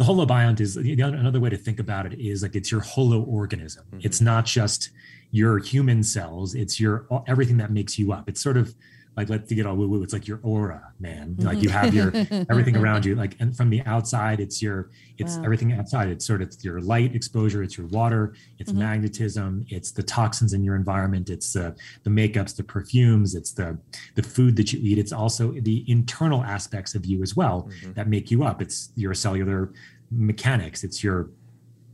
the 0.00 0.06
holobiont 0.06 0.60
is 0.60 0.78
another 0.78 1.40
way 1.40 1.50
to 1.50 1.58
think 1.58 1.78
about 1.78 2.06
it 2.06 2.18
is 2.18 2.42
like 2.42 2.56
it's 2.56 2.72
your 2.72 2.80
holo 2.80 3.20
organism. 3.20 3.84
Mm-hmm. 3.84 3.98
It's 4.02 4.22
not 4.22 4.46
just 4.46 4.88
your 5.30 5.58
human 5.58 6.02
cells; 6.02 6.54
it's 6.54 6.80
your 6.80 7.06
everything 7.26 7.58
that 7.58 7.70
makes 7.70 7.98
you 7.98 8.10
up. 8.10 8.26
It's 8.26 8.40
sort 8.40 8.56
of 8.56 8.74
like 9.20 9.28
let's 9.28 9.52
get 9.52 9.66
all 9.66 9.76
woo 9.76 9.88
woo. 9.88 10.02
It's 10.02 10.12
like 10.12 10.26
your 10.26 10.40
aura, 10.42 10.92
man. 10.98 11.36
Like 11.38 11.62
you 11.62 11.68
have 11.68 11.92
your 11.94 12.08
everything 12.50 12.76
around 12.76 13.04
you. 13.04 13.14
Like 13.14 13.36
and 13.40 13.54
from 13.56 13.68
the 13.70 13.82
outside, 13.94 14.40
it's 14.40 14.60
your 14.62 14.90
it's 15.18 15.36
Wow. 15.36 15.44
everything 15.44 15.72
outside. 15.72 16.08
It's 16.08 16.26
sort 16.26 16.40
of 16.42 16.48
your 16.62 16.80
light 16.80 17.14
exposure, 17.14 17.62
it's 17.62 17.76
your 17.76 17.86
water, 17.88 18.34
it's 18.58 18.72
Mhm. 18.72 18.76
magnetism, 18.86 19.66
it's 19.68 19.90
the 19.92 20.02
toxins 20.02 20.52
in 20.54 20.64
your 20.64 20.76
environment, 20.76 21.28
it's 21.30 21.52
the 21.52 21.74
the 22.04 22.10
makeups, 22.10 22.56
the 22.56 22.64
perfumes, 22.64 23.34
it's 23.34 23.52
the 23.52 23.78
the 24.14 24.22
food 24.22 24.56
that 24.56 24.72
you 24.72 24.80
eat. 24.82 24.98
It's 24.98 25.12
also 25.12 25.52
the 25.70 25.84
internal 25.90 26.42
aspects 26.42 26.94
of 26.94 27.04
you 27.04 27.22
as 27.22 27.36
well 27.36 27.68
Mhm. 27.82 27.94
that 27.96 28.08
make 28.08 28.30
you 28.30 28.42
up. 28.44 28.62
It's 28.62 28.90
your 28.96 29.14
cellular 29.14 29.72
mechanics. 30.10 30.82
It's 30.84 31.04
your 31.04 31.30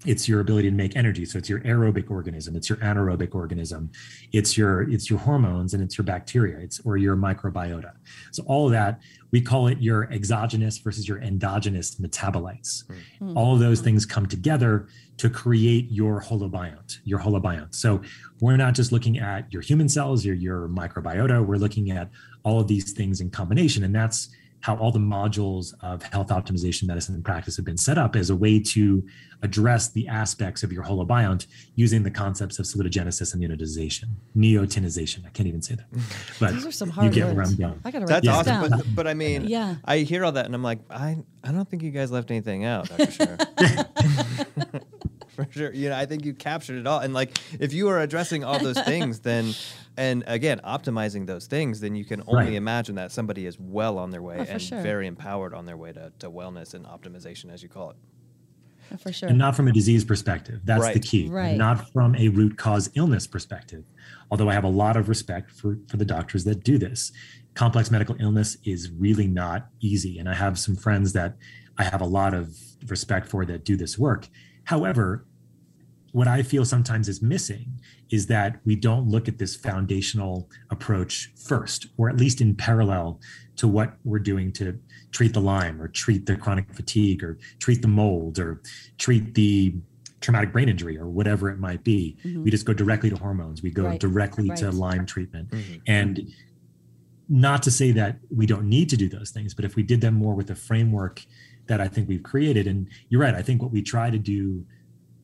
it's 0.06 0.28
your 0.28 0.40
ability 0.40 0.70
to 0.70 0.76
make 0.76 0.96
energy. 0.96 1.24
So 1.24 1.38
it's 1.38 1.48
your 1.48 1.60
aerobic 1.60 2.10
organism 2.10 2.56
it's 2.56 2.68
your 2.68 2.78
anaerobic 2.78 3.34
organism 3.34 3.90
it's 4.32 4.56
your 4.56 4.82
it's 4.90 5.10
your 5.10 5.18
hormones 5.18 5.74
and 5.74 5.82
it's 5.82 5.98
your 5.98 6.04
bacteria 6.04 6.58
it's 6.58 6.80
or 6.84 6.96
your 6.96 7.16
microbiota. 7.16 7.92
So 8.32 8.42
all 8.46 8.66
of 8.66 8.72
that 8.72 9.00
we 9.32 9.40
call 9.40 9.66
it 9.66 9.78
your 9.80 10.10
exogenous 10.12 10.78
versus 10.78 11.08
your 11.08 11.20
endogenous 11.20 11.96
metabolites. 11.96 12.84
Mm. 13.20 13.36
all 13.36 13.54
of 13.54 13.60
those 13.60 13.80
things 13.80 14.06
come 14.06 14.26
together 14.26 14.88
to 15.18 15.28
create 15.28 15.90
your 15.90 16.22
holobiont 16.22 16.98
your 17.04 17.18
holobiont. 17.18 17.74
So 17.74 18.02
we're 18.40 18.56
not 18.56 18.74
just 18.74 18.92
looking 18.92 19.18
at 19.18 19.52
your 19.52 19.62
human 19.62 19.88
cells 19.88 20.26
or 20.26 20.34
your 20.34 20.68
microbiota 20.68 21.44
we're 21.44 21.56
looking 21.56 21.90
at 21.90 22.10
all 22.44 22.60
of 22.60 22.68
these 22.68 22.92
things 22.92 23.20
in 23.20 23.30
combination 23.30 23.84
and 23.84 23.94
that's 23.94 24.28
how 24.60 24.76
all 24.76 24.90
the 24.90 24.98
modules 24.98 25.74
of 25.80 26.02
health 26.02 26.28
optimization 26.28 26.86
medicine 26.86 27.14
and 27.14 27.24
practice 27.24 27.56
have 27.56 27.64
been 27.64 27.76
set 27.76 27.98
up 27.98 28.16
as 28.16 28.30
a 28.30 28.36
way 28.36 28.58
to 28.58 29.06
address 29.42 29.90
the 29.90 30.08
aspects 30.08 30.62
of 30.62 30.72
your 30.72 30.82
holobiont 30.82 31.46
using 31.74 32.02
the 32.02 32.10
concepts 32.10 32.58
of 32.58 32.64
salutogenesis 32.64 33.34
and 33.34 33.42
unitization, 33.42 34.04
neotinization. 34.36 35.24
I 35.26 35.28
can't 35.30 35.46
even 35.46 35.62
say 35.62 35.74
that, 35.76 35.90
mm. 35.92 36.40
but 36.40 36.52
Those 36.52 36.66
are 36.66 36.72
some 36.72 36.90
hard 36.90 37.14
you 37.14 37.22
hard 37.22 37.34
get 37.34 37.36
where. 37.36 37.46
I'm 37.46 37.56
going. 37.56 37.80
I 37.84 37.90
gotta 37.90 38.06
write 38.06 38.22
That's 38.22 38.26
this 38.26 38.52
awesome. 38.52 38.70
down. 38.70 38.78
But, 38.78 38.94
but 38.94 39.06
I 39.06 39.14
mean, 39.14 39.46
Yeah. 39.46 39.76
I 39.84 39.98
hear 39.98 40.24
all 40.24 40.32
that 40.32 40.46
and 40.46 40.54
I'm 40.54 40.62
like, 40.62 40.80
I, 40.90 41.18
I 41.44 41.52
don't 41.52 41.68
think 41.68 41.82
you 41.82 41.90
guys 41.90 42.10
left 42.10 42.30
anything 42.30 42.64
out, 42.64 42.88
Dr. 42.88 43.06
Sherr. 43.06 44.82
For 45.36 45.46
sure. 45.50 45.72
You 45.72 45.90
know, 45.90 45.96
I 45.96 46.06
think 46.06 46.24
you 46.24 46.32
captured 46.32 46.78
it 46.78 46.86
all. 46.86 47.00
And 47.00 47.12
like, 47.12 47.38
if 47.60 47.74
you 47.74 47.88
are 47.88 48.00
addressing 48.00 48.42
all 48.42 48.58
those 48.58 48.80
things, 48.80 49.20
then, 49.20 49.52
and 49.96 50.24
again, 50.26 50.60
optimizing 50.64 51.26
those 51.26 51.46
things, 51.46 51.80
then 51.80 51.94
you 51.94 52.04
can 52.04 52.22
only 52.26 52.44
Right. 52.44 52.52
imagine 52.54 52.94
that 52.96 53.12
somebody 53.12 53.46
is 53.46 53.58
well 53.58 53.98
on 53.98 54.10
their 54.10 54.22
way 54.22 54.36
Oh, 54.40 54.44
and 54.48 54.60
sure. 54.60 54.82
very 54.82 55.06
empowered 55.06 55.54
on 55.54 55.64
their 55.66 55.76
way 55.76 55.92
to, 55.92 56.12
to 56.18 56.30
wellness 56.30 56.74
and 56.74 56.84
optimization, 56.86 57.50
as 57.52 57.62
you 57.62 57.68
call 57.68 57.90
it. 57.90 57.96
Oh, 58.92 58.96
for 58.98 59.12
sure. 59.12 59.28
And 59.28 59.38
not 59.38 59.56
from 59.56 59.66
a 59.68 59.72
disease 59.72 60.04
perspective. 60.04 60.60
That's 60.64 60.92
the 60.92 61.00
key. 61.00 61.28
Right. 61.28 61.56
Not 61.56 61.90
from 61.92 62.14
a 62.14 62.28
root 62.28 62.56
cause 62.56 62.90
illness 62.94 63.26
perspective. 63.26 63.84
Although 64.30 64.48
I 64.48 64.54
have 64.54 64.64
a 64.64 64.68
lot 64.68 64.96
of 64.96 65.08
respect 65.08 65.50
for, 65.50 65.78
for 65.88 65.96
the 65.96 66.04
doctors 66.04 66.44
that 66.44 66.62
do 66.62 66.78
this. 66.78 67.10
Complex 67.54 67.90
medical 67.90 68.14
illness 68.20 68.58
is 68.64 68.90
really 68.90 69.26
not 69.26 69.68
easy. 69.80 70.18
And 70.18 70.28
I 70.28 70.34
have 70.34 70.58
some 70.58 70.76
friends 70.76 71.14
that 71.14 71.36
I 71.78 71.84
have 71.84 72.00
a 72.00 72.06
lot 72.06 72.32
of 72.34 72.56
respect 72.86 73.26
for 73.28 73.44
that 73.46 73.64
do 73.64 73.76
this 73.76 73.98
work. 73.98 74.28
However, 74.64 75.24
what 76.12 76.28
I 76.28 76.42
feel 76.42 76.64
sometimes 76.64 77.08
is 77.08 77.20
missing 77.20 77.80
is 78.10 78.26
that 78.26 78.60
we 78.64 78.76
don't 78.76 79.08
look 79.08 79.28
at 79.28 79.38
this 79.38 79.56
foundational 79.56 80.48
approach 80.70 81.32
first, 81.36 81.86
or 81.96 82.08
at 82.08 82.16
least 82.16 82.40
in 82.40 82.54
parallel 82.54 83.20
to 83.56 83.66
what 83.66 83.96
we're 84.04 84.18
doing 84.18 84.52
to 84.52 84.78
treat 85.12 85.32
the 85.32 85.40
Lyme 85.40 85.80
or 85.80 85.88
treat 85.88 86.26
the 86.26 86.36
chronic 86.36 86.72
fatigue 86.72 87.22
or 87.24 87.38
treat 87.58 87.82
the 87.82 87.88
mold 87.88 88.38
or 88.38 88.60
treat 88.98 89.34
the 89.34 89.74
traumatic 90.20 90.52
brain 90.52 90.68
injury 90.68 90.96
or 90.98 91.08
whatever 91.08 91.48
it 91.50 91.58
might 91.58 91.82
be. 91.84 92.16
Mhm. 92.24 92.44
We 92.44 92.50
just 92.50 92.64
go 92.66 92.72
directly 92.72 93.10
to 93.10 93.16
hormones. 93.16 93.62
We 93.62 93.70
go 93.70 93.84
Right, 93.84 94.00
directly 94.00 94.48
to 94.56 94.66
right. 94.66 94.74
Lyme 94.74 95.06
treatment. 95.06 95.50
Mhm. 95.50 95.80
And 95.86 96.32
not 97.28 97.62
to 97.64 97.70
say 97.70 97.90
that 97.92 98.18
we 98.30 98.46
don't 98.46 98.68
need 98.68 98.88
to 98.90 98.96
do 98.96 99.08
those 99.08 99.30
things, 99.30 99.52
but 99.52 99.64
if 99.64 99.74
we 99.74 99.82
did 99.82 100.00
them 100.00 100.14
more 100.14 100.34
with 100.34 100.46
the 100.46 100.54
framework 100.54 101.24
that 101.66 101.80
I 101.80 101.88
think 101.88 102.08
we've 102.08 102.22
created, 102.22 102.66
and 102.68 102.86
you're 103.08 103.20
right, 103.20 103.34
I 103.34 103.42
think 103.42 103.60
what 103.60 103.72
we 103.72 103.82
try 103.82 104.10
to 104.10 104.18
do, 104.18 104.64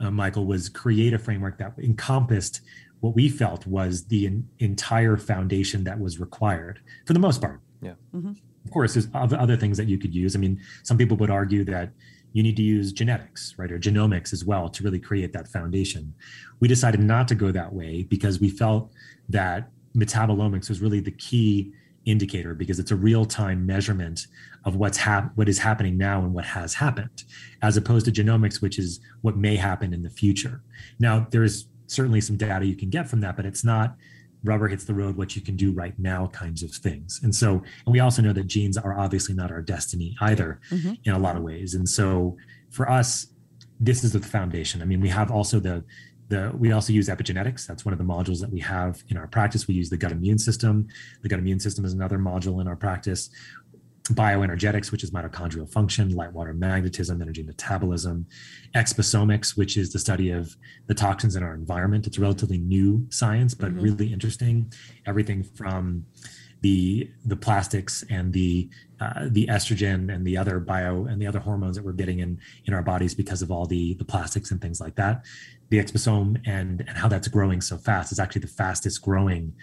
uh, 0.03 0.11
Michael, 0.11 0.45
was 0.47 0.69
create 0.69 1.15
a 1.15 1.19
framework 1.19 1.59
that 1.59 1.73
encompassed 1.79 2.61
what 3.01 3.15
we 3.15 3.29
felt 3.29 3.67
was 3.67 4.05
the 4.07 4.27
en- 4.27 4.49
entire 4.59 5.17
foundation 5.17 5.85
that 5.85 5.99
was 5.99 6.21
required 6.21 6.81
for 7.07 7.13
the 7.13 7.19
most 7.19 7.41
part. 7.41 7.61
Yeah. 7.81 7.95
Mhm. 8.15 8.37
Of 8.65 8.71
course, 8.71 8.95
there's 8.95 9.09
other, 9.15 9.39
other 9.39 9.57
things 9.57 9.77
that 9.77 9.89
you 9.89 9.99
could 9.99 10.15
use. 10.15 10.37
I 10.37 10.39
mean, 10.39 10.61
some 10.85 10.97
people 10.97 11.17
would 11.17 11.31
argue 11.31 11.65
that 11.65 11.91
you 12.33 12.43
need 12.43 12.57
to 12.57 12.63
use 12.63 12.93
genetics, 12.93 13.55
right, 13.59 13.71
or 13.71 13.79
genomics 13.79 14.33
as 14.33 14.45
well 14.45 14.69
to 14.69 14.85
really 14.85 15.01
create 15.01 15.33
that 15.33 15.49
foundation. 15.49 16.15
We 16.61 16.69
decided 16.69 17.01
not 17.01 17.29
to 17.29 17.35
go 17.35 17.51
that 17.53 17.73
way 17.73 18.05
because 18.05 18.41
we 18.41 18.49
felt 18.51 18.93
that 19.29 19.71
metabolomics 19.97 20.69
was 20.69 20.81
really 20.81 21.01
the 21.01 21.11
key 21.11 21.73
indicator 22.05 22.55
because 22.55 22.79
it's 22.79 22.91
a 22.91 22.97
real-time 22.97 23.65
measurement 23.65 24.27
of 24.65 24.77
what's 24.77 24.99
hap- 24.99 25.33
what 25.37 25.49
is 25.49 25.59
happening 25.59 25.97
now 25.97 26.21
and 26.23 26.33
what 26.35 26.45
has 26.45 26.75
happened 26.75 27.25
as 27.63 27.77
opposed 27.77 28.05
to 28.07 28.13
genomics 28.13 28.61
which 28.61 28.79
is 28.79 29.01
what 29.21 29.37
may 29.37 29.57
happen 29.57 29.93
in 29.95 30.03
the 30.03 30.11
future. 30.11 30.63
Now 30.99 31.27
there's 31.31 31.69
certainly 31.87 32.21
some 32.21 32.37
data 32.37 32.65
you 32.67 32.75
can 32.77 32.91
get 32.91 33.09
from 33.09 33.21
that 33.21 33.37
but 33.37 33.47
it's 33.47 33.65
not 33.65 33.97
rubber 34.45 34.67
hits 34.67 34.85
the 34.85 34.95
road 34.95 35.17
what 35.17 35.37
you 35.37 35.43
can 35.43 35.55
do 35.57 35.71
right 35.73 35.97
now 35.99 36.27
kinds 36.29 36.63
of 36.65 36.73
things. 36.73 37.21
And 37.23 37.33
so 37.35 37.63
and 37.87 37.93
we 37.93 38.01
also 38.01 38.21
know 38.23 38.33
that 38.33 38.47
genes 38.49 38.77
are 38.77 38.99
obviously 38.99 39.35
not 39.35 39.53
our 39.53 39.63
destiny 39.63 40.17
either 40.21 40.61
Mhm. 40.71 40.99
in 41.05 41.13
a 41.13 41.19
lot 41.19 41.37
of 41.37 41.43
ways. 41.43 41.75
And 41.75 41.89
so 41.89 42.37
for 42.71 42.91
us 42.91 43.29
this 43.79 44.03
is 44.05 44.13
the 44.13 44.21
foundation. 44.21 44.83
I 44.83 44.85
mean 44.87 45.01
we 45.01 45.09
have 45.11 45.31
also 45.31 45.61
the 45.61 45.85
the, 46.33 46.51
we 46.57 46.73
also 46.73 46.93
use 46.95 47.09
epigenetics. 47.09 47.67
That's 47.67 47.85
one 47.85 47.93
of 47.93 47.99
the 47.99 48.05
modules 48.05 48.41
that 48.41 48.51
we 48.51 48.61
have 48.61 49.03
in 49.11 49.17
our 49.19 49.27
practice. 49.27 49.69
We 49.69 49.75
use 49.75 49.91
the 49.91 49.99
gut 49.99 50.13
immune 50.13 50.39
system. 50.39 50.89
The 51.23 51.29
gut 51.29 51.39
immune 51.39 51.61
system 51.61 51.85
is 51.85 51.93
another 51.93 52.19
module 52.19 52.61
in 52.63 52.67
our 52.67 52.77
practice. 52.87 53.29
Bioenergetics, 54.05 54.91
which 54.91 55.05
is 55.05 55.11
mitochondrial 55.11 55.71
function, 55.71 56.09
light 56.21 56.33
water 56.33 56.55
magnetism, 56.55 57.21
energy 57.23 57.43
metabolism, 57.43 58.27
exposomics, 58.75 59.57
which 59.57 59.77
is 59.77 59.93
the 59.93 59.99
study 59.99 60.31
of 60.31 60.57
the 60.89 60.95
toxins 60.95 61.37
in 61.37 61.43
our 61.43 61.55
environment. 61.55 62.07
It's 62.07 62.19
a 62.19 62.21
relatively 62.21 62.59
new 62.59 63.07
science, 63.11 63.53
but 63.55 63.71
Mhm. 63.73 63.83
really 63.83 64.13
interesting. 64.13 64.73
Everything 65.07 65.45
from 65.59 66.07
the 66.63 67.11
the 67.27 67.37
plastics 67.37 68.05
and 68.09 68.33
the 68.33 68.71
uh, 69.01 69.29
the 69.31 69.47
estrogen 69.49 70.01
and 70.15 70.25
the 70.25 70.37
other 70.43 70.61
bio 70.61 71.07
and 71.07 71.21
the 71.21 71.27
other 71.27 71.41
hormones 71.41 71.75
that 71.77 71.85
we're 71.85 72.01
getting 72.03 72.21
in 72.21 72.39
in 72.67 72.73
our 72.73 72.85
bodies 72.93 73.15
because 73.23 73.43
of 73.43 73.51
all 73.51 73.67
the 73.67 73.95
the 73.95 74.05
plastics 74.05 74.53
and 74.53 74.61
things 74.61 74.81
like 74.81 74.95
that 74.95 75.17
the 75.73 75.79
exposome 75.79 76.39
and 76.45 76.85
and 76.87 76.99
how 76.99 77.09
that's 77.09 77.29
growing 77.29 77.63
so 77.63 77.79
fast 77.79 78.13
is 78.13 78.19
actually 78.21 78.43
the 78.43 78.47
fastest 78.63 79.01
growing 79.01 79.55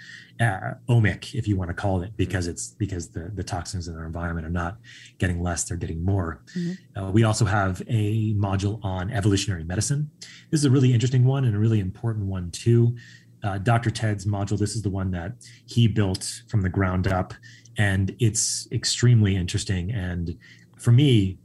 uh, 0.42 0.72
omic 0.90 1.36
if 1.36 1.48
you 1.48 1.56
want 1.56 1.70
to 1.70 1.74
call 1.76 2.02
it 2.02 2.12
because 2.18 2.48
it's 2.48 2.70
because 2.80 3.10
the 3.12 3.30
the 3.36 3.44
toxins 3.44 3.88
in 3.88 3.96
our 3.96 4.08
environment 4.08 4.46
are 4.48 4.50
not 4.64 4.78
getting 5.20 5.40
less 5.40 5.64
they're 5.66 5.78
getting 5.78 6.04
more 6.04 6.42
Mhm. 6.58 6.78
uh, 6.98 7.12
we 7.12 7.24
also 7.24 7.46
have 7.46 7.84
a 7.88 8.34
module 8.34 8.80
on 8.84 9.12
evolutionary 9.12 9.64
medicine 9.64 10.10
this 10.50 10.60
is 10.62 10.66
a 10.66 10.72
really 10.72 10.92
interesting 10.96 11.24
one 11.26 11.46
and 11.46 11.56
a 11.56 11.60
really 11.60 11.80
important 11.80 12.26
one 12.26 12.50
too 12.50 12.96
uh, 13.42 13.58
Dr. 13.58 13.90
Ted's 13.90 14.26
module. 14.26 14.60
This 14.60 14.76
is 14.76 14.82
the 14.82 14.90
one 14.90 15.12
that 15.12 15.32
he 15.66 15.88
built 15.88 16.42
from 16.50 16.60
the 16.62 16.68
ground 16.68 17.08
up, 17.08 17.34
and 17.78 18.14
it's 18.20 18.68
extremely 18.74 19.34
interesting. 19.38 19.92
And 19.94 20.38
for 20.78 20.92
me, 20.92 21.38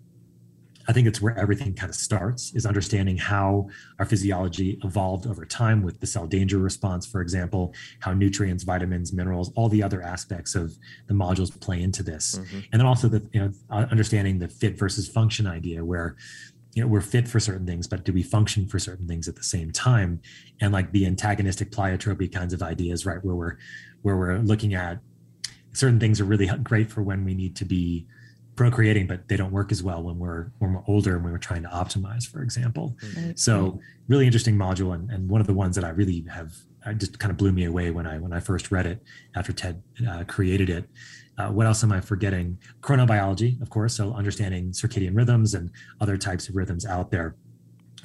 I 0.86 0.92
think 0.92 1.06
it's 1.06 1.20
where 1.20 1.36
everything 1.38 1.74
kind 1.74 1.90
of 1.90 1.96
starts 1.96 2.54
is 2.54 2.66
understanding 2.66 3.16
how 3.16 3.68
our 3.98 4.04
physiology 4.04 4.78
evolved 4.84 5.26
over 5.26 5.44
time 5.44 5.82
with 5.82 6.00
the 6.00 6.06
cell 6.06 6.26
danger 6.26 6.58
response, 6.58 7.06
for 7.06 7.20
example, 7.20 7.74
how 8.00 8.12
nutrients, 8.12 8.64
vitamins, 8.64 9.12
minerals, 9.12 9.52
all 9.56 9.68
the 9.68 9.82
other 9.82 10.02
aspects 10.02 10.54
of 10.54 10.76
the 11.06 11.14
modules 11.14 11.58
play 11.60 11.82
into 11.82 12.02
this. 12.02 12.38
Mhm. 12.38 12.64
And 12.72 12.80
then 12.80 12.86
also 12.86 13.08
the 13.08 13.22
you 13.32 13.40
know 13.40 13.50
uh, 13.70 13.86
understanding 13.90 14.38
the 14.38 14.48
fit 14.48 14.78
versus 14.78 15.08
function 15.08 15.46
idea 15.46 15.84
where 15.84 16.16
you 16.74 16.82
know 16.82 16.88
we're 16.88 17.00
fit 17.00 17.28
for 17.28 17.38
certain 17.38 17.66
things 17.66 17.86
but 17.86 18.04
do 18.04 18.12
we 18.12 18.22
function 18.22 18.66
for 18.66 18.80
certain 18.80 19.06
things 19.06 19.28
at 19.28 19.36
the 19.36 19.44
same 19.44 19.70
time 19.70 20.20
and 20.60 20.72
like 20.72 20.90
the 20.90 21.06
antagonistic 21.06 21.70
pleiotropy 21.70 22.30
kinds 22.32 22.52
of 22.52 22.62
ideas 22.62 23.06
right 23.06 23.24
where 23.24 23.36
we're 23.36 23.56
where 24.02 24.16
we're 24.16 24.38
looking 24.38 24.74
at 24.74 24.98
certain 25.72 26.00
things 26.00 26.20
are 26.20 26.24
really 26.24 26.48
great 26.64 26.90
for 26.90 27.00
when 27.02 27.24
we 27.24 27.32
need 27.32 27.54
to 27.54 27.64
be 27.64 28.06
procreating 28.56 29.06
but 29.06 29.26
they 29.28 29.36
don't 29.36 29.50
work 29.50 29.72
as 29.72 29.82
well 29.82 30.02
when 30.02 30.18
we're 30.18 30.46
when 30.58 30.72
we're 30.72 30.82
older 30.86 31.16
and 31.16 31.24
we're 31.24 31.38
trying 31.38 31.62
to 31.62 31.68
optimize 31.68 32.26
for 32.26 32.42
example. 32.42 32.96
Right. 33.16 33.38
so 33.38 33.80
really 34.08 34.26
interesting 34.26 34.56
module 34.56 34.94
and, 34.94 35.10
and 35.10 35.28
one 35.28 35.40
of 35.40 35.46
the 35.46 35.54
ones 35.54 35.74
that 35.76 35.84
i 35.84 35.90
really 35.90 36.24
have 36.32 36.52
I 36.86 36.92
just 36.92 37.18
kind 37.18 37.30
of 37.30 37.38
blew 37.38 37.50
me 37.50 37.64
away 37.64 37.90
when 37.90 38.06
i 38.06 38.18
when 38.18 38.32
i 38.32 38.40
first 38.40 38.70
read 38.70 38.86
it 38.86 39.02
after 39.34 39.52
ted 39.52 39.82
uh, 40.08 40.24
created 40.24 40.70
it. 40.70 40.84
Uh, 41.36 41.48
what 41.48 41.66
else 41.66 41.82
am 41.82 41.90
i 41.92 42.00
forgetting? 42.00 42.58
Chronobiology 42.80 43.60
of 43.60 43.70
course 43.70 43.96
so 43.96 44.12
understanding 44.12 44.70
circadian 44.70 45.16
rhythms 45.16 45.54
and 45.54 45.70
other 46.00 46.16
types 46.16 46.48
of 46.48 46.54
rhythms 46.54 46.86
out 46.86 47.10
there 47.10 47.34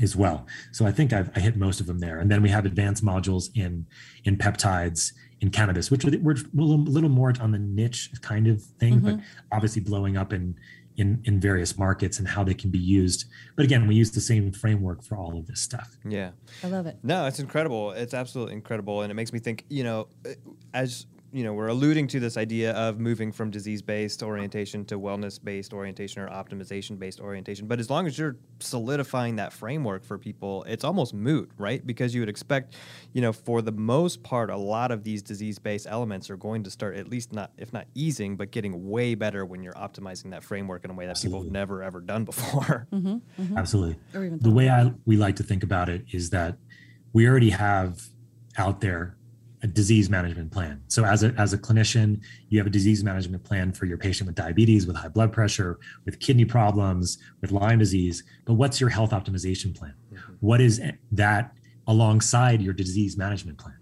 as 0.02 0.16
well. 0.16 0.48
So 0.72 0.86
i 0.86 0.92
think 0.92 1.14
I've, 1.14 1.30
i 1.36 1.40
hit 1.40 1.58
most 1.58 1.80
of 1.80 1.86
them 1.86 2.00
there. 2.00 2.20
And 2.20 2.32
then 2.32 2.42
we 2.42 2.50
have 2.50 2.66
advanced 2.66 3.04
modules 3.04 3.50
in 3.56 3.86
in 4.24 4.38
peptides 4.38 5.14
in 5.42 5.50
cannabis 5.50 5.90
which 5.90 6.04
were, 6.04 6.12
were 6.22 6.34
a 6.34 6.38
little, 6.54 6.84
little 6.84 7.10
more 7.10 7.34
on 7.40 7.52
the 7.52 7.60
niche 7.60 8.12
kind 8.22 8.48
of 8.48 8.62
thing 8.62 9.00
but 9.00 9.14
mm-hmm. 9.16 9.54
obviously 9.54 9.82
blowing 9.82 10.18
up 10.18 10.34
in 10.34 10.56
in 10.98 11.22
in 11.24 11.40
various 11.40 11.78
markets 11.78 12.20
and 12.20 12.28
how 12.28 12.44
they 12.44 12.54
can 12.54 12.70
be 12.70 12.80
used 12.80 13.26
but 13.56 13.64
again 13.64 13.88
we 13.88 13.96
use 13.96 14.12
the 14.12 14.20
same 14.22 14.52
framework 14.52 15.02
for 15.04 15.18
all 15.18 15.38
of 15.38 15.48
this 15.48 15.62
stuff 15.62 15.98
Yeah. 16.06 16.32
I 16.64 16.68
love 16.68 16.86
it. 16.88 16.98
No, 17.04 17.26
it's 17.26 17.40
incredible. 17.40 17.92
It's 17.92 18.14
absolutely 18.14 18.54
incredible, 18.54 19.02
and 19.02 19.12
it 19.12 19.16
makes 19.16 19.32
me 19.32 19.40
think. 19.40 19.66
You 19.70 19.84
know, 19.84 20.08
as 20.74 21.06
you 21.32 21.44
know 21.44 21.54
we're 21.54 21.68
alluding 21.68 22.08
to 22.08 22.20
this 22.20 22.38
idea 22.38 22.72
of 22.72 23.00
moving 23.00 23.32
from 23.32 23.52
disease-based 23.52 24.24
orientation 24.24 24.86
to 24.86 25.00
wellness-based 25.00 25.74
orientation 25.74 26.22
or 26.22 26.30
optimization-based 26.30 27.20
orientation. 27.20 27.68
But 27.68 27.80
as 27.80 27.90
long 27.90 28.08
as 28.08 28.18
you're 28.18 28.38
solidifying 28.60 29.36
that 29.38 29.54
framework 29.54 30.04
for 30.04 30.18
people 30.18 30.64
it's 30.64 30.84
almost 30.84 31.14
moot 31.14 31.52
right? 31.58 31.86
Because 31.86 32.14
you 32.14 32.22
would 32.22 32.30
expect 32.30 32.76
you 33.14 33.22
know 33.22 33.34
for 33.34 33.62
the 33.62 33.72
most 33.72 34.24
part 34.24 34.50
a 34.50 34.58
lot 34.58 34.92
of 34.92 35.04
these 35.04 35.22
disease-based 35.22 35.88
elements 35.90 36.30
are 36.30 36.38
going 36.38 36.64
to 36.64 36.72
start 36.72 36.96
at 36.96 37.08
least 37.08 37.34
not 37.34 37.52
if 37.58 37.72
not 37.74 37.86
easing 37.96 38.36
but 38.36 38.52
getting 38.52 38.90
way 38.90 39.16
better 39.16 39.46
when 39.46 39.64
you're 39.64 39.74
optimizing 39.74 40.32
that 40.32 40.44
framework 40.44 40.84
in 40.86 40.92
a 40.92 40.94
way 40.94 41.06
that 41.06 41.20
people 41.22 41.42
have 41.42 41.52
never 41.52 41.84
ever 41.84 42.02
done 42.02 42.26
before. 42.26 42.88
Mm-hmm, 43.00 43.42
mm-hmm. 43.42 43.58
Absolutely. 43.58 43.98
Or 44.14 44.26
even 44.26 44.40
The 44.40 44.50
way 44.50 44.70
I 44.70 44.92
we 45.06 45.16
like 45.16 45.36
to 45.38 45.44
think 45.44 45.64
about 45.64 45.90
it 45.90 46.06
is 46.12 46.32
that 46.32 46.58
we 47.14 47.28
already 47.28 47.52
have 47.52 48.10
out 48.58 48.82
there 48.82 49.16
a 49.62 49.68
disease 49.68 50.10
management 50.10 50.52
plan. 50.52 50.82
So 50.88 51.04
as 51.04 51.24
a 51.24 51.34
as 51.38 51.54
a 51.54 51.58
clinician, 51.58 52.22
you 52.50 52.60
have 52.60 52.68
a 52.68 52.70
disease 52.70 53.04
management 53.04 53.44
plan 53.44 53.72
for 53.74 53.86
your 53.86 53.98
patient 53.98 54.28
with 54.28 54.36
diabetes, 54.36 54.88
with 54.88 54.96
high 54.96 55.10
blood 55.10 55.34
pressure, 55.34 55.80
with 56.06 56.20
kidney 56.20 56.46
problems, 56.46 57.18
with 57.42 57.52
Lyme 57.52 57.80
disease. 57.80 58.24
But 58.46 58.54
what's 58.54 58.80
your 58.80 58.90
health 58.90 59.12
optimization 59.12 59.78
plan? 59.78 59.94
Mm-hmm. 60.14 60.34
What 60.40 60.62
is 60.62 60.82
that 61.12 61.54
alongside 61.88 62.62
your 62.62 62.74
disease 62.74 63.18
management 63.18 63.58
plan? 63.58 63.76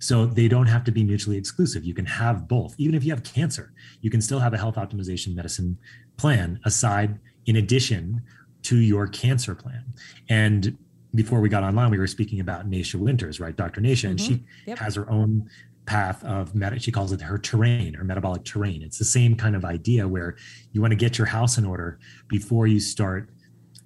So 0.00 0.26
they 0.26 0.48
don't 0.48 0.66
have 0.66 0.84
to 0.84 0.92
be 0.92 1.04
mutually 1.04 1.36
exclusive. 1.36 1.84
You 1.84 1.94
can 1.94 2.06
have 2.06 2.48
both. 2.48 2.74
Even 2.78 2.94
if 2.94 3.04
you 3.04 3.10
have 3.10 3.22
cancer, 3.22 3.72
you 4.00 4.10
can 4.10 4.20
still 4.20 4.38
have 4.38 4.54
a 4.54 4.58
health 4.58 4.76
optimization 4.76 5.34
medicine 5.34 5.76
plan 6.16 6.60
aside 6.64 7.18
in 7.46 7.56
addition 7.56 8.22
to 8.62 8.76
your 8.76 9.06
cancer 9.08 9.54
plan. 9.54 9.84
And 10.28 10.76
before 11.14 11.40
we 11.40 11.48
got 11.48 11.62
online, 11.62 11.90
we 11.90 11.98
were 11.98 12.06
speaking 12.06 12.40
about 12.40 12.68
Nasha 12.68 12.98
Winters, 12.98 13.40
right? 13.40 13.56
Dr. 13.56 13.80
Nasha, 13.80 14.08
and 14.08 14.20
she 14.20 14.44
Yep. 14.66 14.78
has 14.78 14.94
her 14.94 15.08
own 15.10 15.48
path 15.86 16.22
of 16.24 16.54
med. 16.54 16.80
She 16.82 16.92
calls 16.92 17.12
it 17.12 17.20
her 17.22 17.38
terrain, 17.38 17.94
her 17.94 18.04
metabolic 18.04 18.44
terrain. 18.44 18.82
It's 18.82 18.98
the 18.98 19.04
same 19.06 19.34
kind 19.34 19.56
of 19.56 19.64
idea 19.64 20.06
where 20.06 20.36
you 20.72 20.80
want 20.82 20.92
to 20.92 20.96
get 20.96 21.16
your 21.16 21.26
house 21.26 21.56
in 21.56 21.64
order 21.64 21.98
before 22.28 22.66
you 22.66 22.78
start, 22.78 23.30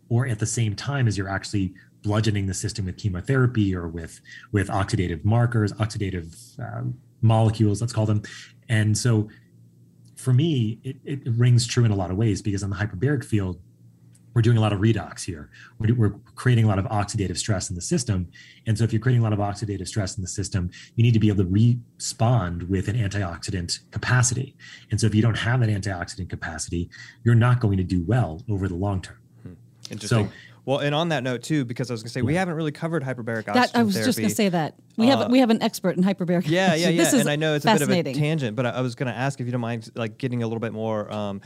or 0.08 0.26
at 0.26 0.38
the 0.40 0.46
same 0.46 0.74
time 0.74 1.06
as 1.06 1.16
you're 1.16 1.28
actually 1.28 1.74
bludgeoning 2.02 2.46
the 2.46 2.54
system 2.54 2.86
with 2.86 2.96
chemotherapy 2.96 3.74
or 3.74 3.86
with 3.86 4.20
with 4.50 4.68
oxidative 4.68 5.24
markers, 5.24 5.72
oxidative 5.74 6.58
um, 6.58 6.98
molecules, 7.20 7.80
let's 7.80 7.92
call 7.92 8.04
them. 8.06 8.22
And 8.68 8.98
so, 8.98 9.28
for 10.16 10.32
me, 10.32 10.80
it, 10.82 10.96
it 11.04 11.20
rings 11.36 11.66
true 11.66 11.84
in 11.84 11.92
a 11.92 11.96
lot 11.96 12.10
of 12.10 12.16
ways 12.16 12.42
because 12.42 12.64
on 12.64 12.70
the 12.70 12.76
hyperbaric 12.76 13.24
field, 13.24 13.60
we're 14.34 14.42
doing 14.42 14.56
a 14.56 14.60
lot 14.60 14.72
of 14.72 14.80
redox 14.80 15.24
here. 15.24 15.50
We're, 15.78 15.94
we're 15.94 16.14
creating 16.34 16.64
a 16.64 16.68
lot 16.68 16.78
of 16.78 16.86
oxidative 16.86 17.36
stress 17.36 17.68
in 17.70 17.76
the 17.76 17.82
system. 17.82 18.28
And 18.66 18.76
so, 18.76 18.84
if 18.84 18.92
you're 18.92 19.00
creating 19.00 19.20
a 19.20 19.24
lot 19.24 19.32
of 19.32 19.38
oxidative 19.38 19.88
stress 19.88 20.16
in 20.16 20.22
the 20.22 20.28
system, 20.28 20.70
you 20.96 21.02
need 21.02 21.14
to 21.14 21.20
be 21.20 21.28
able 21.28 21.44
to 21.44 21.50
respond 21.50 22.64
with 22.64 22.88
an 22.88 22.96
antioxidant 22.96 23.80
capacity. 23.90 24.56
And 24.90 25.00
so, 25.00 25.06
if 25.06 25.14
you 25.14 25.22
don't 25.22 25.38
have 25.38 25.60
that 25.60 25.68
antioxidant 25.68 26.30
capacity, 26.30 26.90
you're 27.24 27.34
not 27.34 27.60
going 27.60 27.76
to 27.76 27.84
do 27.84 28.02
well 28.06 28.42
over 28.48 28.68
the 28.68 28.74
long 28.74 29.00
term. 29.02 29.18
interesting 29.90 30.26
So- 30.28 30.32
well 30.64 30.78
and 30.78 30.94
on 30.94 31.08
that 31.08 31.24
note 31.24 31.42
too 31.42 31.64
because 31.64 31.90
i 31.90 31.92
was 31.92 32.02
going 32.02 32.08
to 32.08 32.12
say 32.12 32.22
we 32.22 32.36
haven't 32.36 32.54
really 32.54 32.70
covered 32.70 33.02
hyperbaric 33.02 33.48
oxygen 33.48 33.54
that 33.54 33.70
I 33.74 33.82
was 33.82 33.94
just 33.94 34.16
going 34.16 34.28
therapy. 34.28 34.28
to 34.28 34.34
say 34.34 34.48
that 34.50 34.74
we 34.96 35.08
have 35.08 35.22
Uh, 35.22 35.28
we 35.28 35.40
have 35.40 35.50
an 35.50 35.60
expert 35.60 35.96
in 35.96 36.04
hyperbaric. 36.04 36.44
Yeah, 36.46 36.74
yeah, 36.74 36.88
yeah. 36.88 37.02
This 37.02 37.12
is 37.14 37.20
and 37.20 37.28
I 37.28 37.34
know 37.34 37.54
it's 37.54 37.64
a 37.64 37.72
bit 37.72 37.82
of 37.82 37.90
a 37.90 38.02
tangent, 38.14 38.54
but 38.54 38.66
I, 38.66 38.70
I 38.70 38.80
was 38.80 38.94
going 38.94 39.10
to 39.12 39.18
ask 39.18 39.40
if 39.40 39.46
you 39.46 39.52
don't 39.52 39.60
mind, 39.60 39.90
like 39.96 40.18
getting 40.18 40.42
a 40.44 40.46
little 40.46 40.60
bit 40.60 40.72
more 40.72 41.12
um, 41.12 41.40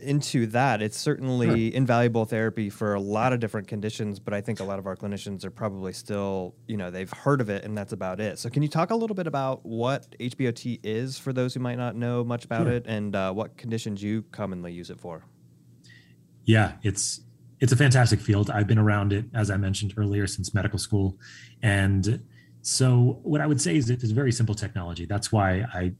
into 0.00 0.46
that. 0.48 0.82
It's 0.82 0.98
certainly 0.98 1.74
invaluable 1.74 2.24
therapy 2.24 2.70
for 2.70 2.94
a 2.94 3.00
lot 3.00 3.32
of 3.32 3.40
different 3.40 3.68
conditions, 3.68 4.18
but 4.18 4.34
I 4.34 4.40
think 4.40 4.60
a 4.60 4.64
lot 4.64 4.78
of 4.78 4.86
our 4.86 4.96
clinicians 4.96 5.44
are 5.44 5.50
probably 5.50 5.92
still, 5.92 6.54
you 6.66 6.76
know, 6.76 6.90
they've 6.90 7.10
heard 7.10 7.40
of 7.40 7.48
it 7.50 7.64
and 7.64 7.76
that's 7.76 7.92
about 7.92 8.20
it. 8.20 8.38
So, 8.38 8.48
can 8.50 8.62
you 8.62 8.68
talk 8.68 8.90
a 8.90 8.94
little 8.96 9.14
bit 9.14 9.26
about 9.26 9.64
what 9.64 10.14
HBOT 10.18 10.80
is 10.82 11.18
for 11.18 11.32
those 11.32 11.54
who 11.54 11.60
might 11.60 11.78
not 11.78 11.96
know 11.96 12.24
much 12.24 12.44
about 12.44 12.66
Sure. 12.66 12.74
it, 12.74 12.86
and 12.86 13.14
uh, 13.14 13.32
what 13.32 13.56
conditions 13.56 14.02
you 14.02 14.22
commonly 14.32 14.72
use 14.72 14.90
it 14.90 14.98
for? 15.00 15.24
Yeah, 16.44 16.72
it's 16.82 17.20
it's 17.60 17.72
a 17.72 17.76
fantastic 17.76 18.20
field. 18.20 18.50
I've 18.50 18.66
been 18.66 18.78
around 18.78 19.12
it, 19.12 19.24
as 19.34 19.50
I 19.50 19.56
mentioned 19.56 19.94
earlier, 19.96 20.26
since 20.26 20.52
medical 20.52 20.78
school. 20.78 21.18
And 21.62 22.22
so 22.60 23.18
what 23.22 23.40
I 23.40 23.46
would 23.46 23.60
say 23.60 23.76
is 23.76 23.88
it's 23.88 24.10
a 24.10 24.14
very 24.14 24.32
simple 24.32 24.54
technology. 24.54 25.06
That's 25.06 25.32
why 25.32 25.64
I 25.72 25.92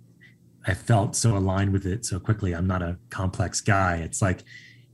I 0.66 0.74
felt 0.74 1.14
so 1.14 1.36
aligned 1.36 1.72
with 1.72 1.86
it 1.86 2.04
so 2.04 2.18
quickly. 2.18 2.54
I'm 2.54 2.66
not 2.66 2.82
a 2.82 2.98
complex 3.10 3.60
guy. 3.60 3.96
It's 3.96 4.20
like 4.20 4.44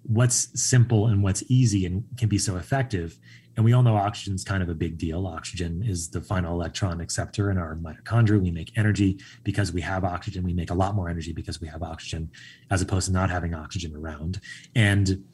what's 0.02 0.48
simple 0.60 1.06
and 1.06 1.22
what's 1.22 1.42
easy 1.48 1.86
and 1.86 2.04
can 2.18 2.28
be 2.28 2.38
so 2.38 2.56
effective. 2.56 3.18
And 3.56 3.64
we 3.64 3.72
all 3.72 3.82
know 3.82 3.96
oxygen's 3.96 4.44
kind 4.44 4.62
of 4.62 4.68
a 4.68 4.74
big 4.74 4.96
deal. 4.98 5.26
Oxygen 5.26 5.82
is 5.82 6.08
the 6.08 6.20
final 6.20 6.54
electron 6.54 7.00
acceptor 7.00 7.50
in 7.50 7.58
our 7.58 7.76
mitochondria. 7.76 8.40
We 8.40 8.50
make 8.50 8.76
energy 8.76 9.18
because 9.44 9.72
we 9.72 9.82
have 9.82 10.04
oxygen. 10.04 10.42
We 10.42 10.54
make 10.54 10.70
a 10.70 10.74
lot 10.74 10.94
more 10.94 11.08
energy 11.08 11.32
because 11.32 11.60
we 11.60 11.68
have 11.68 11.82
oxygen, 11.82 12.30
as 12.70 12.80
opposed 12.80 13.06
to 13.06 13.12
not 13.12 13.30
having 13.30 13.54
oxygen 13.54 13.94
around. 13.94 14.40
And 14.74 15.24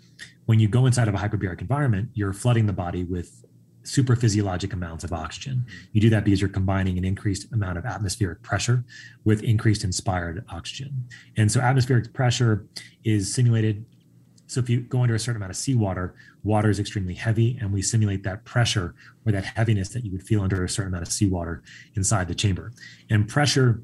when 0.46 0.58
you 0.58 0.66
go 0.66 0.86
inside 0.86 1.06
of 1.08 1.14
a 1.14 1.18
hyperbaric 1.18 1.60
environment, 1.60 2.10
you're 2.14 2.32
flooding 2.32 2.66
the 2.66 2.72
body 2.72 3.04
with 3.04 3.44
super 3.88 4.14
physiologic 4.14 4.72
amounts 4.72 5.02
of 5.02 5.12
oxygen. 5.12 5.64
You 5.92 6.00
do 6.00 6.10
that 6.10 6.24
because 6.24 6.40
you're 6.40 6.50
combining 6.50 6.98
an 6.98 7.04
increased 7.04 7.50
amount 7.52 7.78
of 7.78 7.86
atmospheric 7.86 8.42
pressure 8.42 8.84
with 9.24 9.42
increased 9.42 9.84
inspired 9.84 10.44
oxygen. 10.50 11.06
And 11.36 11.50
so 11.50 11.60
atmospheric 11.60 12.12
pressure 12.12 12.66
is 13.04 13.32
simulated. 13.32 13.84
So 14.46 14.60
if 14.60 14.68
you 14.68 14.80
go 14.80 15.02
under 15.02 15.14
a 15.14 15.18
certain 15.18 15.36
amount 15.36 15.50
of 15.50 15.56
seawater, 15.56 16.14
water 16.42 16.70
is 16.70 16.78
extremely 16.78 17.14
heavy, 17.14 17.58
and 17.60 17.72
we 17.72 17.82
simulate 17.82 18.22
that 18.24 18.44
pressure 18.44 18.94
or 19.26 19.32
that 19.32 19.44
heaviness 19.44 19.90
that 19.90 20.04
you 20.04 20.12
would 20.12 20.22
feel 20.22 20.42
under 20.42 20.64
a 20.64 20.68
certain 20.68 20.92
amount 20.92 21.06
of 21.06 21.12
seawater 21.12 21.62
inside 21.94 22.28
the 22.28 22.34
chamber. 22.34 22.72
And 23.10 23.28
pressure 23.28 23.82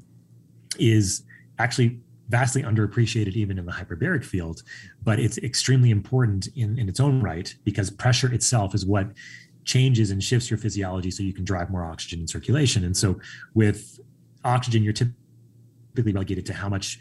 is 0.79 1.23
actually 1.59 1.99
vastly 2.29 2.63
underappreciated 2.63 3.33
even 3.33 3.57
in 3.59 3.65
the 3.65 3.71
hyperbaric 3.71 4.23
field, 4.23 4.63
but 5.03 5.19
it's 5.19 5.37
extremely 5.39 5.91
important 5.91 6.47
in, 6.55 6.79
in 6.79 6.89
its 6.89 6.99
own 6.99 7.21
right 7.21 7.55
because 7.63 7.91
pressure 7.91 8.33
itself 8.33 8.73
is 8.73 8.85
what 8.85 9.07
changes 9.65 10.11
and 10.11 10.23
shifts 10.23 10.49
your 10.49 10.57
physiology 10.57 11.11
so 11.11 11.23
you 11.23 11.33
can 11.33 11.43
drive 11.43 11.69
more 11.69 11.83
oxygen 11.83 12.19
in 12.19 12.27
circulation. 12.27 12.85
And 12.85 12.95
so 12.95 13.19
with 13.53 13.99
oxygen, 14.43 14.83
you're 14.83 14.93
typically 14.93 16.13
relegated 16.13 16.45
to 16.45 16.53
how 16.53 16.69
much 16.69 16.99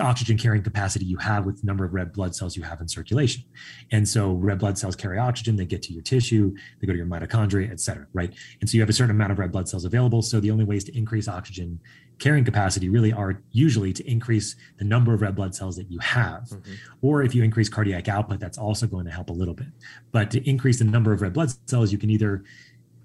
oxygen 0.00 0.36
carrying 0.36 0.62
capacity 0.62 1.04
you 1.04 1.16
have 1.16 1.46
with 1.46 1.60
the 1.60 1.66
number 1.66 1.84
of 1.84 1.94
red 1.94 2.12
blood 2.12 2.34
cells 2.34 2.56
you 2.56 2.64
have 2.64 2.80
in 2.80 2.88
circulation. 2.88 3.44
And 3.92 4.08
so 4.08 4.32
red 4.32 4.58
blood 4.58 4.76
cells 4.76 4.96
carry 4.96 5.18
oxygen, 5.18 5.54
they 5.54 5.66
get 5.66 5.82
to 5.82 5.92
your 5.92 6.02
tissue, 6.02 6.54
they 6.80 6.86
go 6.86 6.92
to 6.92 6.96
your 6.96 7.06
mitochondria, 7.06 7.70
et 7.70 7.78
cetera, 7.78 8.06
right? 8.12 8.34
And 8.60 8.68
so 8.68 8.74
you 8.74 8.80
have 8.80 8.88
a 8.88 8.92
certain 8.92 9.12
amount 9.12 9.30
of 9.32 9.38
red 9.38 9.52
blood 9.52 9.68
cells 9.68 9.84
available. 9.84 10.20
So 10.20 10.40
the 10.40 10.50
only 10.50 10.64
ways 10.64 10.82
to 10.84 10.98
increase 10.98 11.28
oxygen 11.28 11.80
carrying 12.18 12.44
capacity 12.44 12.88
really 12.88 13.12
are 13.12 13.42
usually 13.50 13.92
to 13.92 14.08
increase 14.08 14.56
the 14.78 14.84
number 14.84 15.12
of 15.12 15.22
red 15.22 15.34
blood 15.34 15.54
cells 15.54 15.76
that 15.76 15.90
you 15.90 15.98
have. 15.98 16.44
Mm-hmm. 16.44 16.72
Or 17.02 17.22
if 17.22 17.34
you 17.34 17.42
increase 17.42 17.68
cardiac 17.68 18.08
output, 18.08 18.40
that's 18.40 18.58
also 18.58 18.86
going 18.86 19.04
to 19.04 19.10
help 19.10 19.30
a 19.30 19.32
little 19.32 19.54
bit. 19.54 19.68
But 20.12 20.30
to 20.32 20.48
increase 20.48 20.78
the 20.78 20.84
number 20.84 21.12
of 21.12 21.22
red 21.22 21.32
blood 21.32 21.52
cells, 21.68 21.92
you 21.92 21.98
can 21.98 22.10
either 22.10 22.44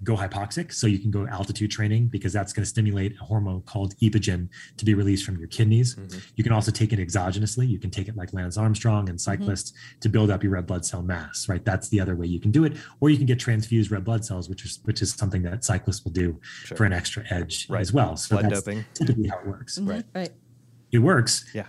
go 0.02 0.16
hypoxic, 0.16 0.72
so 0.72 0.86
you 0.86 0.98
can 0.98 1.10
go 1.10 1.26
altitude 1.26 1.70
training 1.70 2.08
because 2.08 2.32
that's 2.32 2.52
going 2.52 2.62
to 2.62 2.68
stimulate 2.68 3.14
a 3.20 3.24
hormone 3.24 3.60
called 3.62 3.94
epigen 3.98 4.48
to 4.78 4.84
be 4.84 4.94
released 4.94 5.24
from 5.26 5.36
your 5.38 5.48
kidneys. 5.48 5.96
You 6.36 6.42
can 6.44 6.52
also 6.52 6.70
take 6.70 6.92
it 6.92 6.98
exogenously. 6.98 7.68
You 7.68 7.78
can 7.78 7.90
take 7.90 8.08
it 8.08 8.16
like 8.16 8.32
Lance 8.32 8.56
Armstrong 8.56 9.08
and 9.10 9.20
cyclists 9.20 9.72
to 10.00 10.08
build 10.08 10.30
up 10.30 10.42
your 10.42 10.52
red 10.52 10.66
blood 10.66 10.84
cell 10.86 11.02
mass, 11.02 11.48
right? 11.48 11.64
That's 11.64 11.88
the 11.90 12.00
other 12.00 12.16
way 12.16 12.26
you 12.26 12.40
can 12.40 12.50
do 12.50 12.64
it. 12.64 12.76
Or 13.00 13.10
you 13.10 13.16
can 13.18 13.26
get 13.26 13.38
transfused 13.38 13.90
red 13.90 14.04
blood 14.04 14.24
cells, 14.24 14.48
which 14.48 14.64
is 14.64 14.80
which 14.84 15.02
is 15.02 15.12
something 15.12 15.42
that 15.42 15.64
cyclists 15.64 16.04
will 16.04 16.12
do 16.12 16.38
Sure. 16.64 16.76
for 16.78 16.84
an 16.84 16.92
extra 16.92 17.22
edge 17.30 17.66
Right. 17.68 17.80
as 17.80 17.92
well. 17.92 18.16
So 18.16 18.36
Blood 18.36 18.50
that's 18.50 18.62
doping. 18.62 18.84
typically 18.94 19.28
how 19.28 19.38
it 19.40 19.46
works. 19.46 19.78
Mhm, 19.78 20.04
Right. 20.14 20.30
It 20.92 20.98
works. 20.98 21.44
Yeah. 21.54 21.66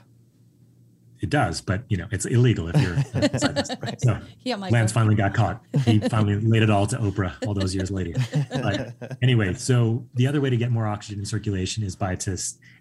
It 1.22 1.30
does, 1.30 1.62
but 1.62 1.84
you 1.88 1.98
know, 1.98 2.08
it's 2.12 2.26
illegal 2.26 2.68
if 2.70 2.82
you're 2.82 2.96
uh, 2.96 3.38
cyclist. 3.38 4.02
So 4.02 4.20
Yeah. 4.42 4.56
Lance 4.56 4.92
finally 4.92 5.16
got 5.16 5.34
caught. 5.34 5.62
He 5.86 6.00
finally 6.00 6.40
laid 6.40 6.64
it 6.64 6.70
all 6.70 6.88
to 6.88 6.98
Oprah 6.98 7.34
all 7.48 7.54
those 7.54 7.76
years 7.76 7.92
later. 7.92 8.20
But 8.50 8.94
anyway, 9.22 9.54
so 9.54 10.06
the 10.16 10.28
other 10.28 10.42
way 10.42 10.50
to 10.50 10.58
get 10.58 10.72
more 10.72 10.88
oxygen 10.88 11.20
in 11.20 11.26
circulation 11.26 11.84
is 11.84 11.96
by 11.96 12.16
to 12.16 12.38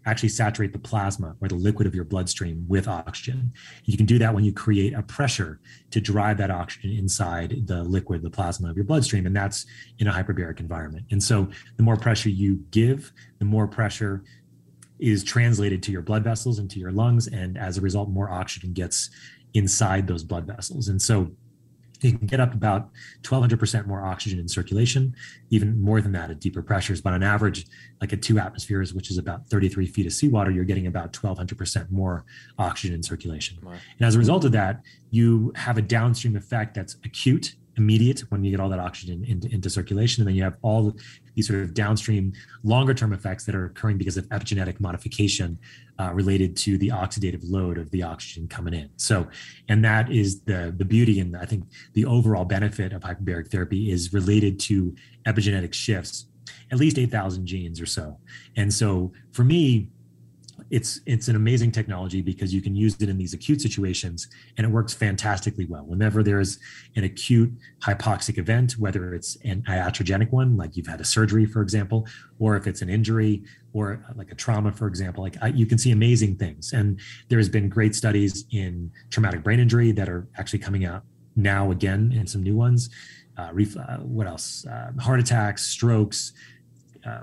actually 0.07 0.31
saturate 0.31 0.73
the 0.73 0.79
plasma 0.79 1.37
or 1.41 1.49
the 1.49 1.55
liquid 1.55 1.87
of 1.87 1.95
your 1.95 2.05
bloodstream 2.05 2.65
with 2.69 2.89
oxygen. 2.89 3.53
You 3.85 3.97
can 3.97 4.07
do 4.07 4.19
that 4.19 4.35
when 4.35 4.45
you 4.45 4.53
create 4.53 4.95
a 4.95 5.03
pressure 5.03 5.61
to 5.91 6.01
drive 6.01 6.39
that 6.39 6.51
oxygen 6.51 6.91
inside 6.93 7.67
the 7.67 7.85
liquid, 7.85 8.23
the 8.23 8.31
plasma 8.31 8.71
of 8.71 8.77
your 8.77 8.85
bloodstream, 8.85 9.27
and 9.27 9.37
that's 9.37 9.67
in 9.99 10.07
a 10.07 10.13
hyperbaric 10.13 10.61
environment. 10.61 11.05
And 11.11 11.23
so 11.23 11.49
the 11.77 11.83
more 11.83 11.97
pressure 11.97 12.31
you 12.31 12.65
give, 12.71 13.13
the 13.39 13.45
more 13.45 13.67
pressure 13.67 14.23
is 15.01 15.25
translated 15.25 15.83
to 15.83 15.93
your 15.93 16.03
blood 16.03 16.23
vessels 16.23 16.59
and 16.59 16.71
to 16.71 16.79
your 16.79 16.93
lungs 16.93 17.27
and 17.27 17.57
as 17.59 17.79
a 17.79 17.81
result 17.81 18.09
more 18.09 18.31
oxygen 18.31 18.73
gets 18.73 19.11
inside 19.55 20.07
those 20.07 20.23
blood 20.23 20.47
vessels. 20.47 20.89
And 20.89 21.01
so 21.01 21.31
you 22.03 22.17
can 22.17 22.27
get 22.27 22.41
up 22.41 22.55
about 22.55 22.89
1200% 23.23 23.87
more 23.87 24.05
oxygen 24.05 24.39
in 24.39 24.49
circulation 24.49 25.15
even 25.51 25.81
more 25.81 26.01
than 26.01 26.13
that 26.13 26.31
at 26.31 26.41
deeper 26.41 26.63
pressures. 26.63 27.01
But 27.01 27.13
on 27.13 27.23
average 27.23 27.67
like 28.01 28.13
at 28.13 28.23
two 28.23 28.39
atmospheres 28.39 28.95
which 28.95 29.11
is 29.11 29.19
about 29.19 29.49
33 29.49 29.87
feet 29.87 30.07
of 30.07 30.13
seawater 30.13 30.51
you're 30.51 30.65
getting 30.65 30.87
about 30.87 31.13
1200% 31.13 31.91
more 31.91 32.25
oxygen 32.59 32.95
in 32.95 33.03
circulation. 33.03 33.59
Wow. 33.63 33.73
and 33.73 34.07
as 34.07 34.15
a 34.15 34.19
result 34.19 34.45
of 34.45 34.53
that 34.53 34.83
you 35.11 35.53
have 35.57 35.79
a 35.79 35.83
downstream 35.83 36.37
effect 36.37 36.75
that's 36.75 36.97
acute 37.05 37.55
immediate 37.77 38.21
when 38.31 38.45
you 38.45 38.51
get 38.51 38.61
all 38.61 38.69
that 38.69 38.79
oxygen 38.79 39.25
into, 39.25 39.53
into 39.53 39.71
circulation 39.71 40.21
and 40.23 40.29
then 40.29 40.35
you 40.35 40.43
have 40.43 40.57
all 40.63 40.91
the 40.91 41.03
these 41.41 41.49
sort 41.49 41.63
of 41.63 41.73
downstream 41.73 42.33
longer 42.63 42.93
term 42.93 43.13
effects 43.13 43.45
that 43.45 43.55
are 43.55 43.65
occurring 43.65 43.97
because 43.97 44.17
of 44.19 44.29
epigenetic 44.29 44.79
modification 44.79 45.59
uh, 45.99 46.13
related 46.13 46.55
to 46.57 46.77
the 46.77 46.89
oxidative 46.89 47.41
load 47.45 47.79
of 47.79 47.91
the 47.91 48.03
oxygen 48.03 48.47
coming 48.47 48.75
in. 48.75 48.91
So, 48.97 49.27
and 49.69 49.83
that 49.85 50.11
is 50.11 50.43
the 50.43 50.75
the 50.77 50.85
beauty 50.85 51.21
and 51.21 51.37
I 51.37 51.47
think 51.47 51.65
the 51.95 52.05
overall 52.05 52.45
benefit 52.45 52.93
of 52.93 53.03
hyperbaric 53.03 53.51
therapy 53.51 53.91
is 53.91 54.13
related 54.13 54.61
to 54.61 54.95
epigenetic 55.27 55.73
shifts, 55.73 56.27
at 56.71 56.79
least 56.79 56.99
8,000 56.99 57.47
genes 57.47 57.81
or 57.81 57.87
so. 57.87 58.19
And 58.57 58.73
so 58.73 59.13
for 59.33 59.45
me, 59.45 59.89
it's 60.71 61.01
it's 61.05 61.29
an 61.29 61.37
amazing 61.37 61.73
technology 61.73 62.23
because 62.23 62.55
you 62.55 62.63
can 62.63 62.75
use 62.75 62.97
it 63.01 63.09
in 63.09 63.19
these 63.19 63.35
acute 63.35 63.61
situations 63.61 64.29
and 64.57 64.65
it 64.67 64.71
works 64.71 64.95
fantastically 64.95 65.67
well. 65.67 65.85
Whenever 65.85 66.23
there's 66.23 66.59
an 66.97 67.05
acute 67.05 67.53
hypoxic 67.81 68.39
event 68.39 68.73
whether 68.79 69.15
it's 69.15 69.37
an 69.45 69.63
iatrogenic 69.69 70.31
one 70.31 70.57
like 70.57 70.77
you've 70.77 70.87
had 70.87 71.01
a 71.01 71.05
surgery 71.05 71.45
for 71.45 71.63
example 71.63 72.07
or 72.39 72.57
if 72.57 72.67
it's 72.67 72.83
an 72.83 72.89
injury 72.89 73.43
or 73.73 74.05
like 74.15 74.31
a 74.31 74.35
trauma 74.35 74.73
for 74.73 74.87
example 74.87 75.23
like 75.23 75.37
I, 75.43 75.49
you 75.49 75.67
can 75.67 75.79
see 75.79 75.91
amazing 75.91 76.37
things. 76.37 76.73
And 76.73 77.01
there's 77.29 77.49
been 77.49 77.69
great 77.69 77.95
studies 77.95 78.45
in 78.53 78.91
traumatic 79.11 79.43
brain 79.43 79.61
injury 79.61 79.93
that 79.93 80.09
are 80.09 80.29
actually 80.39 80.61
coming 80.61 80.85
out 80.85 81.03
now 81.37 81.71
again 81.71 82.15
and 82.17 82.29
some 82.29 82.43
new 82.43 82.57
ones. 82.57 82.91
Uh, 83.37 83.49
ref, 83.53 83.77
uh, 83.77 83.99
what 83.99 84.27
else? 84.27 84.67
Uh, 84.67 84.93
heart 85.01 85.19
attacks 85.19 85.65
strokes 85.65 86.33
uh, 87.07 87.21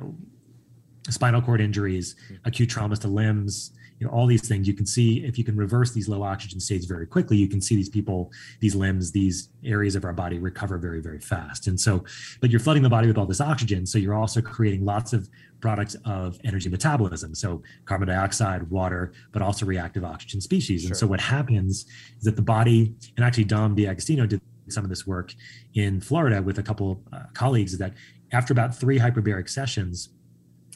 spinal 1.11 1.41
cord 1.41 1.61
injuries, 1.61 2.15
hmm. 2.27 2.35
acute 2.45 2.69
traumas 2.69 2.99
to 2.99 3.07
limbs, 3.07 3.71
you 3.99 4.05
know, 4.05 4.13
all 4.13 4.27
these 4.27 4.47
things. 4.47 4.67
You 4.67 4.73
can 4.73 4.85
see 4.85 5.25
if 5.25 5.37
you 5.37 5.43
can 5.43 5.55
reverse 5.55 5.91
these 5.91 6.07
low 6.07 6.23
oxygen 6.23 6.59
states 6.59 6.85
very 6.85 7.07
quickly, 7.07 7.37
you 7.37 7.47
can 7.47 7.61
see 7.61 7.75
these 7.75 7.89
people, 7.89 8.31
these 8.59 8.75
limbs, 8.75 9.11
these 9.11 9.49
areas 9.63 9.95
of 9.95 10.05
our 10.05 10.13
body 10.13 10.37
recover 10.37 10.77
very, 10.77 11.01
very 11.01 11.19
fast. 11.19 11.67
And 11.67 11.79
so, 11.79 12.03
but 12.39 12.49
you're 12.49 12.59
flooding 12.59 12.83
the 12.83 12.89
body 12.89 13.07
with 13.07 13.17
all 13.17 13.25
this 13.25 13.41
oxygen. 13.41 13.85
So 13.85 13.97
you're 13.97 14.13
also 14.13 14.41
creating 14.41 14.85
lots 14.85 15.13
of 15.13 15.29
products 15.59 15.95
of 16.05 16.39
energy 16.43 16.69
metabolism. 16.69 17.33
So 17.33 17.63
carbon 17.85 18.07
dioxide, 18.07 18.69
water, 18.69 19.13
but 19.31 19.41
also 19.41 19.65
reactive 19.65 20.03
oxygen 20.03 20.41
species. 20.41 20.81
Sure. 20.81 20.89
And 20.89 20.97
so 20.97 21.07
what 21.07 21.19
happens 21.19 21.85
is 22.19 22.23
that 22.23 22.35
the 22.35 22.43
body, 22.43 22.93
and 23.15 23.25
actually 23.25 23.45
Dom 23.45 23.73
D'Agostino 23.73 24.27
did 24.27 24.41
some 24.69 24.83
of 24.83 24.89
this 24.89 25.07
work 25.07 25.33
in 25.73 25.99
Florida 26.01 26.41
with 26.41 26.59
a 26.59 26.63
couple 26.63 27.01
uh, 27.11 27.23
colleagues, 27.33 27.73
is 27.73 27.79
that 27.79 27.93
after 28.31 28.51
about 28.51 28.75
three 28.75 28.99
hyperbaric 28.99 29.49
sessions, 29.49 30.09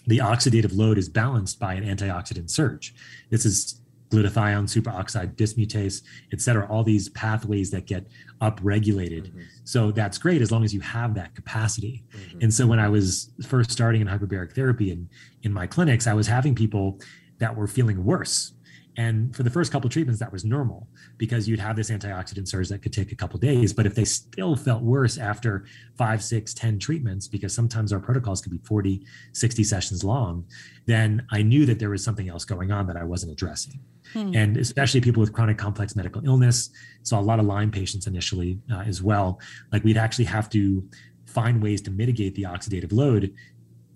the 0.08 0.18
oxidative 0.18 0.76
load 0.76 0.98
is 0.98 1.10
balanced 1.10 1.60
by 1.60 1.74
an 1.74 1.84
antioxidant 1.84 2.50
surge. 2.50 2.94
This 3.30 3.46
is 3.46 3.82
glutathione, 4.10 4.68
superoxide 4.68 5.36
dismutase, 5.36 6.02
et 6.34 6.42
cetera, 6.42 6.68
all 6.70 6.84
these 6.84 7.08
pathways 7.10 7.72
that 7.72 7.86
get 7.86 8.08
upregulated. 8.42 9.28
Mm-hmm. 9.28 9.42
So 9.64 9.92
that's 9.92 10.18
great 10.18 10.42
as 10.42 10.52
long 10.52 10.66
as 10.66 10.74
you 10.74 10.82
have 10.82 11.14
that 11.16 11.34
capacity. 11.34 12.04
Mm-hmm. 12.14 12.40
And 12.42 12.54
so 12.54 12.68
when 12.68 12.80
I 12.80 12.90
was 12.90 13.32
first 13.48 13.72
starting 13.72 14.02
in 14.02 14.08
hyperbaric 14.08 14.54
therapy 14.54 14.92
in, 14.92 15.08
in 15.44 15.54
my 15.54 15.66
clinics, 15.66 16.08
I 16.08 16.14
was 16.14 16.28
having 16.28 16.56
people 16.56 17.00
that 17.38 17.56
were 17.56 17.68
feeling 17.68 18.04
worse 18.04 18.52
and 18.98 19.34
for 19.36 19.44
the 19.44 19.50
first 19.50 19.72
couple 19.72 19.88
of 19.88 19.94
treatments, 19.94 20.20
that 20.20 20.32
was 20.32 20.44
normal 20.44 20.88
because 21.18 21.48
you'd 21.48 21.60
have 21.60 21.76
this 21.76 21.90
antioxidant 21.90 22.48
surge 22.48 22.68
that 22.70 22.82
could 22.82 22.92
take 22.92 23.12
a 23.12 23.16
couple 23.16 23.40
days. 23.40 23.72
But 23.72 23.86
if 23.86 23.96
they 23.96 24.04
still 24.04 24.56
felt 24.56 24.84
worse 24.84 25.18
after 25.18 25.66
five, 25.98 26.22
six, 26.22 26.54
ten 26.54 26.78
treatments, 26.78 27.28
because 27.28 27.54
sometimes 27.54 27.94
our 27.94 28.00
protocols 28.00 28.42
could 28.42 28.52
be 28.52 28.60
40, 28.60 29.06
60 29.32 29.64
sessions 29.64 30.04
long, 30.04 30.46
then 30.88 31.26
I 31.32 31.42
knew 31.42 31.66
that 31.68 31.80
there 31.80 31.90
was 31.90 32.04
something 32.04 32.28
else 32.28 32.44
going 32.44 32.72
on 32.72 32.86
that 32.88 32.98
I 32.98 33.04
wasn't 33.04 33.32
addressing. 33.32 33.80
Hmm. 34.12 34.36
And 34.36 34.58
especially 34.58 35.00
people 35.00 35.22
with 35.22 35.32
chronic 35.32 35.58
complex 35.58 35.96
medical 35.96 36.26
illness, 36.26 36.70
saw 37.04 37.20
a 37.20 37.22
lot 37.22 37.40
of 37.40 37.46
Lyme 37.46 37.72
patients 37.72 38.08
initially 38.08 38.60
uh, 38.72 38.82
as 38.82 39.02
well. 39.02 39.40
Like 39.72 39.86
we'd 39.86 39.98
actually 39.98 40.26
have 40.26 40.50
to 40.50 40.84
find 41.26 41.64
ways 41.64 41.82
to 41.82 41.92
mitigate 41.92 42.36
the 42.36 42.44
oxidative 42.44 42.92
load 42.92 43.34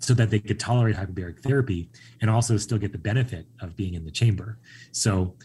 so 0.06 0.14
that 0.14 0.30
they 0.30 0.40
could 0.40 0.60
tolerate 0.60 0.96
hyperbaric 0.96 1.42
therapy 1.42 1.90
and 2.22 2.30
also 2.30 2.58
still 2.58 2.78
get 2.78 2.92
the 2.92 2.98
benefit 2.98 3.48
of 3.62 3.76
being 3.76 3.96
in 3.96 4.06
the 4.06 4.12
chamber. 4.12 4.60
So, 4.92 5.36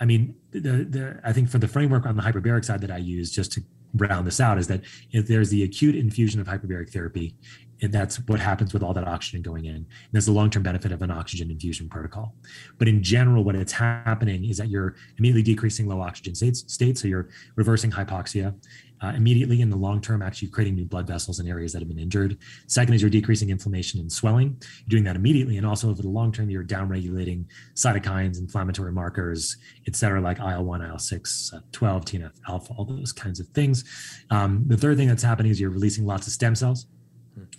I 0.00 0.04
mean, 0.04 0.34
the, 0.52 0.86
the, 0.88 1.20
I 1.22 1.32
think 1.32 1.50
for 1.50 1.58
the 1.58 1.68
framework 1.68 2.06
on 2.06 2.16
the 2.16 2.22
hyperbaric 2.22 2.64
side 2.64 2.80
that 2.80 2.90
I 2.90 2.96
use, 2.96 3.30
just 3.30 3.52
to 3.52 3.62
round 3.94 4.26
this 4.26 4.40
out, 4.40 4.58
is 4.58 4.68
that 4.68 4.80
if 5.12 5.26
there's 5.26 5.50
the 5.50 5.62
acute 5.62 5.94
infusion 5.94 6.40
of 6.40 6.46
hyperbaric 6.46 6.90
therapy, 6.90 7.34
and 7.82 7.92
that's 7.92 8.16
what 8.26 8.40
happens 8.40 8.72
with 8.72 8.82
all 8.82 8.94
that 8.94 9.06
oxygen 9.06 9.42
going 9.42 9.66
in. 9.66 9.74
And 9.76 9.86
there's 10.12 10.26
the 10.26 10.32
long-term 10.32 10.62
benefit 10.62 10.92
of 10.92 11.02
an 11.02 11.10
oxygen 11.10 11.50
infusion 11.50 11.88
protocol. 11.88 12.34
But 12.78 12.88
in 12.88 13.02
general, 13.02 13.44
what 13.44 13.54
it's 13.54 13.72
happening 13.72 14.44
is 14.44 14.56
that 14.58 14.68
you're 14.68 14.94
immediately 15.18 15.42
decreasing 15.42 15.86
low 15.86 16.00
oxygen 16.00 16.34
states, 16.34 16.64
state, 16.72 16.98
so 16.98 17.08
you're 17.08 17.28
reversing 17.56 17.90
hypoxia 17.90 18.54
uh, 19.02 19.08
immediately 19.08 19.60
in 19.60 19.70
the 19.70 19.76
long 19.76 20.00
term, 20.00 20.22
actually 20.22 20.48
creating 20.48 20.74
new 20.74 20.84
blood 20.84 21.06
vessels 21.06 21.38
in 21.38 21.48
areas 21.48 21.72
that 21.72 21.80
have 21.80 21.88
been 21.88 21.98
injured. 21.98 22.38
Second 22.66 22.94
is 22.94 23.02
you're 23.02 23.10
decreasing 23.10 23.50
inflammation 23.50 24.00
and 24.00 24.10
swelling. 24.10 24.56
You're 24.80 24.88
doing 24.88 25.04
that 25.04 25.16
immediately. 25.16 25.58
And 25.58 25.66
also 25.66 25.90
over 25.90 26.02
the 26.02 26.08
long 26.08 26.32
term, 26.32 26.48
you're 26.50 26.64
downregulating 26.64 27.44
cytokines, 27.74 28.38
inflammatory 28.38 28.92
markers, 28.92 29.56
et 29.86 29.96
cetera, 29.96 30.20
like 30.20 30.38
IL-1, 30.38 30.88
IL-6, 30.88 31.54
uh, 31.54 31.60
12, 31.72 32.04
TNF 32.04 32.32
alpha, 32.48 32.72
all 32.74 32.84
those 32.84 33.12
kinds 33.12 33.40
of 33.40 33.46
things. 33.48 33.84
Um, 34.30 34.64
the 34.66 34.76
third 34.76 34.96
thing 34.96 35.08
that's 35.08 35.22
happening 35.22 35.52
is 35.52 35.60
you're 35.60 35.70
releasing 35.70 36.06
lots 36.06 36.26
of 36.26 36.32
stem 36.32 36.54
cells 36.54 36.86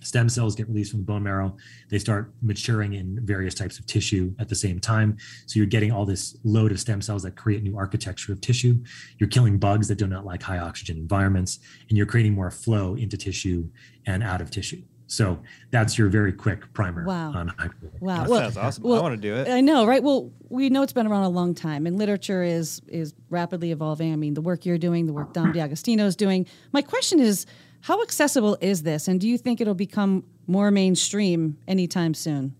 Stem 0.02 0.30
cells 0.30 0.56
get 0.56 0.68
released 0.68 0.92
from 0.92 1.02
the 1.02 1.06
bone 1.06 1.24
marrow. 1.24 1.56
They 1.90 2.00
start 2.00 2.34
maturing 2.42 2.94
in 2.94 3.20
various 3.26 3.54
types 3.54 3.80
of 3.80 3.86
tissue 3.86 4.34
at 4.40 4.50
the 4.50 4.56
same 4.56 4.80
time. 4.80 5.18
So 5.46 5.58
you're 5.58 5.68
getting 5.68 5.92
all 5.92 6.06
this 6.06 6.38
load 6.44 6.72
of 6.72 6.80
stem 6.80 7.02
cells 7.02 7.24
that 7.24 7.36
create 7.36 7.63
new 7.63 7.78
architecture 7.78 8.32
of 8.32 8.42
tissue. 8.42 8.84
You're 9.18 9.30
killing 9.30 9.58
bugs 9.58 9.88
that 9.88 9.98
do 9.98 10.08
not 10.08 10.26
like 10.26 10.44
high 10.44 10.60
oxygen 10.60 10.98
environments, 10.98 11.60
and 11.90 11.98
you're 11.98 12.08
creating 12.08 12.34
more 12.34 12.52
flow 12.52 12.96
into 12.96 13.18
tissue 13.18 13.70
and 14.06 14.24
out 14.24 14.42
of 14.42 14.52
tissue. 14.52 14.82
So 15.08 15.40
that's 15.72 15.98
your 15.98 16.10
very 16.10 16.34
quick 16.34 16.72
primer 16.74 17.06
wow. 17.06 17.32
on 17.32 17.50
hyperbaric. 17.50 18.02
Wow, 18.02 18.18
that 18.22 18.30
well, 18.30 18.40
sounds 18.42 18.58
awesome. 18.58 18.84
Well, 18.84 19.00
I 19.00 19.02
want 19.02 19.16
to 19.16 19.22
do 19.22 19.36
it. 19.36 19.48
I 19.48 19.62
know, 19.62 19.86
right? 19.86 20.04
Well, 20.04 20.32
we 20.50 20.70
know 20.70 20.84
it's 20.84 20.94
been 20.94 21.08
around 21.08 21.24
a 21.24 21.30
long 21.30 21.56
time, 21.56 21.88
and 21.88 21.98
literature 21.98 22.44
is 22.44 22.82
is 22.88 23.13
rapidly 23.30 23.72
evolving. 23.72 24.12
I 24.12 24.18
mean, 24.18 24.34
the 24.34 24.42
work 24.42 24.66
you're 24.66 24.78
doing, 24.78 25.06
the 25.08 25.13
work 25.13 25.34
Dom 25.34 25.52
D'Agostino 25.54 26.06
is 26.06 26.16
doing. 26.16 26.46
My 26.74 26.82
question 26.82 27.20
is, 27.20 27.46
how 27.88 28.02
accessible 28.02 28.58
is 28.60 28.84
this, 28.84 29.08
and 29.08 29.17
do 29.17 29.30
you 29.30 29.38
think 29.38 29.62
it'll 29.62 29.73
become 29.73 30.26
more 30.45 30.71
mainstream 30.71 31.58
anytime 31.69 32.13
soon? 32.13 32.54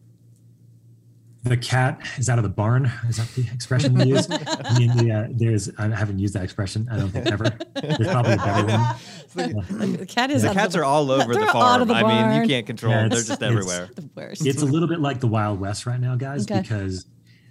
The 1.43 1.57
cat 1.57 1.99
is 2.17 2.29
out 2.29 2.39
of 2.39 2.43
the 2.43 2.49
barn. 2.49 2.89
Is 3.09 3.17
that 3.17 3.27
the 3.35 3.45
expression 3.53 3.93
we 3.93 4.05
use? 4.05 4.25
I 4.31 4.79
mean, 4.79 4.95
the, 4.95 5.11
uh, 5.11 5.27
there's 5.31 5.69
I 5.77 5.89
haven't 5.89 6.19
used 6.19 6.33
that 6.35 6.43
expression. 6.43 6.87
I 6.89 6.95
don't 6.95 7.09
think 7.09 7.27
ever. 7.27 7.43
There's 7.73 8.07
probably 8.07 8.33
a 8.33 8.37
better 8.37 9.53
one. 9.53 9.97
The 9.97 10.05
cat 10.05 10.31
is. 10.31 10.43
The 10.43 10.53
cats 10.53 10.75
the, 10.75 10.79
are 10.79 10.85
all 10.85 11.11
over 11.11 11.33
the 11.33 11.45
farm. 11.47 11.85
The 11.89 11.93
I 11.93 12.03
mean, 12.31 12.41
you 12.41 12.47
can't 12.47 12.65
control 12.65 12.93
them. 12.93 13.09
They're 13.09 13.21
just 13.21 13.43
everywhere. 13.43 13.89
The 13.95 14.09
worst. 14.15 14.45
It's 14.45 14.61
a 14.61 14.65
little 14.65 14.87
bit 14.87 15.01
like 15.01 15.19
the 15.19 15.27
Wild 15.27 15.59
West 15.59 15.85
right 15.85 15.99
now, 15.99 16.15
guys, 16.15 16.49
okay. 16.49 16.61
because 16.61 17.05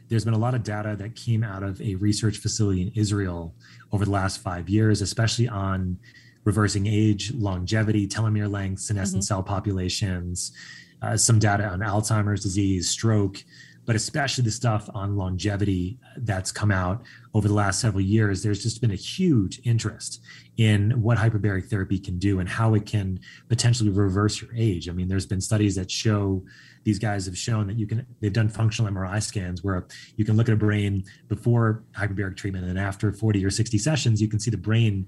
there's 0.09 0.25
been 0.25 0.35
a 0.35 0.39
lot 0.39 0.55
of 0.55 0.63
data 0.63 0.97
that 0.97 1.15
came 1.15 1.45
out 1.45 1.63
of 1.63 1.79
a 1.83 1.97
research 1.97 2.39
facility 2.39 2.81
in 2.81 2.93
Israel 2.95 3.55
over 3.93 4.07
the 4.07 4.11
last 4.11 4.39
five 4.39 4.71
years, 4.71 5.03
especially 5.03 5.47
on 5.47 5.99
reversing 6.47 6.87
age, 6.87 7.35
longevity, 7.35 8.09
telomere 8.09 8.51
length, 8.51 8.81
senescent 8.81 9.21
mm-hmm. 9.21 9.27
cell 9.27 9.43
populations, 9.43 10.53
uh, 11.03 11.17
some 11.17 11.39
data 11.39 11.65
on 11.65 11.81
Alzheimer's 11.81 12.43
disease, 12.43 12.89
stroke, 12.89 13.45
but 13.85 13.95
especially 13.95 14.43
the 14.45 14.51
stuff 14.51 14.89
on 14.95 15.17
longevity 15.17 15.99
that's 16.19 16.51
come 16.51 16.73
out 16.73 17.03
over 17.35 17.47
the 17.47 17.55
last 17.55 17.81
several 17.81 18.01
years. 18.01 18.43
There's 18.43 18.63
just 18.63 18.81
been 18.81 18.93
a 18.93 18.97
huge 18.97 19.61
interest 19.65 20.21
in 20.57 21.03
what 21.03 21.19
hyperbaric 21.19 21.69
therapy 21.69 21.99
can 21.99 22.19
do 22.19 22.41
and 22.41 22.49
how 22.49 22.75
it 22.75 22.87
can 22.87 23.21
potentially 23.49 23.91
reverse 23.91 24.41
your 24.41 24.51
age. 24.57 24.89
I 24.89 24.93
mean, 24.93 25.09
there's 25.09 25.27
been 25.27 25.41
studies 25.41 25.75
that 25.77 25.91
show 25.91 26.45
these 26.85 26.99
guys 27.01 27.27
have 27.27 27.37
shown 27.37 27.67
that 27.67 27.77
you 27.77 27.87
can 27.87 28.07
they've 28.21 28.33
done 28.33 28.49
functional 28.49 28.91
MRI 28.93 29.21
scans 29.21 29.65
where 29.65 29.87
you 30.17 30.25
can 30.25 30.37
look 30.37 30.49
at 30.49 30.55
a 30.55 30.57
brain 30.57 31.05
before 31.27 31.83
hyperbaric 31.97 32.37
treatment 32.37 32.65
and 32.65 32.79
after 32.79 33.13
40 33.13 33.45
or 33.45 33.51
60 33.51 33.79
sessions, 33.79 34.23
you 34.23 34.29
can 34.29 34.39
see 34.39 34.51
the 34.51 34.57
brain 34.57 35.07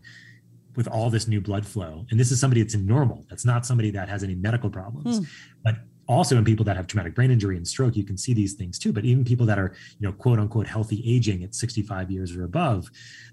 with 0.79 0.87
all 0.87 1.11
this 1.11 1.27
new 1.27 1.41
blood 1.41 1.67
flow. 1.67 2.07
And 2.11 2.21
this 2.21 2.31
is 2.31 2.41
somebody 2.41 2.63
that's 2.63 2.77
normal. 2.77 3.27
That's 3.29 3.45
not 3.45 3.67
somebody 3.67 3.91
that 3.91 4.09
has 4.09 4.23
any 4.23 4.37
medical 4.37 4.71
problems. 4.71 5.19
Mm. 5.19 5.27
But 5.65 5.75
also 6.07 6.39
in 6.39 6.45
people 6.45 6.65
that 6.67 6.77
have 6.77 6.87
traumatic 6.87 7.17
brain 7.17 7.33
injury 7.33 7.57
and 7.57 7.67
stroke, 7.67 7.97
you 7.97 8.05
can 8.05 8.17
see 8.17 8.33
these 8.33 8.55
things 8.55 8.79
too. 8.79 8.93
But 8.93 9.05
even 9.05 9.25
people 9.25 9.45
that 9.47 9.59
are, 9.59 9.75
you 9.99 10.07
know, 10.07 10.13
quote 10.13 10.39
unquote 10.39 10.69
healthy 10.69 11.03
aging 11.05 11.43
at 11.43 11.57
65 11.57 12.13
years 12.13 12.35
or 12.37 12.45
above, 12.45 12.89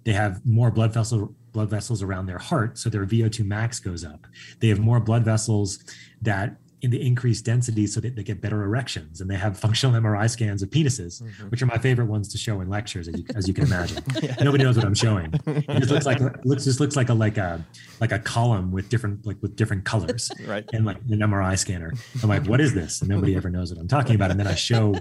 they 0.05 0.11
have 0.11 0.43
more 0.43 0.71
blood 0.71 0.91
vessel 0.91 1.35
blood 1.51 1.69
vessels 1.69 2.01
around 2.01 2.25
their 2.25 2.39
heart, 2.39 2.79
so 2.79 2.89
their 2.89 3.05
VO2 3.05 3.45
max 3.45 3.79
goes 3.79 4.03
up. 4.03 4.25
They 4.59 4.67
have 4.69 4.79
more 4.79 4.99
blood 4.99 5.23
vessels 5.23 5.79
that 6.23 6.57
in 6.85 6.91
the 6.91 7.01
increased 7.01 7.43
density 7.43 7.87
so 7.87 7.99
that 7.99 8.15
they 8.15 8.21
get 8.21 8.39
better 8.39 8.61
erections 8.61 9.19
and 9.19 9.27
they 9.27 9.35
have 9.35 9.57
functional 9.57 9.99
MRI 9.99 10.29
scans 10.29 10.61
of 10.61 10.69
penises, 10.69 11.19
mm-hmm. 11.19 11.49
which 11.49 11.59
are 11.63 11.65
my 11.65 11.79
favorite 11.79 12.05
ones 12.05 12.27
to 12.27 12.37
show 12.37 12.61
in 12.61 12.69
lectures, 12.69 13.07
as 13.07 13.17
you, 13.17 13.25
as 13.35 13.47
you 13.47 13.55
can 13.55 13.63
imagine. 13.65 14.03
yeah. 14.21 14.35
Nobody 14.39 14.63
knows 14.63 14.77
what 14.77 14.85
I'm 14.85 14.93
showing. 14.93 15.33
It 15.47 15.79
just 15.79 15.91
looks 15.91 16.05
like 16.05 16.19
looks 16.45 16.63
just 16.65 16.79
looks 16.79 16.95
like 16.95 17.09
a 17.09 17.13
like 17.13 17.37
a 17.37 17.65
like 17.99 18.11
a 18.11 18.19
column 18.19 18.71
with 18.71 18.87
different 18.87 19.25
like 19.25 19.41
with 19.41 19.55
different 19.55 19.83
colors, 19.83 20.31
right? 20.45 20.63
And 20.73 20.85
like 20.85 20.97
an 21.09 21.19
MRI 21.19 21.57
scanner. 21.57 21.91
I'm 22.21 22.29
like, 22.29 22.45
what 22.45 22.61
is 22.61 22.73
this? 22.73 23.01
And 23.01 23.09
nobody 23.09 23.35
ever 23.35 23.49
knows 23.49 23.71
what 23.71 23.79
I'm 23.79 23.87
talking 23.87 24.13
about. 24.13 24.29
And 24.29 24.39
then 24.39 24.47
I 24.47 24.53
show, 24.53 24.95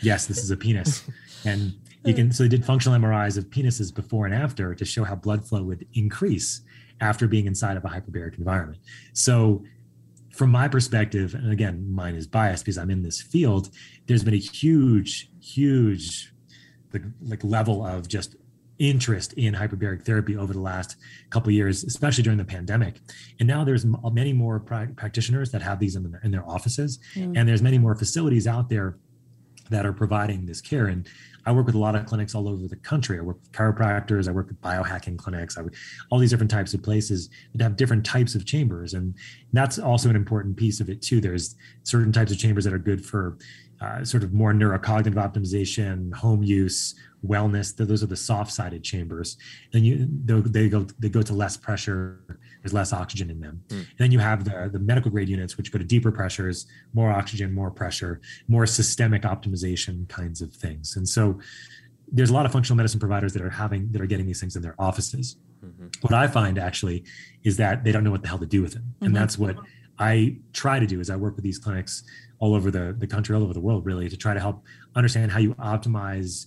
yes, 0.00 0.26
this 0.26 0.38
is 0.38 0.50
a 0.52 0.56
penis, 0.56 1.02
and 1.44 1.74
you 2.04 2.14
can. 2.14 2.30
So 2.30 2.44
they 2.44 2.48
did 2.48 2.64
functional 2.64 2.96
MRIs 2.98 3.36
of 3.36 3.50
penises 3.50 3.92
before 3.92 4.26
and 4.26 4.34
after 4.34 4.76
to 4.76 4.84
show 4.84 5.02
how 5.02 5.16
blood 5.16 5.44
flow 5.44 5.64
would 5.64 5.86
increase 5.94 6.60
after 7.00 7.26
being 7.26 7.46
inside 7.46 7.76
of 7.76 7.84
a 7.84 7.88
hyperbaric 7.88 8.38
environment. 8.38 8.78
So 9.12 9.64
from 10.32 10.50
my 10.50 10.68
perspective, 10.68 11.34
and 11.34 11.52
again, 11.52 11.92
mine 11.92 12.14
is 12.14 12.26
biased 12.26 12.64
because 12.64 12.78
I'm 12.78 12.90
in 12.90 13.02
this 13.02 13.20
field, 13.20 13.70
there's 14.06 14.24
been 14.24 14.34
a 14.34 14.38
huge, 14.38 15.30
huge 15.40 16.32
like, 16.92 17.02
like 17.22 17.44
level 17.44 17.84
of 17.84 18.08
just 18.08 18.36
interest 18.78 19.34
in 19.34 19.54
hyperbaric 19.54 20.04
therapy 20.04 20.36
over 20.36 20.52
the 20.52 20.60
last 20.60 20.96
couple 21.28 21.52
years, 21.52 21.84
especially 21.84 22.24
during 22.24 22.38
the 22.38 22.44
pandemic. 22.44 23.00
And 23.38 23.46
now 23.46 23.62
there's 23.62 23.84
many 23.84 24.32
more 24.32 24.58
pra- 24.58 24.88
practitioners 24.96 25.50
that 25.52 25.62
have 25.62 25.78
these 25.78 25.96
in, 25.96 26.18
in 26.24 26.30
their 26.30 26.48
offices, 26.48 26.98
mm. 27.14 27.36
and 27.36 27.48
there's 27.48 27.62
many 27.62 27.78
more 27.78 27.94
facilities 27.94 28.46
out 28.46 28.70
there 28.70 28.96
that 29.68 29.86
are 29.86 29.92
providing 29.92 30.46
this 30.46 30.60
care. 30.60 30.86
And 30.86 31.06
I 31.46 31.52
work 31.52 31.66
with 31.66 31.74
a 31.74 31.78
lot 31.78 31.94
of 31.94 32.06
clinics 32.06 32.34
all 32.34 32.48
over 32.48 32.66
the 32.66 32.76
country. 32.76 33.18
I 33.18 33.22
work 33.22 33.38
with 33.40 33.52
chiropractors, 33.52 34.28
I 34.28 34.32
work 34.32 34.48
with 34.48 34.60
biohacking 34.60 35.18
clinics, 35.18 35.58
I 35.58 35.62
all 36.10 36.18
these 36.18 36.30
different 36.30 36.50
types 36.50 36.74
of 36.74 36.82
places 36.82 37.30
that 37.54 37.62
have 37.62 37.76
different 37.76 38.04
types 38.04 38.34
of 38.34 38.44
chambers. 38.44 38.94
And 38.94 39.14
that's 39.52 39.78
also 39.78 40.10
an 40.10 40.16
important 40.16 40.56
piece 40.56 40.80
of 40.80 40.88
it 40.88 41.02
too. 41.02 41.20
There's 41.20 41.56
certain 41.82 42.12
types 42.12 42.32
of 42.32 42.38
chambers 42.38 42.64
that 42.64 42.72
are 42.72 42.78
good 42.78 43.04
for 43.04 43.38
uh, 43.80 44.04
sort 44.04 44.22
of 44.22 44.32
more 44.32 44.52
neurocognitive 44.52 45.14
optimization, 45.14 46.12
home 46.14 46.42
use, 46.42 46.94
wellness. 47.26 47.74
Those 47.74 48.02
are 48.02 48.06
the 48.06 48.16
soft-sided 48.16 48.82
chambers. 48.82 49.36
And 49.72 49.86
you 49.86 50.06
they 50.10 50.68
go 50.68 50.86
they 50.98 51.08
go 51.08 51.22
to 51.22 51.32
less 51.32 51.56
pressure. 51.56 52.39
There's 52.62 52.72
less 52.72 52.92
oxygen 52.92 53.30
in 53.30 53.40
them. 53.40 53.62
Mm. 53.68 53.86
then 53.98 54.12
you 54.12 54.18
have 54.18 54.44
the 54.44 54.68
the 54.72 54.78
medical 54.78 55.10
grade 55.10 55.28
units, 55.28 55.56
which 55.56 55.72
go 55.72 55.78
to 55.78 55.84
deeper 55.84 56.12
pressures, 56.12 56.66
more 56.92 57.10
oxygen, 57.10 57.52
more 57.52 57.70
pressure, 57.70 58.20
more 58.48 58.66
systemic 58.66 59.22
optimization 59.22 60.08
kinds 60.08 60.40
of 60.42 60.52
things. 60.52 60.96
And 60.96 61.08
so 61.08 61.40
there's 62.12 62.30
a 62.30 62.34
lot 62.34 62.46
of 62.46 62.52
functional 62.52 62.76
medicine 62.76 63.00
providers 63.00 63.32
that 63.32 63.42
are 63.42 63.50
having 63.50 63.90
that 63.92 64.00
are 64.00 64.06
getting 64.06 64.26
these 64.26 64.40
things 64.40 64.56
in 64.56 64.62
their 64.62 64.74
offices. 64.78 65.36
Mm-hmm. 65.64 65.86
What 66.00 66.14
I 66.14 66.26
find 66.26 66.58
actually 66.58 67.04
is 67.44 67.56
that 67.58 67.84
they 67.84 67.92
don't 67.92 68.04
know 68.04 68.10
what 68.10 68.22
the 68.22 68.28
hell 68.28 68.38
to 68.38 68.46
do 68.46 68.62
with 68.62 68.76
it, 68.76 68.82
mm-hmm. 68.82 69.06
and 69.06 69.16
that's 69.16 69.38
what 69.38 69.56
I 69.98 70.36
try 70.52 70.78
to 70.78 70.86
do. 70.86 71.00
Is 71.00 71.10
I 71.10 71.16
work 71.16 71.36
with 71.36 71.44
these 71.44 71.58
clinics 71.58 72.02
all 72.38 72.54
over 72.54 72.70
the, 72.70 72.94
the 72.98 73.06
country, 73.06 73.36
all 73.36 73.42
over 73.42 73.52
the 73.52 73.60
world, 73.60 73.84
really, 73.86 74.08
to 74.08 74.16
try 74.16 74.34
to 74.34 74.40
help 74.40 74.64
understand 74.96 75.30
how 75.30 75.38
you 75.38 75.54
optimize 75.54 76.46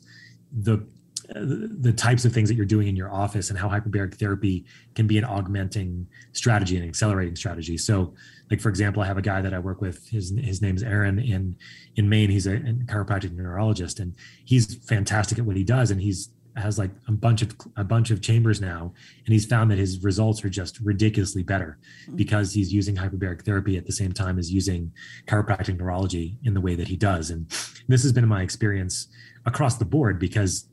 the 0.52 0.86
the 1.30 1.94
types 1.94 2.26
of 2.26 2.34
things 2.34 2.50
that 2.50 2.56
you're 2.56 2.66
doing 2.66 2.88
in 2.88 2.96
your 2.96 3.12
office 3.12 3.50
and 3.50 3.58
how 3.58 3.70
hyperbaric 3.70 4.16
therapy 4.16 4.66
can 4.96 5.08
be 5.08 5.18
an 5.18 5.24
augmenting 5.24 6.08
strategy 6.34 6.78
and 6.78 6.88
accelerating 6.88 7.36
strategy. 7.36 7.78
So, 7.78 8.14
like 8.52 8.60
for 8.60 8.70
example, 8.70 9.02
I 9.02 9.08
have 9.08 9.18
a 9.18 9.22
guy 9.22 9.42
that 9.42 9.54
I 9.54 9.60
work 9.60 9.82
with. 9.82 10.08
His 10.10 10.34
his 10.38 10.62
name's 10.62 10.84
Aaron 10.84 11.20
in 11.20 11.56
in 11.96 12.10
Maine. 12.10 12.30
He's 12.30 12.48
a, 12.48 12.56
a 12.56 12.74
chiropractic 12.86 13.34
neurologist, 13.34 14.00
and 14.00 14.16
he's 14.46 14.76
fantastic 14.86 15.40
at 15.40 15.46
what 15.46 15.56
he 15.56 15.64
does. 15.64 15.92
And 15.92 16.02
he's 16.02 16.30
has 16.56 16.78
like 16.78 16.92
a 17.08 17.12
bunch 17.12 17.42
of 17.42 17.56
a 17.78 17.84
bunch 17.84 18.12
of 18.12 18.22
chambers 18.22 18.62
now 18.62 18.94
and 19.26 19.34
he's 19.34 19.46
found 19.46 19.72
that 19.72 19.78
his 19.80 20.04
results 20.04 20.46
are 20.46 20.50
just 20.50 20.80
ridiculously 20.82 21.42
better 21.42 21.80
mm-hmm. 22.04 22.16
because 22.16 22.54
he's 22.54 22.72
using 22.72 22.96
hyperbaric 22.96 23.44
therapy 23.44 23.76
at 23.76 23.88
the 23.88 23.92
same 23.92 24.12
time 24.12 24.38
as 24.38 24.52
using 24.52 24.92
chiropractic 25.26 25.78
neurology 25.80 26.38
in 26.44 26.54
the 26.54 26.62
way 26.62 26.76
that 26.76 26.88
he 26.88 26.96
does 26.96 27.32
and 27.32 27.50
this 27.88 28.04
has 28.04 28.12
been 28.12 28.28
my 28.28 28.44
experience 28.44 29.08
across 29.46 29.78
the 29.78 29.86
board 29.86 30.20
because 30.20 30.68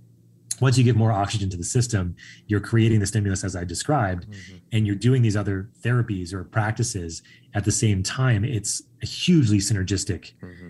once 0.61 0.77
you 0.79 0.85
give 0.85 0.97
more 0.97 1.13
oxygen 1.13 1.49
to 1.51 1.57
the 1.57 1.65
system 1.65 2.15
you're 2.47 2.61
creating 2.61 3.01
the 3.01 3.07
stimulus 3.07 3.45
as 3.45 3.57
i 3.57 3.65
described 3.65 4.29
mm-hmm. 4.29 4.57
and 4.73 4.87
you're 4.87 4.97
doing 4.97 5.23
these 5.23 5.37
other 5.37 5.69
therapies 5.83 6.33
or 6.33 6.45
practices 6.45 7.23
at 7.55 7.65
the 7.65 7.73
same 7.73 8.03
time 8.03 8.45
it's 8.45 8.83
a 9.03 9.07
hugely 9.07 9.59
synergistic 9.59 10.33
mm-hmm 10.43 10.69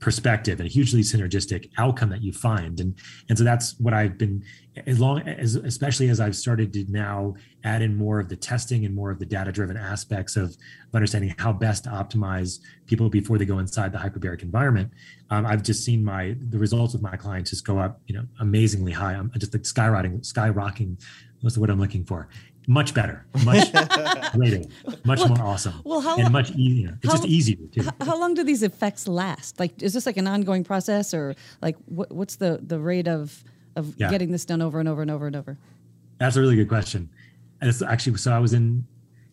perspective 0.00 0.60
and 0.60 0.68
a 0.68 0.70
hugely 0.70 1.00
synergistic 1.00 1.70
outcome 1.78 2.10
that 2.10 2.22
you 2.22 2.32
find. 2.32 2.80
And 2.80 2.94
and 3.28 3.38
so 3.38 3.44
that's 3.44 3.78
what 3.78 3.94
i've 3.94 4.18
been 4.18 4.44
as 4.86 4.98
long 4.98 5.20
as 5.20 5.54
especially 5.56 6.08
as 6.08 6.20
i've 6.20 6.36
started 6.36 6.72
to 6.72 6.84
now 6.88 7.34
add 7.62 7.80
in 7.80 7.96
more 7.96 8.18
of 8.20 8.28
the 8.28 8.36
testing 8.36 8.84
and 8.84 8.94
more 8.94 9.10
of 9.10 9.18
the 9.18 9.24
data 9.24 9.50
driven 9.52 9.76
aspects 9.76 10.36
of, 10.36 10.56
understanding 10.94 11.34
how 11.38 11.52
best 11.52 11.82
to 11.82 11.90
optimize 11.90 12.60
people 12.86 13.08
before 13.08 13.36
they 13.36 13.44
go 13.44 13.58
inside 13.58 13.90
the 13.90 13.98
hyperbaric 13.98 14.42
environment 14.42 14.88
um, 15.30 15.44
i've 15.44 15.62
just 15.62 15.84
seen 15.84 16.04
my 16.04 16.36
the 16.50 16.58
results 16.58 16.94
of 16.94 17.02
my 17.02 17.16
clients 17.16 17.50
just 17.50 17.66
go 17.66 17.78
up 17.78 18.00
you 18.06 18.14
know 18.14 18.24
amazingly 18.40 18.92
high. 18.92 19.14
I'm 19.14 19.30
just 19.38 19.52
like 19.52 19.62
skyrocketing 19.62 20.20
skyrocketing. 20.20 21.02
What's 21.40 21.54
the 21.54 21.60
word 21.60 21.70
i'm 21.70 21.80
looking 21.80 22.04
for 22.04 22.28
much 22.66 22.94
better, 22.94 23.26
much 23.44 23.72
greater, 24.32 24.62
much 25.04 25.18
well, 25.18 25.28
more 25.28 25.42
awesome, 25.42 25.80
well, 25.84 26.00
how, 26.00 26.16
and 26.16 26.32
much 26.32 26.50
easier. 26.52 26.98
It's 27.02 27.12
how, 27.12 27.18
just 27.18 27.28
easier 27.28 27.66
too. 27.72 27.82
How, 27.82 28.06
how, 28.06 28.18
long 28.18 28.34
do 28.34 28.44
these 28.44 28.62
effects 28.62 29.06
last? 29.06 29.60
Like, 29.60 29.82
is 29.82 29.92
this 29.92 30.06
like 30.06 30.16
an 30.16 30.26
ongoing 30.26 30.64
process, 30.64 31.12
or 31.12 31.34
like 31.62 31.76
what, 31.86 32.10
what's 32.12 32.36
the 32.36 32.60
the 32.62 32.78
rate 32.78 33.08
of 33.08 33.44
of 33.76 33.94
yeah. 33.98 34.10
getting 34.10 34.32
this 34.32 34.44
done 34.44 34.62
over 34.62 34.80
and 34.80 34.88
over 34.88 35.02
and 35.02 35.10
over 35.10 35.26
and 35.26 35.36
over? 35.36 35.58
That's 36.18 36.36
a 36.36 36.40
really 36.40 36.56
good 36.56 36.68
question. 36.68 37.10
And 37.60 37.68
it's 37.68 37.82
actually 37.82 38.16
so 38.18 38.32
I 38.32 38.38
was 38.38 38.52
in 38.52 38.86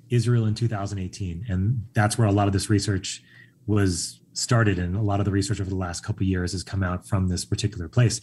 Israel 0.09 0.45
in 0.45 0.55
2018, 0.55 1.45
and 1.47 1.85
that's 1.93 2.17
where 2.17 2.27
a 2.27 2.31
lot 2.31 2.47
of 2.47 2.53
this 2.53 2.69
research 2.69 3.23
was 3.67 4.19
started, 4.33 4.79
and 4.79 4.95
a 4.95 5.01
lot 5.01 5.19
of 5.19 5.25
the 5.25 5.31
research 5.31 5.61
over 5.61 5.69
the 5.69 5.75
last 5.75 6.03
couple 6.03 6.25
years 6.25 6.51
has 6.51 6.63
come 6.63 6.83
out 6.83 7.07
from 7.07 7.27
this 7.27 7.45
particular 7.45 7.87
place 7.87 8.21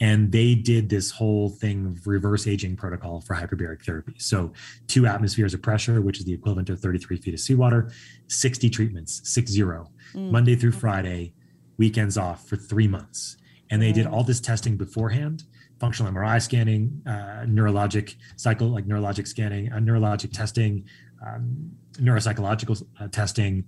and 0.00 0.30
they 0.32 0.54
did 0.54 0.88
this 0.88 1.10
whole 1.10 1.48
thing 1.48 1.86
of 1.86 2.06
reverse 2.06 2.46
aging 2.46 2.76
protocol 2.76 3.20
for 3.20 3.34
hyperbaric 3.34 3.84
therapy. 3.84 4.14
So, 4.18 4.52
two 4.86 5.06
atmospheres 5.06 5.54
of 5.54 5.62
pressure, 5.62 6.00
which 6.00 6.18
is 6.18 6.24
the 6.24 6.32
equivalent 6.32 6.68
of 6.70 6.80
33 6.80 7.16
feet 7.16 7.34
of 7.34 7.40
seawater, 7.40 7.90
60 8.28 8.68
treatments, 8.70 9.22
six 9.24 9.50
zero, 9.50 9.90
mm. 10.14 10.30
Monday 10.30 10.54
through 10.54 10.72
Friday, 10.72 11.32
weekends 11.78 12.18
off 12.18 12.46
for 12.46 12.56
three 12.56 12.88
months. 12.88 13.36
And 13.70 13.82
they 13.82 13.92
did 13.92 14.06
all 14.06 14.22
this 14.22 14.40
testing 14.40 14.76
beforehand 14.76 15.44
functional 15.78 16.10
MRI 16.12 16.40
scanning, 16.40 17.02
uh, 17.06 17.44
neurologic 17.44 18.16
cycle, 18.36 18.68
like 18.68 18.86
neurologic 18.86 19.26
scanning, 19.26 19.72
uh, 19.72 19.76
neurologic 19.76 20.32
testing, 20.32 20.84
um, 21.26 21.70
neuropsychological 21.94 22.82
uh, 23.00 23.08
testing, 23.08 23.64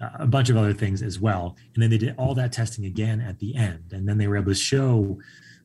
uh, 0.00 0.10
a 0.18 0.26
bunch 0.26 0.50
of 0.50 0.56
other 0.56 0.72
things 0.72 1.02
as 1.02 1.18
well. 1.18 1.56
And 1.74 1.82
then 1.82 1.90
they 1.90 1.98
did 1.98 2.14
all 2.18 2.34
that 2.34 2.52
testing 2.52 2.84
again 2.84 3.20
at 3.20 3.38
the 3.38 3.56
end. 3.56 3.92
And 3.92 4.08
then 4.08 4.18
they 4.18 4.26
were 4.28 4.36
able 4.36 4.52
to 4.52 4.54
show 4.54 5.18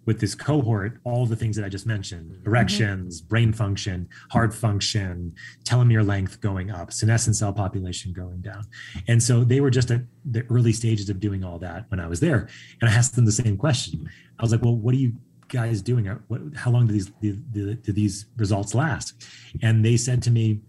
with 0.06 0.20
this 0.20 0.34
cohort 0.34 1.00
all 1.04 1.26
the 1.26 1.36
things 1.36 1.56
that 1.56 1.66
I 1.66 1.70
just 1.70 1.86
mentioned 1.86 2.32
mm-hmm. 2.32 2.48
erections, 2.48 3.22
mm-hmm. 3.22 3.30
brain 3.30 3.54
function, 3.54 4.10
heart 4.32 4.54
function, 4.54 5.34
telomere 5.64 6.06
length 6.06 6.42
going 6.42 6.72
up, 6.72 6.92
senescent 6.92 7.36
cell 7.36 7.54
population 7.54 8.14
going 8.14 8.42
down. 8.42 8.64
And 9.08 9.22
so 9.22 9.44
they 9.44 9.62
were 9.62 9.70
just 9.70 9.92
at 9.92 10.02
the 10.26 10.44
early 10.50 10.74
stages 10.74 11.10
of 11.10 11.20
doing 11.20 11.44
all 11.44 11.60
that 11.60 11.86
when 11.90 12.00
I 12.00 12.08
was 12.08 12.20
there. 12.20 12.48
And 12.82 12.90
I 12.90 12.94
asked 12.94 13.16
them 13.16 13.26
the 13.26 13.32
same 13.32 13.58
question. 13.58 14.10
I 14.40 14.44
was 14.44 14.52
like, 14.52 14.64
well, 14.64 14.76
what 14.76 14.96
are 14.96 15.00
you 15.00 15.14
guys 15.48 15.82
doing? 15.82 16.06
What, 16.28 16.42
how 16.56 16.72
long 16.72 16.88
do 16.88 16.94
these, 16.94 17.12
do, 17.22 17.36
do 17.76 17.92
these 17.92 18.26
results 18.38 18.74
last? 18.74 19.14
And 19.62 19.86
they 19.86 19.98
said 19.98 20.24
to 20.24 20.32
me, 20.32 20.62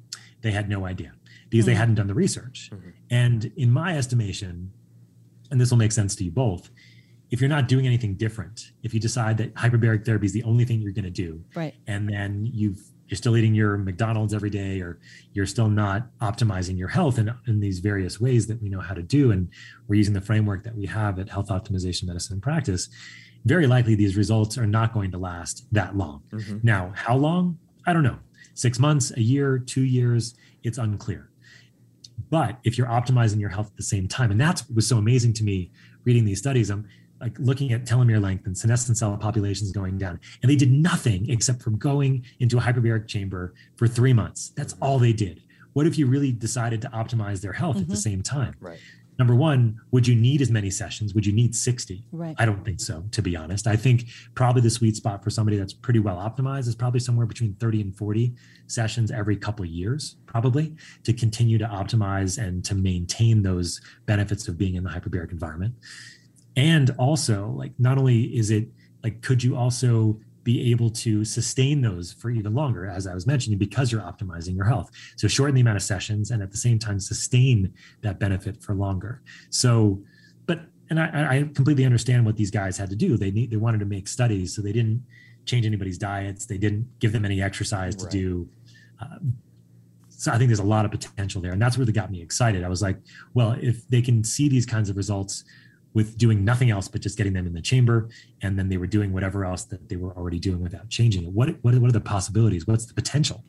they 0.43 0.51
had 0.51 0.68
no 0.68 0.85
idea 0.85 1.12
because 1.49 1.64
mm-hmm. 1.64 1.72
they 1.72 1.76
hadn't 1.76 1.95
done 1.95 2.09
the 2.09 2.14
research. 2.14 2.70
Mm-hmm. 2.72 2.91
And 3.11 3.53
in 3.57 3.70
my 3.70 3.97
estimation, 3.97 4.72
and 5.51 5.61
this 5.61 5.70
will 5.70 5.78
make 5.78 5.93
sense 5.93 6.16
to 6.16 6.24
you 6.24 6.30
both, 6.30 6.70
if 7.33 7.41
you're 7.41 7.49
not 7.49 7.66
doing 7.66 7.87
anything 7.87 8.14
different, 8.14 8.72
if 8.83 8.93
you 8.93 9.01
decide 9.01 9.39
that 9.39 9.55
hyperbaric 9.55 10.05
therapy 10.05 10.26
is 10.26 10.35
the 10.35 10.43
only 10.45 10.66
thing 10.66 10.80
you're 10.83 10.93
going 10.93 11.05
to 11.05 11.11
do, 11.11 11.43
right, 11.57 11.74
and 11.89 12.09
then 12.09 12.49
you've 12.53 12.78
you're 13.09 13.16
still 13.16 13.37
eating 13.37 13.55
your 13.55 13.76
McDonald's 13.76 14.33
every 14.33 14.49
day, 14.49 14.80
or 14.80 14.99
you're 15.33 15.47
still 15.47 15.68
not 15.68 16.07
optimizing 16.20 16.78
your 16.78 16.89
health 16.89 17.18
in, 17.18 17.35
in 17.47 17.61
these 17.61 17.80
various 17.80 18.18
ways 18.20 18.47
that 18.47 18.62
we 18.62 18.68
know 18.68 18.80
how 18.80 18.95
to 18.95 19.03
do, 19.03 19.33
and 19.33 19.49
we're 19.89 19.97
using 19.97 20.14
the 20.14 20.20
framework 20.20 20.62
that 20.64 20.74
we 20.74 20.87
have 20.87 21.18
at 21.18 21.28
Health 21.28 21.49
Optimization 21.49 22.05
Medicine 22.05 22.35
and 22.35 22.43
Practice, 22.43 22.89
very 23.45 23.66
likely 23.66 23.95
these 23.95 24.16
results 24.16 24.57
are 24.57 24.66
not 24.66 24.93
going 24.93 25.11
to 25.11 25.18
last 25.18 25.66
that 25.72 25.97
long. 25.97 26.22
Mm-hmm. 26.33 26.59
Now, 26.62 26.93
how 26.95 27.16
long? 27.16 27.59
I 27.87 27.93
don't 27.93 28.05
know. 28.05 28.18
Six 28.55 28.78
months, 28.78 29.11
a 29.16 29.20
year, 29.20 29.59
two 29.59 29.85
years, 29.85 30.35
it's 30.62 30.78
unclear. 30.78 31.30
But 32.30 32.59
if 32.64 32.78
you're 32.78 32.87
optimizing 32.87 33.41
your 33.41 33.51
health 33.51 33.66
at 33.68 33.76
the 33.76 33.83
same 33.83 34.07
time, 34.07 34.30
and 34.30 34.41
that's 34.41 34.68
what 34.68 34.76
was 34.76 34.87
so 34.87 34.99
amazing 34.99 35.33
to 35.35 35.45
me 35.45 35.70
reading 36.05 36.24
these 36.24 36.39
studies. 36.39 36.70
I'm 36.70 36.89
like 37.23 37.39
looking 37.39 37.73
at 37.73 37.85
telomere 37.85 38.20
length 38.20 38.47
and 38.47 38.59
senescent 38.59 38.99
cell 38.99 39.16
populations 39.16 39.70
going 39.73 39.97
down. 39.97 40.20
And 40.43 40.51
they 40.51 40.57
did 40.57 40.73
nothing 40.73 41.31
except 41.31 41.62
from 41.62 41.79
going 41.79 42.25
into 42.41 42.59
a 42.59 42.61
hyperbaric 42.61 43.07
chamber 43.07 43.55
for 43.77 43.87
three 43.87 44.12
months. 44.12 44.53
That's 44.57 44.75
all 44.83 44.99
they 44.99 45.12
did. 45.12 45.41
What 45.73 45.87
if 45.87 45.97
you 45.97 46.07
really 46.07 46.33
decided 46.33 46.83
to 46.83 46.89
optimize 46.89 47.41
their 47.41 47.53
health 47.53 47.77
mm-hmm. 47.77 47.83
at 47.83 47.89
the 47.89 47.95
mm-hmm. 47.95 48.01
same 48.01 48.23
time? 48.23 48.57
Right. 48.61 48.81
Number 49.18 49.35
one, 49.35 49.79
would 49.91 50.09
you 50.09 50.16
need 50.16 50.41
as 50.41 50.51
many 50.51 50.70
sessions? 50.70 51.14
Would 51.14 51.27
you 51.27 51.33
need 51.33 51.55
60? 51.55 52.03
Right. 52.12 52.35
I 52.39 52.47
don't 52.47 52.64
think 52.64 52.81
so, 52.81 53.05
to 53.12 53.23
be 53.23 53.37
honest. 53.37 53.66
I 53.66 53.77
think 53.77 54.07
probably 54.35 54.62
the 54.62 54.70
sweet 54.70 54.97
spot 54.97 55.23
for 55.23 55.31
somebody 55.31 55.59
that's 55.59 55.75
pretty 55.75 56.01
well 56.01 56.16
optimized 56.16 56.66
is 56.66 56.75
probably 56.75 56.99
somewhere 56.99 57.27
between 57.27 57.55
30 57.55 57.83
and 57.83 57.97
40 57.97 58.35
sessions 58.66 59.11
every 59.11 59.37
couple 59.37 59.64
of 59.64 59.70
years, 59.70 60.16
probably, 60.27 60.75
to 61.05 61.12
continue 61.12 61.59
to 61.59 61.66
optimize 61.66 62.43
and 62.43 62.64
to 62.64 62.75
maintain 62.75 63.43
those 63.43 63.81
benefits 64.07 64.49
of 64.49 64.57
being 64.57 64.75
in 64.77 64.83
the 64.83 64.91
hyperbaric 64.91 65.31
environment 65.31 65.75
and 66.57 66.90
also 66.98 67.48
like 67.57 67.72
not 67.78 67.98
only 67.98 68.24
is 68.36 68.50
it 68.50 68.68
like 69.03 69.22
could 69.22 69.42
you 69.42 69.57
also 69.57 70.18
be 70.44 70.72
able 70.72 70.90
to 70.90 71.24
sustain 71.24 71.80
those 71.80 72.12
for 72.12 72.30
even 72.30 72.55
longer 72.55 72.86
as 72.86 73.07
i 73.07 73.14
was 73.14 73.26
mentioning 73.26 73.59
because 73.59 73.90
you're 73.90 74.03
optimizing 74.03 74.55
your 74.55 74.64
health 74.64 74.90
so 75.16 75.28
shorten 75.28 75.55
the 75.55 75.61
amount 75.61 75.76
of 75.76 75.82
sessions 75.82 76.30
and 76.30 76.42
at 76.42 76.50
the 76.50 76.57
same 76.57 76.78
time 76.78 76.98
sustain 76.98 77.72
that 78.03 78.18
benefit 78.18 78.62
for 78.62 78.74
longer 78.74 79.22
so 79.50 80.03
but 80.46 80.61
and 80.90 81.00
i, 81.00 81.36
I 81.36 81.42
completely 81.55 81.84
understand 81.84 82.26
what 82.26 82.36
these 82.36 82.50
guys 82.50 82.76
had 82.76 82.90
to 82.90 82.96
do 82.96 83.16
they 83.16 83.30
need 83.30 83.50
they 83.50 83.57
wanted 83.57 83.78
to 83.80 83.86
make 83.86 84.09
studies 84.09 84.55
so 84.55 84.62
they 84.62 84.72
didn't 84.72 85.03
change 85.44 85.64
anybody's 85.64 85.98
diets 85.98 86.46
they 86.46 86.59
didn't 86.59 86.86
give 86.98 87.12
them 87.12 87.24
any 87.24 87.40
exercise 87.40 87.96
to 87.96 88.05
right. 88.05 88.12
do 88.12 88.48
uh, 89.00 89.18
so 90.22 90.30
I 90.30 90.38
think 90.38 90.50
there's 90.50 90.61
a 90.61 90.64
lot 90.64 90.84
of 90.84 90.92
potential 90.92 91.42
there. 91.42 91.50
And 91.50 91.61
that's 91.61 91.76
what 91.76 91.92
got 91.92 92.12
me 92.12 92.22
excited. 92.22 92.62
I 92.62 92.68
was 92.68 92.80
like, 92.80 92.96
well, 93.34 93.57
if 93.61 93.88
they 93.88 94.00
can 94.00 94.22
see 94.22 94.48
these 94.48 94.64
kinds 94.64 94.88
of 94.88 94.96
results 94.96 95.42
with 95.95 96.16
doing 96.16 96.45
nothing 96.45 96.70
else 96.70 96.88
but 96.88 97.01
just 97.01 97.16
getting 97.16 97.32
them 97.32 97.47
in 97.47 97.53
the 97.53 97.62
chamber, 97.62 98.09
and 98.40 98.59
then 98.59 98.68
they 98.68 98.76
were 98.76 98.86
doing 98.86 99.12
whatever 99.12 99.45
else 99.45 99.64
that 99.64 99.88
they 99.88 99.97
were 99.97 100.12
already 100.16 100.38
doing 100.38 100.62
without 100.62 100.88
changing 100.88 101.24
it, 101.24 101.30
what, 101.32 101.49
what, 101.62 101.74
what 101.76 101.88
are 101.88 101.93
the 101.93 102.01
possibilities? 102.01 102.66
What's 102.66 102.86
the 102.86 102.95
potential 102.95 103.45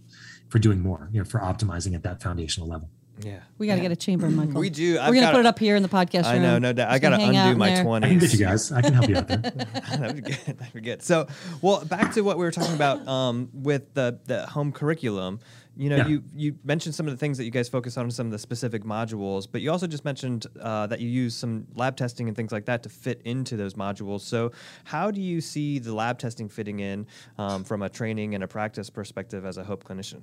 for 0.50 0.60
doing 0.60 0.82
more, 0.82 1.10
you 1.12 1.20
know, 1.20 1.26
for 1.26 1.40
optimizing 1.40 1.96
at 1.96 2.04
that 2.04 2.22
foundational 2.22 2.68
level? 2.68 2.90
Yeah. 3.20 3.40
We 3.58 3.68
got 3.68 3.74
to 3.74 3.78
yeah. 3.78 3.84
get 3.84 3.92
a 3.92 3.96
chamber, 3.96 4.28
Michael. 4.30 4.60
We 4.60 4.70
do. 4.70 4.96
We're 4.96 5.00
I've 5.02 5.06
going 5.08 5.16
to 5.16 5.22
gotta- 5.22 5.38
put 5.38 5.40
it 5.42 5.46
up 5.46 5.60
here 5.60 5.76
in 5.76 5.84
the 5.84 5.90
podcast 5.90 6.24
room. 6.24 6.34
I 6.34 6.38
know, 6.40 6.58
no 6.58 6.74
doubt. 6.74 6.90
I 6.90 6.98
got 7.00 7.12
to 7.12 7.18
gonna 7.18 7.26
hang 7.26 7.38
out 7.38 7.48
undo 7.48 7.60
my 7.60 7.70
there. 7.70 7.86
20s. 7.86 8.04
I 8.04 8.08
can 8.10 8.20
get 8.20 8.34
you 8.34 8.40
guys. 8.40 8.72
I 8.72 8.82
can 8.82 8.94
help 8.94 9.08
you 9.08 9.18
out 9.18 9.28
there. 9.28 9.38
that'd 9.98 10.16
be 10.16 10.22
good. 10.22 10.58
That'd 10.58 10.74
be 10.74 10.82
good. 10.82 11.04
So, 11.04 11.28
well, 11.62 11.86
back 11.86 12.14
to 12.14 12.22
what 12.22 12.38
we 12.38 12.44
were 12.44 12.52
talking 12.52 12.74
about 12.74 13.08
um, 13.08 13.50
with 13.54 13.94
the 13.94 14.20
the 14.26 14.48
home 14.48 14.72
curriculum. 14.72 15.40
You 15.76 15.90
know, 15.90 15.98
Yeah. 15.98 16.08
you 16.08 16.24
you 16.36 16.56
mentioned 16.64 16.94
some 16.94 17.08
of 17.08 17.14
the 17.14 17.18
things 17.18 17.38
that 17.38 17.46
you 17.46 17.52
guys 17.52 17.68
focus 17.68 17.98
on 17.98 18.10
some 18.12 18.28
of 18.28 18.32
the 18.32 18.38
specific 18.38 18.84
modules, 18.84 19.48
but 19.52 19.62
you 19.62 19.72
also 19.72 19.88
just 19.88 20.06
mentioned 20.06 20.46
uh, 20.62 20.86
that 20.88 21.00
you 21.00 21.10
use 21.10 21.36
some 21.36 21.66
lab 21.76 21.96
testing 21.96 22.28
and 22.28 22.38
things 22.38 22.52
like 22.52 22.66
that 22.66 22.84
to 22.84 22.90
fit 22.90 23.22
into 23.26 23.58
those 23.58 23.74
modules. 23.74 24.22
So, 24.22 24.52
how 24.84 25.10
do 25.10 25.20
you 25.20 25.42
see 25.42 25.80
the 25.80 25.94
lab 25.94 26.20
testing 26.20 26.48
fitting 26.48 26.80
in 26.80 27.08
um, 27.40 27.64
from 27.64 27.82
a 27.82 27.90
training 27.90 28.36
and 28.36 28.44
a 28.44 28.48
practice 28.48 28.90
perspective 28.90 29.46
as 29.46 29.58
a 29.58 29.64
Hope 29.64 29.84
clinician? 29.84 30.22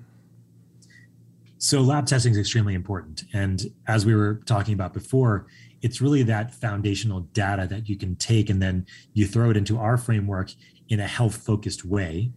So 1.63 1.83
lab 1.83 2.07
testing 2.07 2.33
is 2.33 2.39
extremely 2.39 2.73
important. 2.73 3.25
And 3.35 3.63
as 3.87 4.07
we 4.07 4.15
were 4.15 4.41
talking 4.47 4.73
about 4.73 4.95
before, 4.95 5.47
it's 5.83 6.01
really 6.01 6.23
that 6.23 6.55
foundational 6.55 7.21
data 7.35 7.67
that 7.69 7.87
you 7.87 7.99
can 7.99 8.17
take 8.17 8.49
and 8.49 8.63
then 8.63 8.87
you 9.13 9.27
throw 9.27 9.51
it 9.51 9.59
into 9.59 9.77
our 9.77 9.99
framework 9.99 10.53
in 10.89 11.01
a 11.01 11.07
health 11.07 11.37
focused 11.37 11.85
way. 11.85 12.33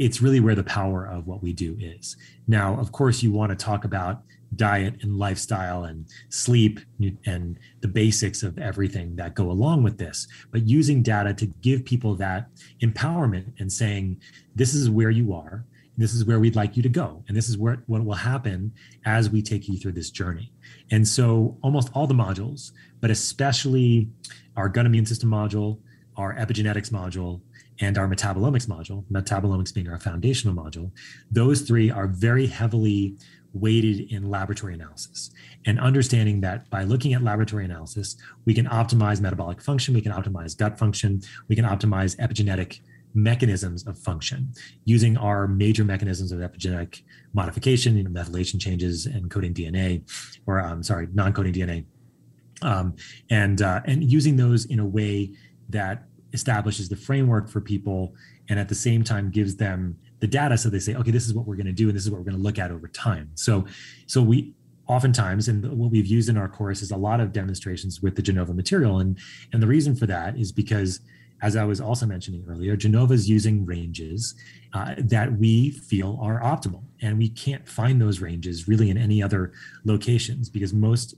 It's 0.00 0.22
really 0.22 0.40
where 0.40 0.54
the 0.54 0.64
power 0.64 1.04
of 1.04 1.26
what 1.26 1.42
we 1.42 1.52
do 1.52 1.76
is. 1.78 2.16
Now, 2.48 2.80
of 2.80 2.90
course, 2.90 3.22
you 3.22 3.30
want 3.30 3.50
to 3.50 3.64
talk 3.64 3.84
about 3.84 4.22
diet 4.56 4.94
and 5.02 5.18
lifestyle 5.18 5.84
and 5.84 6.06
sleep 6.30 6.80
and 7.26 7.58
the 7.82 7.88
basics 7.88 8.42
of 8.42 8.58
everything 8.58 9.14
that 9.16 9.34
go 9.34 9.50
along 9.50 9.82
with 9.82 9.98
this, 9.98 10.26
but 10.50 10.66
using 10.66 11.02
data 11.02 11.34
to 11.34 11.46
give 11.60 11.84
people 11.84 12.14
that 12.16 12.48
empowerment 12.82 13.52
and 13.60 13.70
saying, 13.70 14.20
this 14.54 14.72
is 14.74 14.88
where 14.88 15.10
you 15.10 15.34
are 15.34 15.66
this 16.00 16.14
is 16.14 16.24
where 16.24 16.40
we'd 16.40 16.56
like 16.56 16.78
you 16.78 16.82
to 16.82 16.88
go 16.88 17.22
and 17.28 17.36
this 17.36 17.50
is 17.50 17.58
where 17.58 17.82
what 17.86 18.02
will 18.02 18.14
happen 18.14 18.72
as 19.04 19.28
we 19.28 19.42
take 19.42 19.68
you 19.68 19.76
through 19.78 19.92
this 19.92 20.10
journey 20.10 20.50
and 20.90 21.06
so 21.06 21.58
almost 21.62 21.90
all 21.94 22.06
the 22.06 22.14
modules 22.14 22.72
but 23.00 23.10
especially 23.10 24.08
our 24.56 24.68
gut 24.68 24.86
immune 24.86 25.04
system 25.04 25.28
module 25.28 25.78
our 26.16 26.34
epigenetics 26.36 26.90
module 26.90 27.42
and 27.80 27.98
our 27.98 28.08
metabolomics 28.08 28.66
module 28.66 29.04
metabolomics 29.10 29.72
being 29.72 29.88
our 29.88 29.98
foundational 29.98 30.54
module 30.54 30.90
those 31.30 31.62
three 31.62 31.90
are 31.90 32.06
very 32.06 32.46
heavily 32.46 33.16
weighted 33.52 34.12
in 34.12 34.30
laboratory 34.30 34.74
analysis. 34.74 35.30
And 35.66 35.80
understanding 35.80 36.40
that 36.42 36.70
by 36.70 36.84
looking 36.84 37.14
at 37.14 37.22
laboratory 37.22 37.64
analysis 37.64 38.16
we 38.44 38.54
can 38.54 38.66
optimize 38.66 39.20
metabolic 39.20 39.60
function 39.60 39.94
we 39.94 40.00
can 40.00 40.12
optimize 40.12 40.56
gut 40.56 40.78
function 40.78 41.20
we 41.48 41.56
can 41.56 41.64
optimize 41.64 42.16
epigenetic 42.18 42.80
mechanisms 43.14 43.86
of 43.86 43.98
function. 43.98 44.52
Using 44.84 45.16
our 45.16 45.48
major 45.48 45.84
mechanisms 45.84 46.32
of 46.32 46.40
epigenetic 46.40 47.02
modification, 47.32 47.96
you 47.96 48.04
know, 48.04 48.10
methylation 48.10 48.60
changes 48.60 49.06
and 49.06 49.30
coding 49.30 49.54
DNA, 49.54 50.02
or 50.46 50.60
I'm 50.60 50.82
sorry, 50.82 51.08
non-coding 51.12 51.52
DNA, 51.52 51.84
um, 52.62 52.94
and 53.30 53.62
uh, 53.62 53.80
and 53.86 54.04
using 54.04 54.36
those 54.36 54.66
in 54.66 54.80
a 54.80 54.86
way 54.86 55.32
that 55.70 56.04
establishes 56.32 56.88
the 56.88 56.96
framework 56.96 57.48
for 57.48 57.60
people, 57.60 58.14
and 58.48 58.58
at 58.58 58.68
the 58.68 58.74
same 58.74 59.04
time 59.04 59.30
gives 59.30 59.56
them 59.56 59.96
the 60.20 60.26
data, 60.26 60.56
so 60.58 60.68
they 60.68 60.78
say, 60.78 60.94
okay, 60.94 61.10
this 61.10 61.26
is 61.26 61.34
what 61.34 61.46
we're 61.46 61.56
going 61.56 61.66
to 61.66 61.72
do, 61.72 61.88
and 61.88 61.96
this 61.96 62.04
is 62.04 62.10
what 62.10 62.18
we're 62.18 62.24
going 62.24 62.36
to 62.36 62.42
look 62.42 62.58
at 62.58 62.70
over 62.70 62.88
time. 62.88 63.30
So, 63.34 63.66
so 64.06 64.22
we 64.22 64.54
oftentimes 64.86 65.46
and 65.46 65.64
what 65.78 65.92
we've 65.92 66.06
used 66.06 66.28
in 66.28 66.36
our 66.36 66.48
course 66.48 66.82
is 66.82 66.90
a 66.90 66.96
lot 66.96 67.20
of 67.20 67.32
demonstrations 67.32 68.02
with 68.02 68.16
the 68.16 68.22
genova 68.22 68.52
material 68.52 68.98
and 68.98 69.16
and 69.52 69.62
the 69.62 69.66
reason 69.68 69.94
for 69.94 70.06
that 70.06 70.36
is 70.36 70.50
because 70.50 71.00
as 71.42 71.56
I 71.56 71.64
was 71.64 71.80
also 71.80 72.06
mentioning 72.06 72.44
earlier, 72.48 72.76
Genova 72.76 73.14
is 73.14 73.28
using 73.28 73.64
ranges 73.64 74.34
uh, 74.72 74.94
that 74.98 75.38
we 75.38 75.70
feel 75.70 76.18
are 76.22 76.40
optimal. 76.40 76.82
And 77.00 77.18
we 77.18 77.30
can't 77.30 77.66
find 77.66 78.00
those 78.00 78.20
ranges 78.20 78.68
really 78.68 78.90
in 78.90 78.98
any 78.98 79.22
other 79.22 79.52
locations 79.84 80.50
because 80.50 80.74
most 80.74 81.14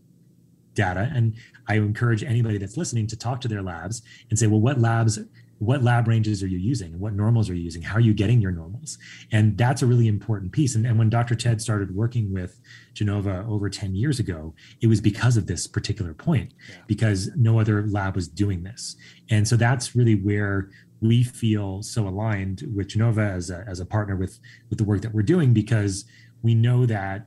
data, 0.74 1.10
and 1.14 1.34
I 1.68 1.76
encourage 1.76 2.22
anybody 2.24 2.58
that's 2.58 2.76
listening 2.76 3.06
to 3.08 3.16
talk 3.16 3.40
to 3.42 3.48
their 3.48 3.62
labs 3.62 4.02
and 4.30 4.38
say, 4.38 4.46
well, 4.46 4.60
what 4.60 4.80
labs, 4.80 5.18
what 5.58 5.82
lab 5.82 6.08
ranges 6.08 6.42
are 6.42 6.48
you 6.48 6.58
using? 6.58 6.98
What 6.98 7.14
normals 7.14 7.48
are 7.48 7.54
you 7.54 7.62
using? 7.62 7.82
How 7.82 7.96
are 7.96 8.00
you 8.00 8.14
getting 8.14 8.40
your 8.40 8.50
normals? 8.50 8.98
And 9.30 9.56
that's 9.56 9.82
a 9.82 9.86
really 9.86 10.08
important 10.08 10.50
piece. 10.50 10.74
And, 10.74 10.84
and 10.86 10.98
when 10.98 11.08
Dr. 11.08 11.36
Ted 11.36 11.60
started 11.62 11.94
working 11.94 12.32
with 12.32 12.60
Genova 12.94 13.44
over 13.48 13.70
10 13.70 13.94
years 13.94 14.18
ago, 14.18 14.54
it 14.80 14.88
was 14.88 15.00
because 15.00 15.36
of 15.36 15.46
this 15.46 15.66
particular 15.68 16.14
point, 16.14 16.52
Yeah. 16.68 16.76
because 16.88 17.30
no 17.36 17.60
other 17.60 17.86
lab 17.86 18.16
was 18.16 18.26
doing 18.26 18.64
this. 18.64 18.96
And 19.30 19.46
so 19.46 19.56
that's 19.56 19.94
really 19.94 20.16
where 20.16 20.70
we 21.00 21.22
feel 21.22 21.82
so 21.82 22.08
aligned 22.08 22.64
with 22.74 22.88
Genova 22.88 23.22
as 23.22 23.50
a, 23.50 23.64
as 23.68 23.78
a 23.80 23.86
partner 23.86 24.16
with, 24.16 24.40
with 24.68 24.78
the 24.78 24.84
work 24.84 25.02
that 25.02 25.14
we're 25.14 25.22
doing, 25.22 25.52
because 25.52 26.04
we 26.42 26.54
know 26.54 26.86
that 26.86 27.26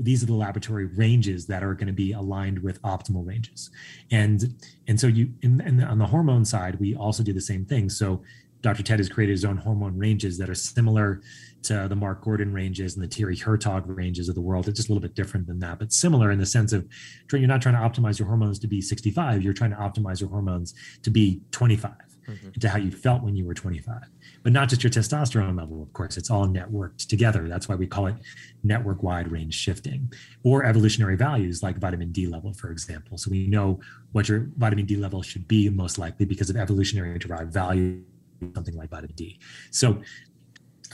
these 0.00 0.22
are 0.22 0.26
the 0.26 0.34
laboratory 0.34 0.86
ranges 0.86 1.46
that 1.46 1.62
are 1.62 1.74
going 1.74 1.86
to 1.86 1.92
be 1.92 2.12
aligned 2.12 2.60
with 2.62 2.80
optimal 2.82 3.26
ranges. 3.26 3.70
And, 4.10 4.54
and 4.88 4.98
so 5.00 5.06
you, 5.06 5.32
and, 5.42 5.60
in 5.62 5.76
the, 5.78 5.84
on 5.84 5.98
the 5.98 6.06
hormone 6.06 6.44
side, 6.44 6.80
we 6.80 6.94
also 6.94 7.22
do 7.22 7.32
the 7.32 7.40
same 7.40 7.64
thing. 7.64 7.88
So 7.90 8.22
Dr. 8.62 8.82
Ted 8.82 8.98
has 8.98 9.08
created 9.10 9.32
his 9.32 9.44
own 9.44 9.58
hormone 9.58 9.98
ranges 9.98 10.38
that 10.38 10.48
are 10.48 10.54
similar 10.54 11.20
to 11.64 11.86
the 11.88 11.96
Mark 11.96 12.22
Gordon 12.24 12.52
ranges 12.52 12.94
and 12.96 13.04
the 13.04 13.08
Thierry 13.14 13.36
Hertoghe 13.36 13.84
ranges 13.86 14.28
of 14.28 14.34
the 14.34 14.40
world. 14.40 14.68
It's 14.68 14.78
just 14.78 14.88
a 14.88 14.92
little 14.92 15.06
bit 15.06 15.14
different 15.14 15.46
than 15.46 15.58
that, 15.60 15.78
but 15.78 15.92
similar 15.92 16.30
in 16.30 16.38
the 16.38 16.46
sense 16.46 16.72
of 16.72 16.86
you're 17.32 17.40
not 17.46 17.60
trying 17.62 17.74
to 17.74 17.80
optimize 18.00 18.18
your 18.18 18.28
hormones 18.28 18.58
to 18.60 18.66
be 18.66 18.80
65. 18.80 19.42
You're 19.42 19.52
trying 19.52 19.70
to 19.70 19.76
optimize 19.76 20.20
your 20.20 20.30
hormones 20.30 20.74
to 21.02 21.10
be 21.10 21.40
25 21.52 21.92
Mhm. 22.26 22.54
to 22.60 22.68
how 22.70 22.78
you 22.78 22.90
felt 22.90 23.22
when 23.22 23.36
you 23.36 23.44
were 23.44 23.52
25. 23.52 24.10
But 24.44 24.52
not 24.52 24.68
just 24.68 24.84
your 24.84 24.90
testosterone 24.90 25.56
level, 25.58 25.82
of 25.82 25.92
course. 25.94 26.18
It's 26.18 26.30
all 26.30 26.46
networked 26.46 27.06
together. 27.08 27.48
That's 27.48 27.66
why 27.66 27.76
we 27.76 27.86
call 27.86 28.06
it 28.06 28.16
network 28.62 29.02
wide 29.02 29.32
range 29.32 29.54
shifting 29.54 30.12
or 30.42 30.64
evolutionary 30.64 31.16
values 31.16 31.62
like 31.62 31.78
vitamin 31.78 32.12
D 32.12 32.26
level, 32.26 32.52
for 32.52 32.70
example. 32.70 33.16
So 33.16 33.30
we 33.30 33.46
know 33.46 33.80
what 34.12 34.28
your 34.28 34.50
vitamin 34.58 34.84
D 34.84 34.96
level 34.96 35.22
should 35.22 35.48
be 35.48 35.70
most 35.70 35.98
likely 35.98 36.26
because 36.26 36.50
of 36.50 36.56
evolutionary 36.56 37.18
derived 37.18 37.54
value, 37.54 38.02
something 38.54 38.76
like 38.76 38.90
vitamin 38.90 39.16
D. 39.16 39.40
So 39.70 40.02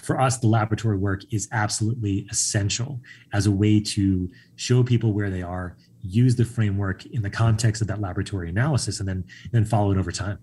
for 0.01 0.21
us, 0.21 0.39
the 0.39 0.47
laboratory 0.47 0.97
work 0.97 1.23
is 1.33 1.49
absolutely 1.51 2.27
essential 2.31 3.01
as 3.33 3.47
a 3.47 3.51
way 3.51 3.81
to 3.81 4.31
show 4.55 4.85
people 4.85 5.13
where 5.13 5.29
they 5.29 5.43
are, 5.43 5.77
use 6.03 6.37
the 6.37 6.45
framework 6.45 7.05
in 7.07 7.21
the 7.21 7.31
context 7.31 7.83
of 7.83 7.89
that 7.89 8.01
laboratory 8.01 8.49
analysis, 8.49 9.01
and 9.01 9.09
then 9.09 9.25
then 9.51 9.65
follow 9.65 9.91
it 9.91 9.99
over 9.99 10.13
time. 10.13 10.39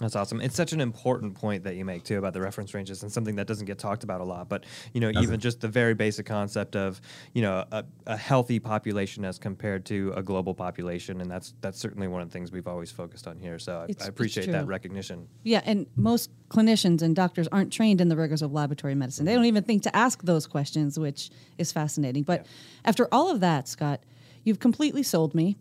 That's 0.00 0.16
awesome. 0.16 0.40
It's 0.40 0.56
such 0.56 0.72
an 0.72 0.80
important 0.80 1.34
point 1.34 1.64
that 1.64 1.76
you 1.76 1.84
make 1.84 2.02
too 2.02 2.18
about 2.18 2.32
the 2.32 2.40
reference 2.40 2.74
ranges 2.74 3.02
and 3.02 3.12
something 3.12 3.36
that 3.36 3.46
doesn't 3.46 3.66
get 3.66 3.78
talked 3.78 4.04
about 4.04 4.20
a 4.20 4.24
lot. 4.24 4.48
But 4.48 4.64
you 4.92 5.00
know, 5.00 5.10
even 5.10 5.22
Doesn't. 5.22 5.40
just 5.40 5.60
the 5.60 5.68
very 5.68 5.94
basic 5.94 6.26
concept 6.26 6.76
of 6.76 7.00
you 7.34 7.42
know 7.42 7.64
a, 7.70 7.84
a 8.06 8.16
healthy 8.16 8.58
population 8.58 9.24
as 9.24 9.38
compared 9.38 9.84
to 9.86 10.12
a 10.16 10.22
global 10.22 10.54
population, 10.54 11.20
and 11.20 11.30
that's 11.30 11.54
that's 11.60 11.78
certainly 11.78 12.08
one 12.08 12.22
of 12.22 12.28
the 12.28 12.32
things 12.32 12.50
we've 12.50 12.66
always 12.66 12.90
focused 12.90 13.26
on 13.26 13.38
here. 13.38 13.58
So 13.58 13.86
I, 13.88 14.04
I 14.04 14.08
appreciate 14.08 14.50
that 14.50 14.66
recognition. 14.66 15.28
Yeah, 15.44 15.60
and 15.64 15.86
most 15.96 16.30
clinicians 16.48 17.02
and 17.02 17.14
doctors 17.14 17.48
aren't 17.48 17.72
trained 17.72 18.00
in 18.00 18.08
the 18.08 18.16
rigors 18.16 18.42
of 18.42 18.52
laboratory 18.52 18.94
medicine. 18.94 19.24
They 19.24 19.32
mm-hmm. 19.32 19.38
don't 19.38 19.46
even 19.46 19.62
think 19.64 19.82
to 19.84 19.96
ask 19.96 20.22
those 20.22 20.46
questions, 20.46 20.98
which 20.98 21.30
is 21.58 21.70
fascinating. 21.70 22.24
But 22.24 22.46
after 22.84 23.08
all 23.12 23.30
of 23.30 23.40
that, 23.40 23.68
Scott, 23.68 24.00
you've 24.44 24.58
completely 24.58 25.02
sold 25.02 25.34
me. 25.34 25.56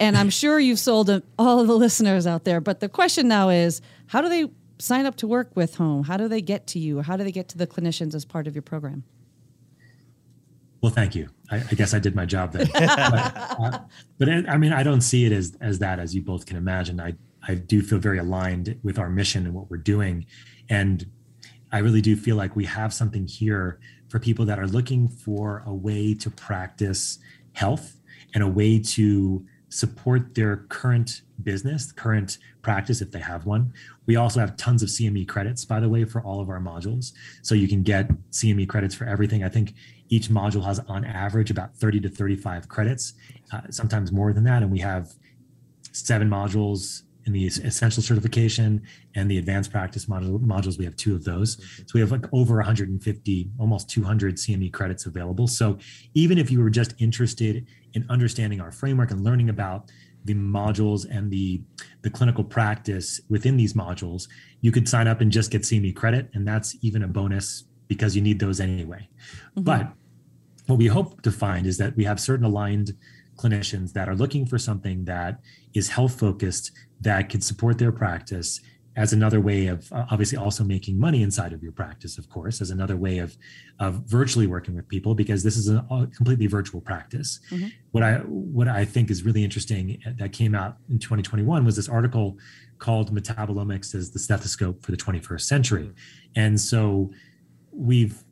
And 0.00 0.16
I'm 0.16 0.30
sure 0.30 0.58
you've 0.58 0.78
sold 0.78 1.10
all 1.38 1.64
the 1.64 1.74
listeners 1.76 2.26
out 2.26 2.44
there. 2.44 2.60
But 2.60 2.80
the 2.80 2.88
question 2.88 3.28
now 3.28 3.48
is 3.48 3.80
how 4.06 4.20
do 4.20 4.28
they 4.28 4.46
sign 4.78 5.06
up 5.06 5.16
to 5.16 5.26
work 5.26 5.50
with 5.54 5.76
Home? 5.76 6.04
How 6.04 6.16
do 6.16 6.28
they 6.28 6.40
get 6.40 6.66
to 6.68 6.78
you? 6.78 7.02
How 7.02 7.16
do 7.16 7.24
they 7.24 7.32
get 7.32 7.48
to 7.50 7.58
the 7.58 7.66
clinicians 7.66 8.14
as 8.14 8.24
part 8.24 8.46
of 8.46 8.54
your 8.54 8.62
program? 8.62 9.04
Well, 10.80 10.92
thank 10.92 11.14
you. 11.14 11.28
I, 11.50 11.56
I 11.56 11.74
guess 11.74 11.92
I 11.92 11.98
did 11.98 12.14
my 12.14 12.24
job 12.24 12.52
there. 12.52 12.66
but, 12.72 12.84
uh, 12.94 13.78
but 14.18 14.28
I 14.28 14.44
I 14.48 14.56
mean, 14.56 14.72
I 14.72 14.82
don't 14.82 15.00
see 15.00 15.24
it 15.24 15.32
as 15.32 15.56
as 15.60 15.80
that, 15.80 15.98
as 15.98 16.14
you 16.14 16.22
both 16.22 16.46
can 16.46 16.56
imagine. 16.56 17.00
I 17.00 17.14
I 17.46 17.54
do 17.54 17.82
feel 17.82 17.98
very 17.98 18.18
aligned 18.18 18.78
with 18.82 18.98
our 18.98 19.08
mission 19.08 19.44
and 19.44 19.54
what 19.54 19.70
we're 19.70 19.78
doing, 19.78 20.26
and 20.68 21.04
I 21.72 21.78
really 21.78 22.00
do 22.00 22.16
feel 22.16 22.36
like 22.36 22.54
we 22.54 22.64
have 22.66 22.94
something 22.94 23.26
here 23.26 23.80
for 24.08 24.18
people 24.18 24.44
that 24.46 24.58
are 24.58 24.66
looking 24.66 25.08
for 25.08 25.62
a 25.66 25.74
way 25.74 26.14
to 26.14 26.30
practice 26.30 27.18
health 27.52 27.96
and 28.34 28.42
a 28.42 28.48
way 28.48 28.78
to 28.78 29.44
support 29.68 30.34
their 30.34 30.58
current 30.68 31.22
business, 31.42 31.92
current 31.92 32.38
practice 32.62 33.00
if 33.00 33.10
they 33.10 33.20
have 33.20 33.46
one. 33.46 33.72
We 34.06 34.16
also 34.16 34.40
have 34.40 34.56
tons 34.56 34.82
of 34.82 34.88
CME 34.88 35.28
credits, 35.28 35.64
by 35.64 35.80
the 35.80 35.88
way, 35.88 36.04
for 36.04 36.22
all 36.22 36.40
of 36.40 36.48
our 36.48 36.60
modules. 36.60 37.12
So 37.42 37.54
you 37.54 37.68
can 37.68 37.82
get 37.82 38.08
CME 38.30 38.68
credits 38.68 38.94
for 38.94 39.04
everything. 39.04 39.44
I 39.44 39.48
think 39.48 39.74
each 40.08 40.28
module 40.28 40.64
has 40.64 40.80
on 40.80 41.04
average 41.04 41.50
about 41.50 41.76
30 41.76 42.00
to 42.00 42.08
35 42.08 42.68
credits, 42.68 43.14
uh, 43.52 43.62
sometimes 43.70 44.10
more 44.10 44.32
than 44.32 44.44
that. 44.44 44.62
And 44.62 44.72
we 44.72 44.78
have 44.80 45.12
seven 45.92 46.28
modules 46.28 47.02
in 47.28 47.32
the 47.34 47.46
essential 47.46 48.02
certification 48.02 48.82
and 49.14 49.30
the 49.30 49.36
advanced 49.36 49.70
practice 49.70 50.06
module, 50.06 50.40
modules. 50.40 50.78
We 50.78 50.86
have 50.86 50.96
two 50.96 51.14
of 51.14 51.24
those. 51.24 51.58
So 51.76 51.92
we 51.92 52.00
have 52.00 52.10
like 52.10 52.24
over 52.32 52.56
150, 52.56 53.50
almost 53.58 53.90
200 53.90 54.36
CME 54.36 54.72
credits 54.72 55.04
available. 55.04 55.46
So 55.46 55.78
even 56.14 56.38
if 56.38 56.50
you 56.50 56.60
were 56.60 56.70
just 56.70 56.94
interested 56.98 57.66
in 57.94 58.06
understanding 58.08 58.60
our 58.60 58.70
framework 58.70 59.10
and 59.10 59.22
learning 59.24 59.48
about 59.48 59.90
the 60.24 60.34
modules 60.34 61.06
and 61.10 61.30
the 61.30 61.62
the 62.02 62.10
clinical 62.10 62.44
practice 62.44 63.20
within 63.28 63.56
these 63.56 63.72
modules, 63.72 64.28
you 64.60 64.72
could 64.72 64.88
sign 64.88 65.06
up 65.06 65.20
and 65.20 65.32
just 65.32 65.50
get 65.50 65.62
CME 65.62 65.94
credit, 65.94 66.28
and 66.34 66.46
that's 66.46 66.76
even 66.82 67.02
a 67.02 67.08
bonus 67.08 67.64
because 67.86 68.14
you 68.14 68.22
need 68.22 68.38
those 68.38 68.60
anyway. 68.60 69.08
Mm-hmm. 69.56 69.62
But 69.62 69.92
what 70.66 70.78
we 70.78 70.86
hope 70.86 71.22
to 71.22 71.32
find 71.32 71.66
is 71.66 71.78
that 71.78 71.96
we 71.96 72.04
have 72.04 72.20
certain 72.20 72.44
aligned 72.44 72.92
clinicians 73.36 73.92
that 73.92 74.08
are 74.08 74.16
looking 74.16 74.44
for 74.44 74.58
something 74.58 75.04
that 75.04 75.40
is 75.72 75.88
health 75.88 76.18
focused 76.18 76.72
that 77.00 77.30
could 77.30 77.42
support 77.42 77.78
their 77.78 77.92
practice 77.92 78.60
as 78.98 79.12
another 79.12 79.40
way 79.40 79.68
of 79.68 79.90
uh, 79.92 80.04
obviously 80.10 80.36
also 80.36 80.64
making 80.64 80.98
money 80.98 81.22
inside 81.22 81.52
of 81.52 81.62
your 81.62 81.70
practice 81.70 82.18
of 82.18 82.28
course 82.28 82.60
as 82.60 82.70
another 82.70 82.96
way 82.96 83.18
of 83.18 83.38
of 83.78 83.94
virtually 84.06 84.46
working 84.46 84.74
with 84.74 84.86
people 84.88 85.14
because 85.14 85.44
this 85.44 85.56
is 85.56 85.68
a, 85.68 86.08
completely 86.16 86.48
virtual 86.48 86.80
practice 86.80 87.38
mm-hmm. 87.50 87.68
what 87.92 88.02
i 88.02 88.14
what 88.26 88.66
i 88.66 88.84
think 88.84 89.08
is 89.08 89.22
really 89.22 89.44
interesting 89.44 89.98
uh, 90.04 90.10
that 90.16 90.32
came 90.32 90.52
out 90.54 90.78
in 90.90 90.98
2021 90.98 91.64
was 91.64 91.76
this 91.76 91.88
article 91.88 92.36
called 92.78 93.14
metabolomics 93.14 93.94
as 93.94 94.10
the 94.10 94.18
stethoscope 94.18 94.82
for 94.82 94.90
the 94.90 94.96
21st 94.96 95.42
century 95.42 95.84
mm-hmm. 95.84 96.40
and 96.40 96.60
so 96.60 97.10
we've 97.72 98.24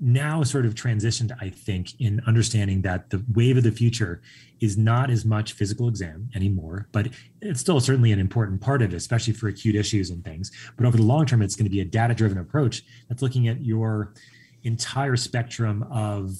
now 0.00 0.42
sort 0.42 0.66
of 0.66 0.74
transitioned, 0.74 1.36
I 1.40 1.48
think, 1.48 2.00
in 2.00 2.20
understanding 2.26 2.82
that 2.82 3.10
the 3.10 3.24
wave 3.34 3.56
of 3.56 3.64
the 3.64 3.72
future 3.72 4.22
is 4.60 4.76
not 4.76 5.10
as 5.10 5.24
much 5.24 5.52
physical 5.52 5.88
exam 5.88 6.30
anymore, 6.34 6.88
but 6.92 7.08
it's 7.40 7.60
still 7.60 7.80
certainly 7.80 8.12
an 8.12 8.20
important 8.20 8.60
part 8.60 8.82
of 8.82 8.92
it, 8.92 8.96
especially 8.96 9.32
for 9.32 9.48
acute 9.48 9.74
issues 9.74 10.10
and 10.10 10.24
things. 10.24 10.50
But 10.76 10.86
over 10.86 10.96
the 10.96 11.02
long 11.02 11.26
term, 11.26 11.42
it's 11.42 11.56
going 11.56 11.66
to 11.66 11.70
be 11.70 11.80
a 11.80 11.84
data 11.84 12.14
driven 12.14 12.38
approach 12.38 12.82
that's 13.08 13.22
looking 13.22 13.48
at 13.48 13.60
your 13.60 14.14
entire 14.62 15.16
spectrum 15.16 15.86
of 15.90 16.38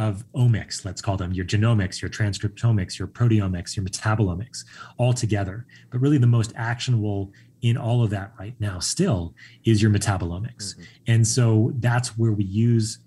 of 0.00 0.24
omics, 0.34 0.86
let's 0.86 1.02
call 1.02 1.18
them 1.18 1.30
your 1.32 1.44
genomics, 1.44 2.00
your 2.00 2.10
transcriptomics, 2.10 2.98
your 2.98 3.06
proteomics, 3.06 3.76
your 3.76 3.84
metabolomics, 3.84 4.64
all 4.96 5.12
together. 5.12 5.66
But 5.90 6.00
really, 6.00 6.16
the 6.16 6.26
most 6.26 6.54
actionable 6.56 7.32
in 7.62 7.76
all 7.76 8.02
of 8.02 8.10
that 8.10 8.32
right 8.38 8.54
now 8.58 8.78
still 8.78 9.34
is 9.64 9.82
your 9.82 9.90
metabolomics. 9.90 10.74
Mm-hmm. 10.74 10.82
And 11.08 11.26
so 11.26 11.72
that's 11.78 12.16
where 12.16 12.32
we 12.32 12.44
use 12.44 12.98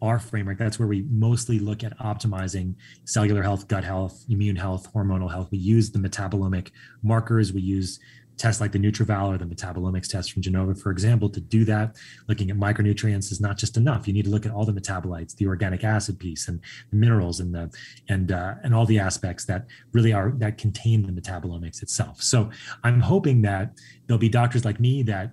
our 0.00 0.18
framework. 0.18 0.58
That's 0.58 0.78
where 0.78 0.88
we 0.88 1.02
mostly 1.10 1.58
look 1.58 1.82
at 1.82 1.96
optimizing 1.98 2.74
cellular 3.04 3.42
health, 3.42 3.66
gut 3.68 3.84
health, 3.84 4.24
immune 4.28 4.56
health, 4.56 4.92
hormonal 4.92 5.30
health. 5.30 5.48
We 5.50 5.58
use 5.58 5.90
the 5.90 5.98
metabolomic 5.98 6.70
markers. 7.02 7.52
We 7.52 7.62
use 7.62 7.98
tests 8.38 8.60
like 8.60 8.72
the 8.72 8.78
NutrEval 8.78 9.34
or 9.34 9.38
the 9.38 9.44
metabolomics 9.44 10.08
test 10.08 10.32
from 10.32 10.42
Genova, 10.42 10.74
for 10.74 10.90
example, 10.90 11.28
to 11.28 11.40
do 11.40 11.64
that. 11.64 11.96
Looking 12.28 12.50
at 12.50 12.56
micronutrients 12.56 13.30
is 13.32 13.40
not 13.40 13.58
just 13.58 13.76
enough. 13.76 14.06
You 14.06 14.14
need 14.14 14.24
to 14.24 14.30
look 14.30 14.46
at 14.46 14.52
all 14.52 14.64
the 14.64 14.72
metabolites, 14.72 15.36
the 15.36 15.46
organic 15.46 15.84
acid 15.84 16.18
piece, 16.18 16.48
and 16.48 16.60
the 16.90 16.96
minerals, 16.96 17.40
and 17.40 17.54
the 17.54 17.70
and 18.08 18.32
uh, 18.32 18.54
and 18.62 18.74
all 18.74 18.86
the 18.86 18.98
aspects 18.98 19.44
that 19.46 19.66
really 19.92 20.12
are 20.12 20.32
that 20.38 20.56
contain 20.56 21.02
the 21.02 21.12
metabolomics 21.12 21.82
itself. 21.82 22.22
So 22.22 22.50
I'm 22.84 23.00
hoping 23.00 23.42
that 23.42 23.78
there'll 24.06 24.18
be 24.18 24.28
doctors 24.28 24.64
like 24.64 24.80
me 24.80 25.02
that 25.04 25.32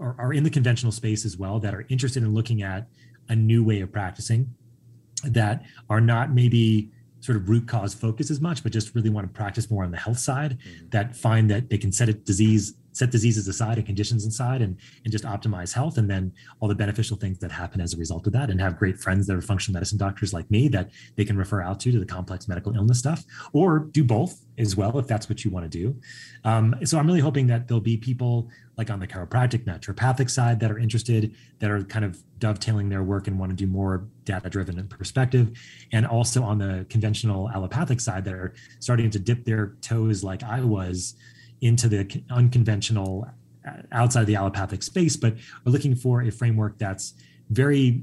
are, 0.00 0.16
are 0.18 0.32
in 0.32 0.44
the 0.44 0.50
conventional 0.50 0.92
space 0.92 1.24
as 1.24 1.36
well 1.36 1.60
that 1.60 1.74
are 1.74 1.86
interested 1.88 2.22
in 2.22 2.32
looking 2.34 2.62
at 2.62 2.88
a 3.28 3.36
new 3.36 3.62
way 3.62 3.80
of 3.80 3.92
practicing 3.92 4.54
that 5.24 5.62
are 5.88 6.00
not 6.00 6.32
maybe 6.32 6.90
sort 7.22 7.36
of 7.36 7.48
root 7.48 7.68
cause 7.68 7.94
focus 7.94 8.30
as 8.30 8.40
much, 8.40 8.62
but 8.64 8.72
just 8.72 8.94
really 8.96 9.08
want 9.08 9.26
to 9.26 9.32
practice 9.32 9.70
more 9.70 9.84
on 9.84 9.92
the 9.92 9.96
health 9.96 10.18
side 10.18 10.58
mm-hmm. 10.58 10.88
that 10.90 11.16
find 11.16 11.48
that 11.48 11.70
they 11.70 11.78
can 11.78 11.92
set 11.92 12.08
a 12.08 12.12
disease, 12.12 12.74
set 12.90 13.12
diseases 13.12 13.46
aside 13.46 13.78
and 13.78 13.86
conditions 13.86 14.26
aside 14.26 14.60
and, 14.60 14.76
and 15.04 15.12
just 15.12 15.24
optimize 15.24 15.72
health. 15.72 15.98
And 15.98 16.10
then 16.10 16.32
all 16.58 16.68
the 16.68 16.74
beneficial 16.74 17.16
things 17.16 17.38
that 17.38 17.52
happen 17.52 17.80
as 17.80 17.94
a 17.94 17.96
result 17.96 18.26
of 18.26 18.32
that 18.32 18.50
and 18.50 18.60
have 18.60 18.76
great 18.76 18.98
friends 18.98 19.28
that 19.28 19.36
are 19.36 19.40
functional 19.40 19.74
medicine 19.74 19.98
doctors 19.98 20.34
like 20.34 20.50
me 20.50 20.66
that 20.68 20.90
they 21.14 21.24
can 21.24 21.36
refer 21.36 21.62
out 21.62 21.78
to, 21.80 21.92
to 21.92 22.00
the 22.00 22.04
complex 22.04 22.48
medical 22.48 22.74
illness 22.74 22.98
stuff 22.98 23.24
or 23.52 23.78
do 23.78 24.02
both 24.02 24.44
as 24.58 24.76
well, 24.76 24.98
if 24.98 25.06
that's 25.06 25.28
what 25.28 25.44
you 25.44 25.50
want 25.52 25.70
to 25.70 25.78
do. 25.78 25.96
Um, 26.42 26.74
so 26.84 26.98
I'm 26.98 27.06
really 27.06 27.20
hoping 27.20 27.46
that 27.46 27.68
there'll 27.68 27.80
be 27.80 27.96
people 27.96 28.50
like 28.78 28.90
on 28.90 29.00
the 29.00 29.06
chiropractic, 29.06 29.64
naturopathic 29.64 30.30
side 30.30 30.58
that 30.60 30.70
are 30.70 30.78
interested, 30.78 31.34
that 31.58 31.70
are 31.70 31.84
kind 31.84 32.04
of 32.04 32.22
dovetailing 32.38 32.88
their 32.88 33.02
work 33.02 33.26
and 33.26 33.38
want 33.38 33.50
to 33.50 33.56
do 33.56 33.66
more 33.66 34.08
data 34.24 34.48
driven 34.48 34.86
perspective. 34.88 35.50
And 35.92 36.06
also 36.06 36.42
on 36.42 36.58
the 36.58 36.86
conventional 36.88 37.50
allopathic 37.50 38.00
side 38.00 38.24
that 38.24 38.34
are 38.34 38.54
starting 38.80 39.10
to 39.10 39.18
dip 39.18 39.44
their 39.44 39.74
toes 39.82 40.24
like 40.24 40.42
I 40.42 40.60
was 40.62 41.14
into 41.60 41.88
the 41.88 42.22
unconventional 42.30 43.28
uh, 43.68 43.82
outside 43.92 44.26
the 44.26 44.36
allopathic 44.36 44.82
space, 44.82 45.16
but 45.16 45.34
are 45.34 45.70
looking 45.70 45.94
for 45.94 46.22
a 46.22 46.30
framework 46.30 46.78
that's 46.78 47.14
very 47.50 48.02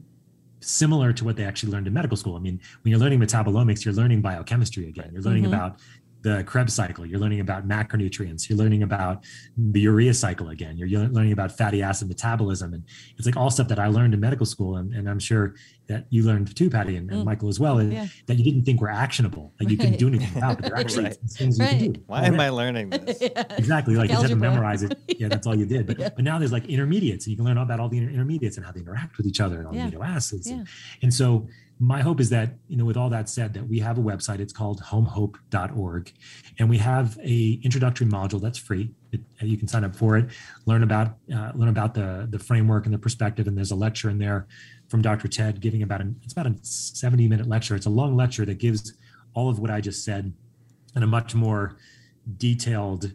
similar 0.61 1.13
to 1.13 1.25
what 1.25 1.35
they 1.35 1.43
actually 1.43 1.71
learned 1.71 1.87
in 1.87 1.93
medical 1.93 2.17
school. 2.17 2.35
I 2.35 2.39
mean, 2.39 2.59
when 2.83 2.91
you're 2.91 2.99
learning 2.99 3.19
metabolomics, 3.19 3.85
you're 3.85 3.93
learning 3.93 4.21
biochemistry 4.21 4.87
again. 4.87 5.09
You're 5.13 5.21
learning 5.21 5.43
mm-hmm. 5.43 5.53
about 5.53 5.79
the 6.21 6.43
Krebs 6.43 6.73
cycle. 6.73 7.05
You're 7.05 7.19
learning 7.19 7.39
about 7.39 7.67
macronutrients. 7.67 8.49
You're 8.49 8.57
learning 8.57 8.83
about 8.83 9.23
the 9.57 9.81
urea 9.81 10.13
cycle 10.13 10.49
again. 10.49 10.77
You're 10.77 11.07
learning 11.07 11.31
about 11.31 11.57
fatty 11.57 11.81
acid 11.81 12.09
metabolism. 12.09 12.73
And 12.73 12.83
it's 13.17 13.25
like 13.25 13.37
all 13.37 13.49
stuff 13.49 13.69
that 13.69 13.79
I 13.79 13.87
learned 13.87 14.13
in 14.13 14.19
medical 14.19 14.45
school. 14.45 14.77
And, 14.77 14.93
and 14.93 15.09
I'm 15.09 15.19
sure 15.19 15.55
that 15.87 16.05
you 16.09 16.23
learned 16.23 16.55
too, 16.55 16.69
Patti 16.69 16.97
and, 16.97 17.09
and 17.09 17.21
mm. 17.21 17.25
Michael 17.25 17.47
as 17.47 17.59
well, 17.59 17.81
yeah. 17.81 18.07
that 18.27 18.37
you 18.37 18.43
didn't 18.43 18.63
think 18.65 18.81
were 18.81 18.89
actionable, 18.89 19.53
that 19.57 19.65
right. 19.65 19.71
you 19.71 19.77
couldn't 19.77 19.97
do 19.97 20.07
anything 20.07 20.37
about, 20.37 20.57
but 20.57 20.65
they're 20.65 20.77
actually 20.77 21.05
right. 21.05 21.17
things 21.31 21.59
right. 21.59 21.73
you 21.73 21.79
can 21.85 21.93
do. 21.93 22.03
Why 22.07 22.25
am 22.25 22.39
I 22.39 22.49
learning 22.49 22.89
this? 22.89 23.21
yeah. 23.21 23.43
Exactly. 23.57 23.95
Like, 23.95 24.09
like 24.09 24.17
you 24.17 24.21
had 24.21 24.29
to 24.29 24.35
memorize 24.35 24.83
it. 24.83 24.97
Yeah, 25.19 25.27
that's 25.27 25.45
all 25.45 25.55
you 25.55 25.65
did. 25.65 25.85
But, 25.85 25.99
yeah. 25.99 26.09
but 26.15 26.23
now 26.23 26.39
there's 26.39 26.53
like 26.53 26.65
intermediates 26.67 27.25
and 27.25 27.31
you 27.31 27.35
can 27.35 27.45
learn 27.45 27.57
all 27.57 27.65
about 27.65 27.81
all 27.81 27.89
the 27.89 27.97
intermediates 27.97 28.55
and 28.55 28.65
how 28.65 28.71
they 28.71 28.79
interact 28.79 29.17
with 29.17 29.25
each 29.25 29.41
other 29.41 29.57
and 29.57 29.67
all 29.67 29.73
the 29.73 29.79
amino 29.79 30.05
acids. 30.05 30.47
And, 30.47 30.65
and 31.01 31.13
so 31.13 31.49
my 31.81 32.01
hope 32.01 32.19
is 32.19 32.29
that 32.29 32.55
you 32.67 32.75
know 32.75 32.83
with 32.83 32.97
all 32.97 33.09
that 33.09 33.29
said 33.29 33.53
that 33.53 33.67
we 33.67 33.79
have 33.79 33.97
a 33.97 34.01
website. 34.01 34.39
It's 34.39 34.51
called 34.51 34.81
homehope.org 34.81 36.11
and 36.59 36.69
we 36.69 36.77
have 36.77 37.17
a 37.23 37.59
introductory 37.63 38.05
module 38.05 38.41
that's 38.41 38.57
free. 38.57 38.91
It, 39.13 39.21
you 39.41 39.57
can 39.57 39.67
sign 39.67 39.85
up 39.85 39.95
for 39.95 40.17
it 40.17 40.29
learn 40.65 40.83
about 40.83 41.15
uh, 41.33 41.51
learn 41.55 41.69
about 41.69 41.93
the 41.93 42.27
the 42.29 42.39
framework 42.39 42.85
and 42.85 42.93
the 42.93 42.99
perspective. 42.99 43.47
And 43.47 43.57
there's 43.57 43.71
a 43.71 43.75
lecture 43.75 44.09
in 44.09 44.17
there 44.17 44.47
from 44.89 45.01
dr 45.01 45.27
ted 45.29 45.61
giving 45.61 45.83
about 45.83 46.01
an 46.01 46.19
it's 46.23 46.33
about 46.33 46.47
a 46.47 46.55
70 46.61 47.27
minute 47.27 47.47
lecture. 47.47 47.75
It's 47.75 47.85
a 47.85 47.91
long 47.91 48.15
lecture 48.15 48.45
that 48.45 48.57
gives 48.57 48.93
all 49.33 49.49
of 49.49 49.59
what 49.59 49.71
i 49.71 49.79
just 49.79 50.03
said 50.03 50.33
in 50.95 51.03
a 51.03 51.07
much 51.07 51.33
more 51.33 51.77
detailed 52.37 53.13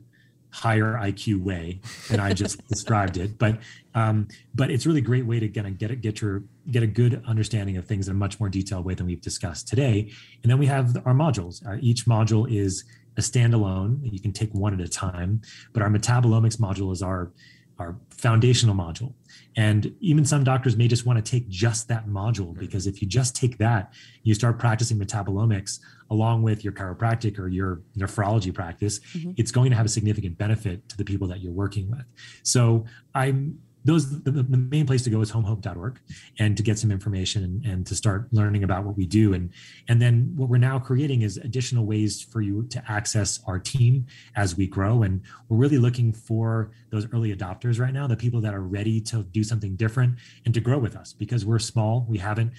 higher 0.51 0.95
IQ 0.95 1.43
way 1.43 1.81
than 2.09 2.21
I 2.21 2.33
just 2.33 2.67
described 2.69 3.17
it. 3.17 3.39
But 3.39 3.59
um, 3.95 4.29
but 4.55 4.71
it's 4.71 4.87
really 4.87 5.01
a 5.01 5.05
great 5.05 5.27
way 5.27 5.41
to 5.41 5.49
get 5.49 5.67
a, 5.67 5.71
get 5.71 5.91
it, 5.91 6.01
get 6.01 6.21
your 6.21 6.45
get 6.71 6.83
a 6.83 6.87
good 6.87 7.23
understanding 7.27 7.77
of 7.77 7.87
things 7.87 8.09
in 8.09 8.15
a 8.15 8.19
much 8.19 8.41
more 8.41 8.49
detailed 8.49 8.85
way 8.85 8.95
than 8.95 9.07
we've 9.07 9.21
discussed 9.21 9.69
today. 9.69 10.11
And 10.43 10.51
then 10.51 10.59
we 10.59 10.67
have 10.67 10.97
our 11.05 11.15
modules. 11.15 11.67
Uh, 11.67 11.79
each 11.81 12.07
module 12.07 12.51
is 12.51 12.85
a 13.17 13.21
standalone. 13.21 14.01
You 14.03 14.21
can 14.21 14.33
take 14.33 14.53
one 14.53 14.73
at 14.75 14.81
a 14.81 14.89
time. 14.89 15.43
But 15.73 15.83
our 15.83 15.89
metabolomics 15.89 16.57
module 16.57 16.93
is 16.93 17.03
our 17.03 17.33
our 17.79 17.97
foundational 18.11 18.75
module. 18.75 19.15
And 19.57 19.95
even 20.01 20.25
some 20.25 20.45
doctors 20.45 20.77
may 20.77 20.87
just 20.87 21.07
want 21.07 21.25
to 21.25 21.29
take 21.29 21.49
just 21.49 21.89
that 21.89 22.07
module 22.07 22.57
because 22.57 22.87
if 22.87 23.03
you 23.03 23.09
just 23.09 23.35
take 23.35 23.59
that, 23.59 23.93
you 24.23 24.33
start 24.35 24.59
practicing 24.59 24.99
metabolomics 24.99 25.81
along 26.11 26.43
with 26.43 26.63
your 26.63 26.73
chiropractic 26.73 27.39
or 27.39 27.49
your 27.49 27.83
nephrology 27.99 28.55
practice, 28.55 29.01
mm-hmm. 29.01 29.33
it's 29.37 29.51
going 29.51 29.71
to 29.71 29.77
have 29.77 29.87
a 29.87 29.89
significant 29.89 30.39
benefit 30.39 30.89
to 30.89 30.97
the 30.97 31.05
people 31.05 31.27
that 31.27 31.41
you're 31.41 31.53
working 31.53 31.91
with. 31.91 32.05
So 32.43 32.85
I'm 33.15 33.59
those 33.85 34.23
the, 34.23 34.31
the, 34.31 34.57
main 34.57 34.87
place 34.87 35.03
to 35.05 35.11
go 35.11 35.21
is 35.21 35.31
homehope.org 35.31 36.01
and 36.39 36.57
to 36.57 36.63
get 36.63 36.79
some 36.79 36.91
information 36.91 37.45
and, 37.45 37.65
and, 37.67 37.87
to 37.87 37.95
start 37.95 38.29
learning 38.33 38.65
about 38.65 38.85
what 38.85 38.97
we 38.97 39.05
do. 39.05 39.35
And 39.35 39.51
and 39.89 40.01
then 40.01 40.33
what 40.37 40.49
we're 40.49 40.57
now 40.57 40.79
creating 40.79 41.23
is 41.23 41.37
additional 41.37 41.85
ways 41.85 42.23
for 42.23 42.41
you 42.41 42.67
to 42.71 42.83
access 42.91 43.41
our 43.47 43.59
team 43.59 44.07
as 44.37 44.57
we 44.57 44.67
grow. 44.67 45.03
And 45.03 45.21
we're 45.49 45.59
really 45.59 45.79
looking 45.79 46.13
for 46.13 46.71
those 46.91 47.07
early 47.13 47.35
adopters 47.35 47.79
right 47.79 47.93
now 47.93 48.07
the 48.07 48.17
people 48.17 48.41
that 48.41 48.55
are 48.55 48.63
ready 48.63 49.01
to 49.03 49.23
do 49.25 49.45
something 49.45 49.77
different 49.77 50.17
and 50.47 50.55
to 50.55 50.61
grow 50.61 50.79
with 50.79 50.97
us 50.97 51.13
because 51.13 51.45
we're 51.45 51.59
small. 51.59 52.07
We 52.09 52.19
haven't 52.19 52.53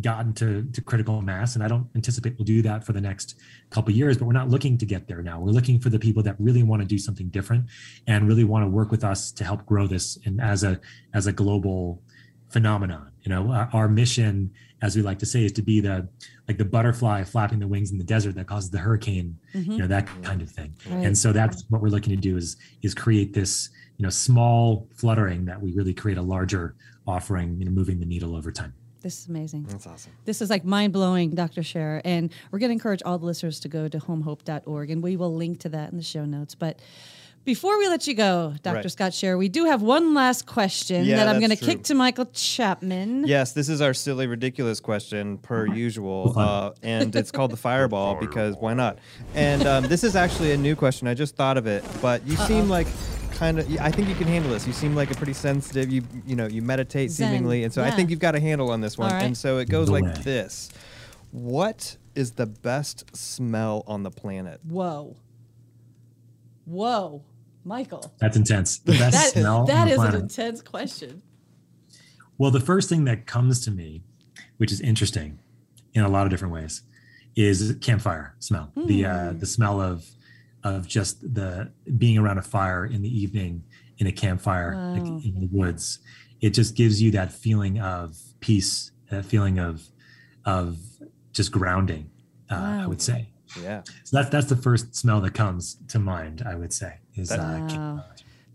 gotten 0.00 0.32
to, 0.32 0.64
to 0.72 0.80
critical 0.80 1.22
mass 1.22 1.54
and 1.54 1.62
i 1.62 1.68
don't 1.68 1.86
anticipate 1.94 2.34
we'll 2.38 2.44
do 2.44 2.60
that 2.60 2.84
for 2.84 2.92
the 2.92 3.00
next 3.00 3.36
couple 3.70 3.92
years 3.92 4.18
but 4.18 4.24
we're 4.24 4.32
not 4.32 4.48
looking 4.48 4.76
to 4.76 4.84
get 4.84 5.06
there 5.06 5.22
now 5.22 5.40
we're 5.40 5.52
looking 5.52 5.78
for 5.78 5.90
the 5.90 5.98
people 5.98 6.22
that 6.22 6.34
really 6.38 6.62
want 6.62 6.82
to 6.82 6.88
do 6.88 6.98
something 6.98 7.28
different 7.28 7.64
and 8.06 8.26
really 8.26 8.44
want 8.44 8.64
to 8.64 8.68
work 8.68 8.90
with 8.90 9.04
us 9.04 9.30
to 9.30 9.44
help 9.44 9.64
grow 9.64 9.86
this 9.86 10.18
and 10.24 10.40
as 10.40 10.64
a 10.64 10.80
as 11.14 11.26
a 11.26 11.32
global 11.32 12.02
phenomenon 12.48 13.10
you 13.22 13.30
know 13.30 13.50
our, 13.52 13.68
our 13.72 13.88
mission 13.88 14.50
as 14.82 14.94
we 14.94 15.02
like 15.02 15.18
to 15.18 15.26
say 15.26 15.44
is 15.44 15.52
to 15.52 15.62
be 15.62 15.80
the 15.80 16.08
like 16.48 16.58
the 16.58 16.64
butterfly 16.64 17.24
flapping 17.24 17.58
the 17.58 17.66
wings 17.66 17.90
in 17.90 17.98
the 17.98 18.04
desert 18.04 18.34
that 18.34 18.46
causes 18.46 18.70
the 18.70 18.78
hurricane 18.78 19.38
mm-hmm. 19.54 19.72
you 19.72 19.78
know 19.78 19.86
that 19.86 20.06
kind 20.22 20.42
of 20.42 20.50
thing 20.50 20.74
right. 20.90 21.06
and 21.06 21.16
so 21.16 21.32
that's 21.32 21.64
what 21.68 21.80
we're 21.80 21.88
looking 21.88 22.14
to 22.14 22.20
do 22.20 22.36
is 22.36 22.56
is 22.82 22.94
create 22.94 23.32
this 23.32 23.70
you 23.96 24.02
know 24.02 24.10
small 24.10 24.88
fluttering 24.94 25.44
that 25.44 25.60
we 25.60 25.72
really 25.72 25.94
create 25.94 26.18
a 26.18 26.22
larger 26.22 26.74
offering 27.06 27.58
you 27.58 27.64
know 27.64 27.70
moving 27.70 27.98
the 28.00 28.06
needle 28.06 28.36
over 28.36 28.52
time 28.52 28.74
This 29.06 29.20
is 29.20 29.28
amazing. 29.28 29.66
That's 29.68 29.86
awesome. 29.86 30.10
This 30.24 30.42
is 30.42 30.50
like 30.50 30.64
mind 30.64 30.92
blowing, 30.92 31.36
Dr. 31.36 31.60
Sherr. 31.60 32.00
And 32.04 32.32
we're 32.50 32.58
going 32.58 32.70
to 32.70 32.72
encourage 32.72 33.04
all 33.04 33.18
the 33.18 33.24
listeners 33.24 33.60
to 33.60 33.68
go 33.68 33.86
to 33.86 33.98
homehope.org, 33.98 34.90
and 34.90 35.00
we 35.00 35.16
will 35.16 35.32
link 35.32 35.60
to 35.60 35.68
that 35.68 35.92
in 35.92 35.96
the 35.96 36.02
show 36.02 36.24
notes. 36.24 36.56
But 36.56 36.80
before 37.44 37.78
we 37.78 37.86
let 37.86 38.08
you 38.08 38.14
go, 38.14 38.54
Dr. 38.64 38.74
Right. 38.74 38.90
Scott 38.90 39.12
Sherr, 39.12 39.38
we 39.38 39.48
do 39.48 39.66
have 39.66 39.80
one 39.80 40.12
last 40.12 40.46
question 40.46 41.04
Yeah, 41.04 41.18
that 41.18 41.28
I'm 41.28 41.38
going 41.38 41.56
to 41.56 41.56
kick 41.56 41.84
to 41.84 41.94
Michael 41.94 42.26
Chapman. 42.26 43.28
Yes, 43.28 43.52
this 43.52 43.68
is 43.68 43.80
our 43.80 43.94
silly, 43.94 44.26
ridiculous 44.26 44.80
question 44.80 45.38
per 45.38 45.68
usual, 45.68 46.36
uh, 46.36 46.72
and 46.82 47.14
it's 47.14 47.30
called 47.30 47.52
the 47.52 47.56
fireball 47.68 48.16
because 48.16 48.56
why 48.56 48.74
not? 48.74 48.98
And 49.36 49.64
um, 49.68 49.84
this 49.86 50.02
is 50.02 50.16
actually 50.16 50.50
a 50.50 50.56
new 50.56 50.74
question. 50.74 51.06
I 51.06 51.14
just 51.14 51.36
thought 51.36 51.58
of 51.58 51.68
it, 51.68 51.84
but 52.02 52.26
you 52.26 52.34
seem 52.34 52.68
like 52.68 52.88
kind 53.36 53.58
of. 53.58 53.80
I 53.80 53.90
think 53.90 54.08
you 54.08 54.14
can 54.14 54.26
handle 54.26 54.50
this. 54.50 54.66
You 54.66 54.72
seem 54.72 54.94
like 54.94 55.10
a 55.10 55.14
pretty 55.14 55.32
sensitive. 55.34 55.90
You 55.90 56.02
you 56.26 56.34
know 56.36 56.46
you 56.46 56.62
meditate 56.62 57.10
Zen, 57.10 57.30
seemingly, 57.30 57.64
and 57.64 57.72
so 57.72 57.82
I 57.82 57.90
think 57.90 58.10
you've 58.10 58.18
got 58.20 58.34
a 58.34 58.40
handle 58.40 58.70
on 58.70 58.80
this 58.80 58.96
one. 58.98 59.10
All 59.10 59.16
right. 59.16 59.24
And 59.24 59.36
so 59.36 59.58
it 59.58 59.68
goes 59.68 59.88
like 59.88 60.22
this: 60.22 60.70
What 61.30 61.96
is 62.14 62.32
the 62.32 62.46
best 62.46 63.16
smell 63.16 63.84
on 63.86 64.02
the 64.02 64.10
planet? 64.10 64.60
Whoa. 64.64 65.16
Whoa. 66.64 67.22
Michael. 67.64 68.12
That's 68.18 68.36
intense. 68.36 68.78
The 68.78 68.92
best 68.92 69.12
That, 69.12 69.32
smell 69.32 69.64
that 69.66 69.82
on 69.82 69.88
the 69.88 69.94
is 69.94 70.14
an 70.14 70.20
intense 70.22 70.62
question. 70.62 71.22
Well, 72.38 72.50
the 72.50 72.60
first 72.60 72.88
thing 72.88 73.04
that 73.04 73.26
comes 73.26 73.64
to 73.64 73.70
me, 73.70 74.02
which 74.58 74.70
is 74.70 74.80
interesting 74.80 75.40
in 75.94 76.02
a 76.02 76.08
lot 76.08 76.26
of 76.26 76.30
different 76.30 76.54
ways, 76.54 76.82
is 77.34 77.76
campfire 77.80 78.34
smell. 78.38 78.72
The 78.76 79.04
uh, 79.04 79.32
Hmm. 79.32 79.38
the 79.38 79.46
smell 79.46 79.80
of 79.80 80.06
of 80.66 80.86
just 80.88 81.20
the 81.34 81.70
being 81.96 82.18
around 82.18 82.38
a 82.38 82.42
fire 82.42 82.84
in 82.84 83.00
the 83.02 83.08
evening 83.22 83.62
in 83.98 84.06
a 84.08 84.12
campfire 84.12 84.74
like 84.94 85.06
in 85.24 85.34
the 85.40 85.48
woods. 85.52 86.00
It 86.40 86.50
just 86.50 86.74
gives 86.74 87.00
you 87.00 87.12
that 87.12 87.32
feeling 87.32 87.80
of 87.80 88.16
peace, 88.40 88.90
that 89.10 89.24
feeling 89.24 89.58
of 89.58 89.88
of 90.44 90.78
just 91.32 91.52
grounding. 91.52 92.10
Uh, 92.50 92.80
I 92.82 92.86
would 92.86 93.00
say. 93.02 93.28
Yeah, 93.62 93.82
So 94.04 94.16
that's 94.16 94.28
that's 94.30 94.48
the 94.48 94.56
first 94.56 94.94
smell 94.94 95.20
that 95.22 95.34
comes 95.34 95.76
to 95.88 95.98
mind. 95.98 96.42
I 96.44 96.56
would 96.56 96.72
say 96.72 96.98
is 97.14 97.28
That- 97.30 97.40
uh, 97.40 97.42
Wow. 97.42 97.68
campfire. 97.68 98.04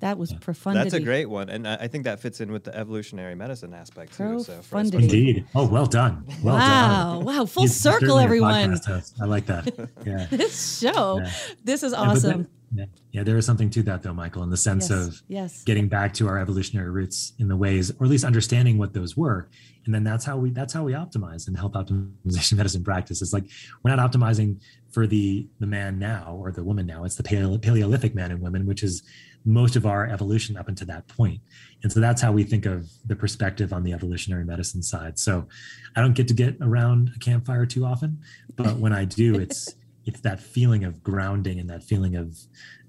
That 0.01 0.17
was 0.17 0.33
profundity. 0.33 0.83
that's 0.89 0.93
a 0.95 1.05
great 1.05 1.27
one, 1.27 1.49
and 1.49 1.67
I 1.67 1.75
I 1.75 1.87
think 1.87 2.03
that 2.05 2.19
fits 2.19 2.41
in 2.41 2.51
with 2.51 2.63
the 2.63 2.75
evolutionary 2.75 3.35
medicine 3.35 3.73
aspect 3.73 4.17
too. 4.17 4.41
So 4.43 4.53
Profundity. 4.55 5.03
Indeed. 5.03 5.45
Oh, 5.55 5.67
well 5.67 5.85
done. 5.85 6.25
Well 6.43 6.55
wow. 6.55 7.13
done. 7.15 7.25
Wow. 7.25 7.45
Full 7.45 7.63
He's 7.63 7.79
circle, 7.79 8.17
everyone. 8.17 8.77
I 9.21 9.25
like 9.25 9.45
that. 9.45 9.89
Yeah. 10.05 10.25
This 10.31 10.79
show. 10.79 11.19
Yeah. 11.21 11.31
This 11.63 11.83
is 11.83 11.91
Yeah, 11.91 11.99
awesome. 11.99 12.31
then- 12.31 12.47
yeah, 12.73 12.85
yeah, 13.11 13.23
there 13.23 13.37
is 13.37 13.45
something 13.45 13.69
to 13.71 13.83
that 13.83 14.01
though, 14.01 14.13
Michael, 14.13 14.43
in 14.43 14.49
the 14.49 14.55
sense 14.57 14.89
yes. 14.89 15.07
of 15.07 15.21
yes. 15.27 15.63
getting 15.63 15.89
back 15.89 16.13
to 16.15 16.27
our 16.29 16.37
evolutionary 16.39 16.89
roots 16.89 17.33
in 17.37 17.49
the 17.49 17.57
ways, 17.57 17.91
or 17.91 18.05
at 18.05 18.09
least 18.09 18.23
understanding 18.23 18.77
what 18.77 18.93
those 18.93 19.17
were, 19.17 19.49
and 19.85 19.93
then 19.93 20.03
that's 20.05 20.23
how 20.23 20.37
we 20.37 20.51
that's 20.51 20.71
how 20.71 20.83
we 20.83 20.93
optimize 20.93 21.47
and 21.47 21.57
help 21.57 21.73
optimization 21.73 22.53
medicine 22.57 22.83
practice. 22.83 23.21
It's 23.21 23.33
like 23.33 23.43
we're 23.83 23.93
not 23.93 24.11
optimizing 24.11 24.61
for 24.89 25.05
the 25.05 25.47
the 25.59 25.67
man 25.67 25.99
now 25.99 26.37
or 26.39 26.51
the 26.51 26.63
woman 26.63 26.85
now. 26.85 27.03
It's 27.03 27.15
the 27.15 27.23
paleo, 27.23 27.61
Paleolithic 27.61 28.15
man 28.15 28.31
and 28.31 28.41
women, 28.41 28.65
which 28.65 28.83
is 28.83 29.03
most 29.43 29.75
of 29.75 29.85
our 29.85 30.07
evolution 30.07 30.55
up 30.57 30.67
until 30.67 30.87
that 30.87 31.07
point. 31.07 31.41
And 31.83 31.91
so 31.91 31.99
that's 31.99 32.21
how 32.21 32.31
we 32.31 32.43
think 32.43 32.65
of 32.65 32.89
the 33.05 33.15
perspective 33.15 33.73
on 33.73 33.83
the 33.83 33.93
evolutionary 33.93 34.45
medicine 34.45 34.83
side. 34.83 35.17
So 35.17 35.47
I 35.95 36.01
don't 36.01 36.13
get 36.13 36.27
to 36.27 36.33
get 36.33 36.57
around 36.61 37.11
a 37.15 37.19
campfire 37.19 37.65
too 37.65 37.85
often, 37.85 38.19
but 38.55 38.77
when 38.77 38.93
I 38.93 39.05
do, 39.05 39.35
it's 39.35 39.75
it's 40.05 40.21
that 40.21 40.39
feeling 40.39 40.83
of 40.83 41.03
grounding 41.03 41.59
and 41.59 41.69
that 41.69 41.83
feeling 41.83 42.15
of 42.15 42.37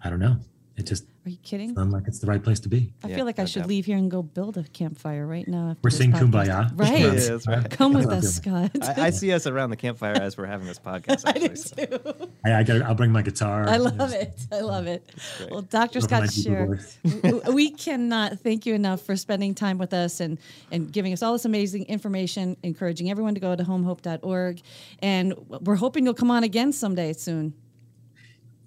I 0.02 0.10
don't 0.10 0.20
know. 0.20 0.38
It 0.76 0.86
just 0.86 1.04
Are 1.24 1.30
you 1.30 1.36
kidding? 1.44 1.72
feels 1.74 1.92
like 1.92 2.08
it's 2.08 2.18
the 2.18 2.26
right 2.26 2.42
place 2.42 2.58
to 2.60 2.68
be. 2.68 2.92
I 3.04 3.08
Yeah, 3.08 3.16
feel 3.16 3.24
like 3.24 3.38
I 3.38 3.44
should 3.44 3.60
doubt. 3.60 3.68
leave 3.68 3.86
here 3.86 3.96
and 3.96 4.10
go 4.10 4.22
build 4.22 4.56
a 4.56 4.64
campfire 4.64 5.24
right 5.24 5.46
now. 5.46 5.70
After 5.70 5.80
We're 5.84 5.90
this 5.90 5.98
saying 5.98 6.12
kumbaya. 6.12 6.72
Right. 6.74 7.00
Yeah, 7.00 7.38
right. 7.60 7.70
Come 7.70 7.92
with 7.92 8.08
us. 8.08 8.34
Scott. 8.34 8.72
I, 8.82 9.06
I 9.06 9.10
see 9.10 9.32
us 9.32 9.46
around 9.46 9.70
the 9.70 9.76
campfire 9.76 10.14
as 10.20 10.36
we're 10.36 10.46
having 10.46 10.66
this 10.66 10.78
podcast. 10.84 11.22
I 11.24 11.32
do 11.38 11.54
so. 11.54 11.76
too. 11.76 12.28
I, 12.44 12.50
I 12.50 12.64
I'll 12.84 12.96
bring 12.96 13.12
my 13.12 13.22
guitar. 13.22 13.68
I 13.68 13.76
love 13.76 14.12
it. 14.12 14.32
I 14.50 14.60
love 14.62 14.88
it. 14.88 15.08
Well, 15.48 15.62
Dr. 15.62 16.00
Love 16.00 16.08
Scott 16.08 16.20
my 16.22 16.26
deep 16.26 16.44
Sherr, 16.46 16.66
voice. 16.66 16.98
w- 17.22 17.52
we 17.54 17.70
cannot 17.70 18.40
thank 18.40 18.66
you 18.66 18.74
enough 18.74 19.02
for 19.02 19.14
spending 19.16 19.54
time 19.54 19.78
with 19.78 19.94
us 19.94 20.18
and, 20.18 20.38
and 20.72 20.92
giving 20.92 21.12
us 21.12 21.22
all 21.22 21.32
this 21.34 21.44
amazing 21.44 21.84
information, 21.84 22.56
encouraging 22.64 23.10
everyone 23.12 23.34
to 23.34 23.40
go 23.40 23.54
to 23.54 23.62
homehope.org. 23.62 24.60
And 24.98 25.34
we're 25.48 25.76
hoping 25.76 26.04
you'll 26.04 26.14
come 26.14 26.32
on 26.32 26.42
again 26.42 26.72
someday 26.72 27.12
soon. 27.12 27.54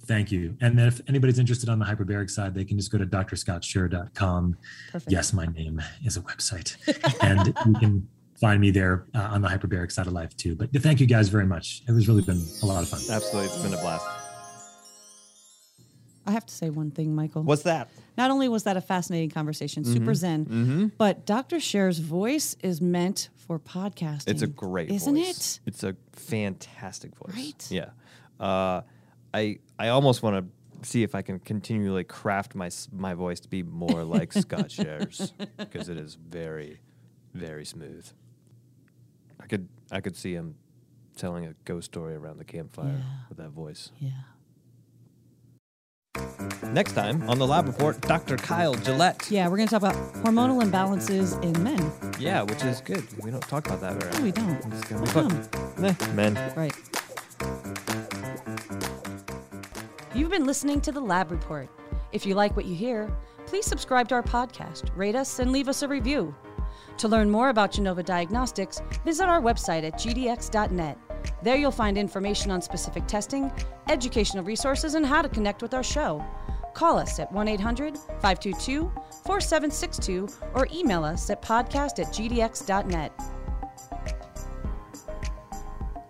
Thank 0.08 0.32
you. 0.32 0.56
And 0.62 0.78
then 0.78 0.88
if 0.88 1.02
anybody's 1.08 1.40
interested 1.40 1.70
on 1.70 1.80
the 1.80 1.86
hyperbaric 1.86 2.30
side, 2.30 2.54
they 2.54 2.64
can 2.66 2.78
just 2.78 2.92
go 2.92 2.98
to 2.98 3.06
drscottsherr.com. 3.06 4.58
Perfect. 4.92 5.12
Yes, 5.12 5.34
my 5.34 5.46
name 5.48 5.82
is 6.04 6.18
a 6.18 6.22
website, 6.22 6.76
and 7.24 7.48
you 7.66 7.74
can 7.80 8.08
find 8.40 8.60
me 8.62 8.72
there 8.72 9.06
uh, 9.16 9.20
on 9.20 9.42
the 9.42 9.48
hyperbaric 9.48 9.92
side 9.92 10.08
of 10.08 10.14
life 10.14 10.36
too. 10.38 10.56
But 10.56 10.70
thank 10.82 11.00
you 11.00 11.08
guys 11.08 11.30
very 11.30 11.46
much. 11.46 11.82
It 11.88 11.92
was 11.92 12.08
really 12.08 12.22
been 12.22 12.44
a 12.62 12.66
lot 12.66 12.84
of 12.84 12.90
fun. 12.90 13.00
Absolutely, 13.10 13.46
it's 13.52 13.58
been 13.64 13.74
a 13.74 13.78
blast. 13.82 14.06
I 16.28 16.32
have 16.32 16.46
to 16.48 16.54
say 16.54 16.70
one 16.72 16.90
thing, 16.90 17.14
Michael. 17.14 17.44
What's 17.44 17.64
that? 17.64 17.90
Not 18.18 18.32
only 18.32 18.50
was 18.50 18.64
that 18.64 18.78
a 18.78 18.82
fascinating 18.82 19.30
conversation, 19.30 19.84
super 19.86 20.14
zen, 20.16 20.92
but 20.98 21.26
Dr. 21.26 21.60
Sherr's 21.60 22.00
voice 22.00 22.56
is 22.62 22.82
meant 22.82 23.30
for 23.36 23.60
podcasting. 23.60 24.30
It's 24.30 24.42
a 24.42 24.48
great 24.48 24.90
Isn't 24.90 25.16
voice. 25.16 25.60
it? 25.66 25.70
It's 25.70 25.84
a 25.84 25.96
fantastic 26.14 27.16
voice. 27.16 27.36
Right? 27.36 27.68
Yeah. 27.70 27.90
Uh, 28.40 28.82
I 29.36 29.60
I 29.78 29.88
almost 29.90 30.24
want 30.24 30.36
to 30.38 30.88
see 30.90 31.04
if 31.04 31.14
I 31.16 31.22
can 31.22 31.40
continually 31.40 32.04
craft 32.04 32.56
my 32.56 32.70
my 32.92 33.14
voice 33.14 33.40
to 33.42 33.50
be 33.50 33.64
more 33.64 34.04
like 34.04 34.34
Scott 34.44 34.72
Sherr's 34.72 35.34
because 35.58 35.90
it 35.90 35.98
is 35.98 36.16
very 36.16 36.80
very 37.34 37.66
smooth. 37.66 38.08
I 39.40 39.46
could 39.48 39.68
I 39.92 40.00
could 40.02 40.16
see 40.16 40.34
him 40.34 40.56
telling 41.18 41.46
a 41.46 41.54
ghost 41.66 41.86
story 41.86 42.16
around 42.16 42.38
the 42.40 42.46
campfire 42.46 42.88
Yeah. 42.98 43.04
with 43.30 43.38
that 43.38 43.50
voice. 43.52 43.92
Yeah. 44.00 44.12
Next 46.72 46.94
time 46.94 47.30
on 47.30 47.40
the 47.40 47.48
lab 47.48 47.68
report, 47.68 48.00
Dr. 48.02 48.38
Kyle 48.38 48.74
Gillett. 48.76 49.30
Yeah, 49.32 49.48
we're 49.50 49.58
going 49.58 49.68
to 49.68 49.80
talk 49.80 49.82
about 49.84 49.96
hormonal 50.24 50.62
imbalances 50.64 51.42
in 51.44 51.62
men. 51.64 51.92
Yeah, 52.20 52.42
which 52.42 52.64
is 52.64 52.82
good. 52.82 53.04
We 53.24 53.32
don't 53.32 53.42
talk 53.48 53.68
about 53.68 53.82
that 53.82 53.94
very 54.02 54.12
No, 54.12 54.18
often. 54.18 54.24
we 54.24 54.32
don't. 54.32 54.74
It's 54.74 54.88
gonna 54.90 55.02
be 55.02 55.08
fun. 55.10 55.96
come? 55.96 56.16
Men. 56.16 56.54
Right. 56.56 56.74
You've 60.16 60.32
been 60.32 60.46
listening 60.46 60.80
to 60.80 60.94
the 60.94 61.02
Lab 61.02 61.30
Report. 61.30 61.68
If 62.14 62.26
you 62.26 62.36
like 62.36 62.56
what 62.56 62.64
you 62.64 62.74
hear, 62.74 63.14
please 63.48 63.66
subscribe 63.66 64.08
to 64.08 64.16
our 64.16 64.24
podcast, 64.24 64.90
rate 64.96 65.14
us, 65.14 65.40
and 65.40 65.52
leave 65.52 65.68
us 65.68 65.82
a 65.82 65.90
review. 65.90 66.34
To 67.00 67.10
learn 67.10 67.30
more 67.30 67.50
about 67.50 67.74
Genova 67.74 68.02
Diagnostics, 68.02 68.82
visit 69.04 69.28
our 69.28 69.42
website 69.42 69.84
at 69.84 70.00
gdx.net. 70.00 70.98
There 71.44 71.58
you'll 71.58 71.70
find 71.70 71.98
information 71.98 72.50
on 72.50 72.62
specific 72.62 73.08
testing, 73.08 73.52
educational 73.90 74.46
resources, 74.46 74.96
and 74.96 75.06
how 75.06 75.22
to 75.22 75.28
connect 75.28 75.62
with 75.62 75.74
our 75.74 75.84
show. 75.84 76.26
Call 76.74 76.98
us 76.98 77.20
at 77.20 77.30
1 77.34 77.50
800 77.50 77.98
522 77.98 78.90
4762 79.26 80.30
or 80.54 80.70
email 80.74 81.04
us 81.04 81.30
at 81.30 81.42
podcast 81.42 82.00
at 82.00 82.14
gdx.net. 82.14 83.12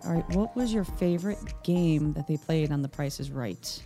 All 0.06 0.12
right, 0.12 0.36
what 0.36 0.54
was 0.54 0.72
your 0.72 0.84
favorite 0.84 1.38
game 1.64 2.12
that 2.12 2.28
they 2.28 2.36
played 2.36 2.70
on 2.70 2.80
The 2.80 2.88
Price 2.88 3.18
is 3.18 3.30
Right? 3.30 3.82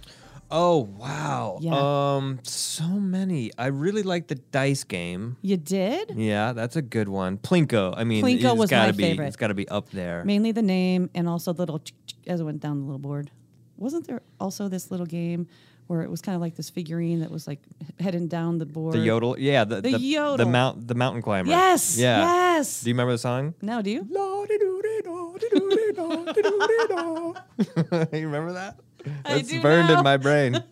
Oh 0.50 0.80
wow. 0.98 1.58
Yeah. 1.62 2.16
Um 2.16 2.40
so 2.42 2.84
many. 2.84 3.52
I 3.56 3.66
really 3.66 4.02
like 4.02 4.26
the 4.26 4.34
dice 4.34 4.84
game. 4.84 5.36
You 5.42 5.56
did? 5.56 6.10
Yeah, 6.16 6.52
that's 6.52 6.76
a 6.76 6.82
good 6.82 7.08
one. 7.08 7.38
Plinko. 7.38 7.94
I 7.96 8.04
mean, 8.04 8.24
Plinko 8.24 8.50
it's 8.50 8.58
was 8.58 8.70
gotta 8.70 8.92
my 8.92 8.96
be, 8.96 9.02
favorite. 9.04 9.28
It's 9.28 9.36
got 9.36 9.48
to 9.48 9.54
be 9.54 9.68
up 9.68 9.90
there. 9.90 10.24
Mainly 10.24 10.52
the 10.52 10.62
name 10.62 11.08
and 11.14 11.28
also 11.28 11.52
the 11.52 11.62
little 11.62 11.80
as 12.26 12.40
it 12.40 12.44
went 12.44 12.60
down 12.60 12.80
the 12.80 12.84
little 12.84 12.98
board. 12.98 13.30
Wasn't 13.76 14.06
there 14.06 14.22
also 14.38 14.68
this 14.68 14.90
little 14.90 15.06
game 15.06 15.46
where 15.90 16.02
it 16.02 16.08
was 16.08 16.20
kind 16.20 16.36
of 16.36 16.40
like 16.40 16.54
this 16.54 16.70
figurine 16.70 17.18
that 17.18 17.32
was 17.32 17.48
like 17.48 17.58
heading 17.98 18.28
down 18.28 18.58
the 18.58 18.64
board? 18.64 18.94
The 18.94 19.00
yodel. 19.00 19.36
Yeah, 19.36 19.64
the 19.64 19.80
The 19.80 19.90
the, 19.90 19.98
yodel. 19.98 20.36
the 20.36 20.46
mount 20.46 20.86
the 20.86 20.94
mountain 20.94 21.20
climber. 21.20 21.50
Yes. 21.50 21.98
Yeah. 21.98 22.20
Yes. 22.20 22.82
Do 22.82 22.90
you 22.90 22.94
remember 22.94 23.10
the 23.12 23.18
song? 23.18 23.54
no, 23.60 23.82
do 23.82 23.90
you? 23.90 24.06
you 28.12 28.26
remember 28.26 28.52
that? 28.52 28.78
It's 29.24 29.50
burned 29.56 29.88
now. 29.88 29.98
in 29.98 30.04
my 30.04 30.16
brain. 30.16 30.62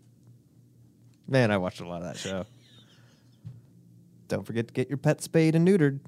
Man, 1.28 1.50
I 1.50 1.56
watched 1.56 1.80
a 1.80 1.88
lot 1.88 2.02
of 2.02 2.08
that 2.08 2.18
show. 2.18 2.44
Don't 4.28 4.44
forget 4.44 4.68
to 4.68 4.74
get 4.74 4.88
your 4.90 4.98
pet 4.98 5.22
spayed 5.22 5.54
and 5.54 5.66
neutered. 5.66 6.00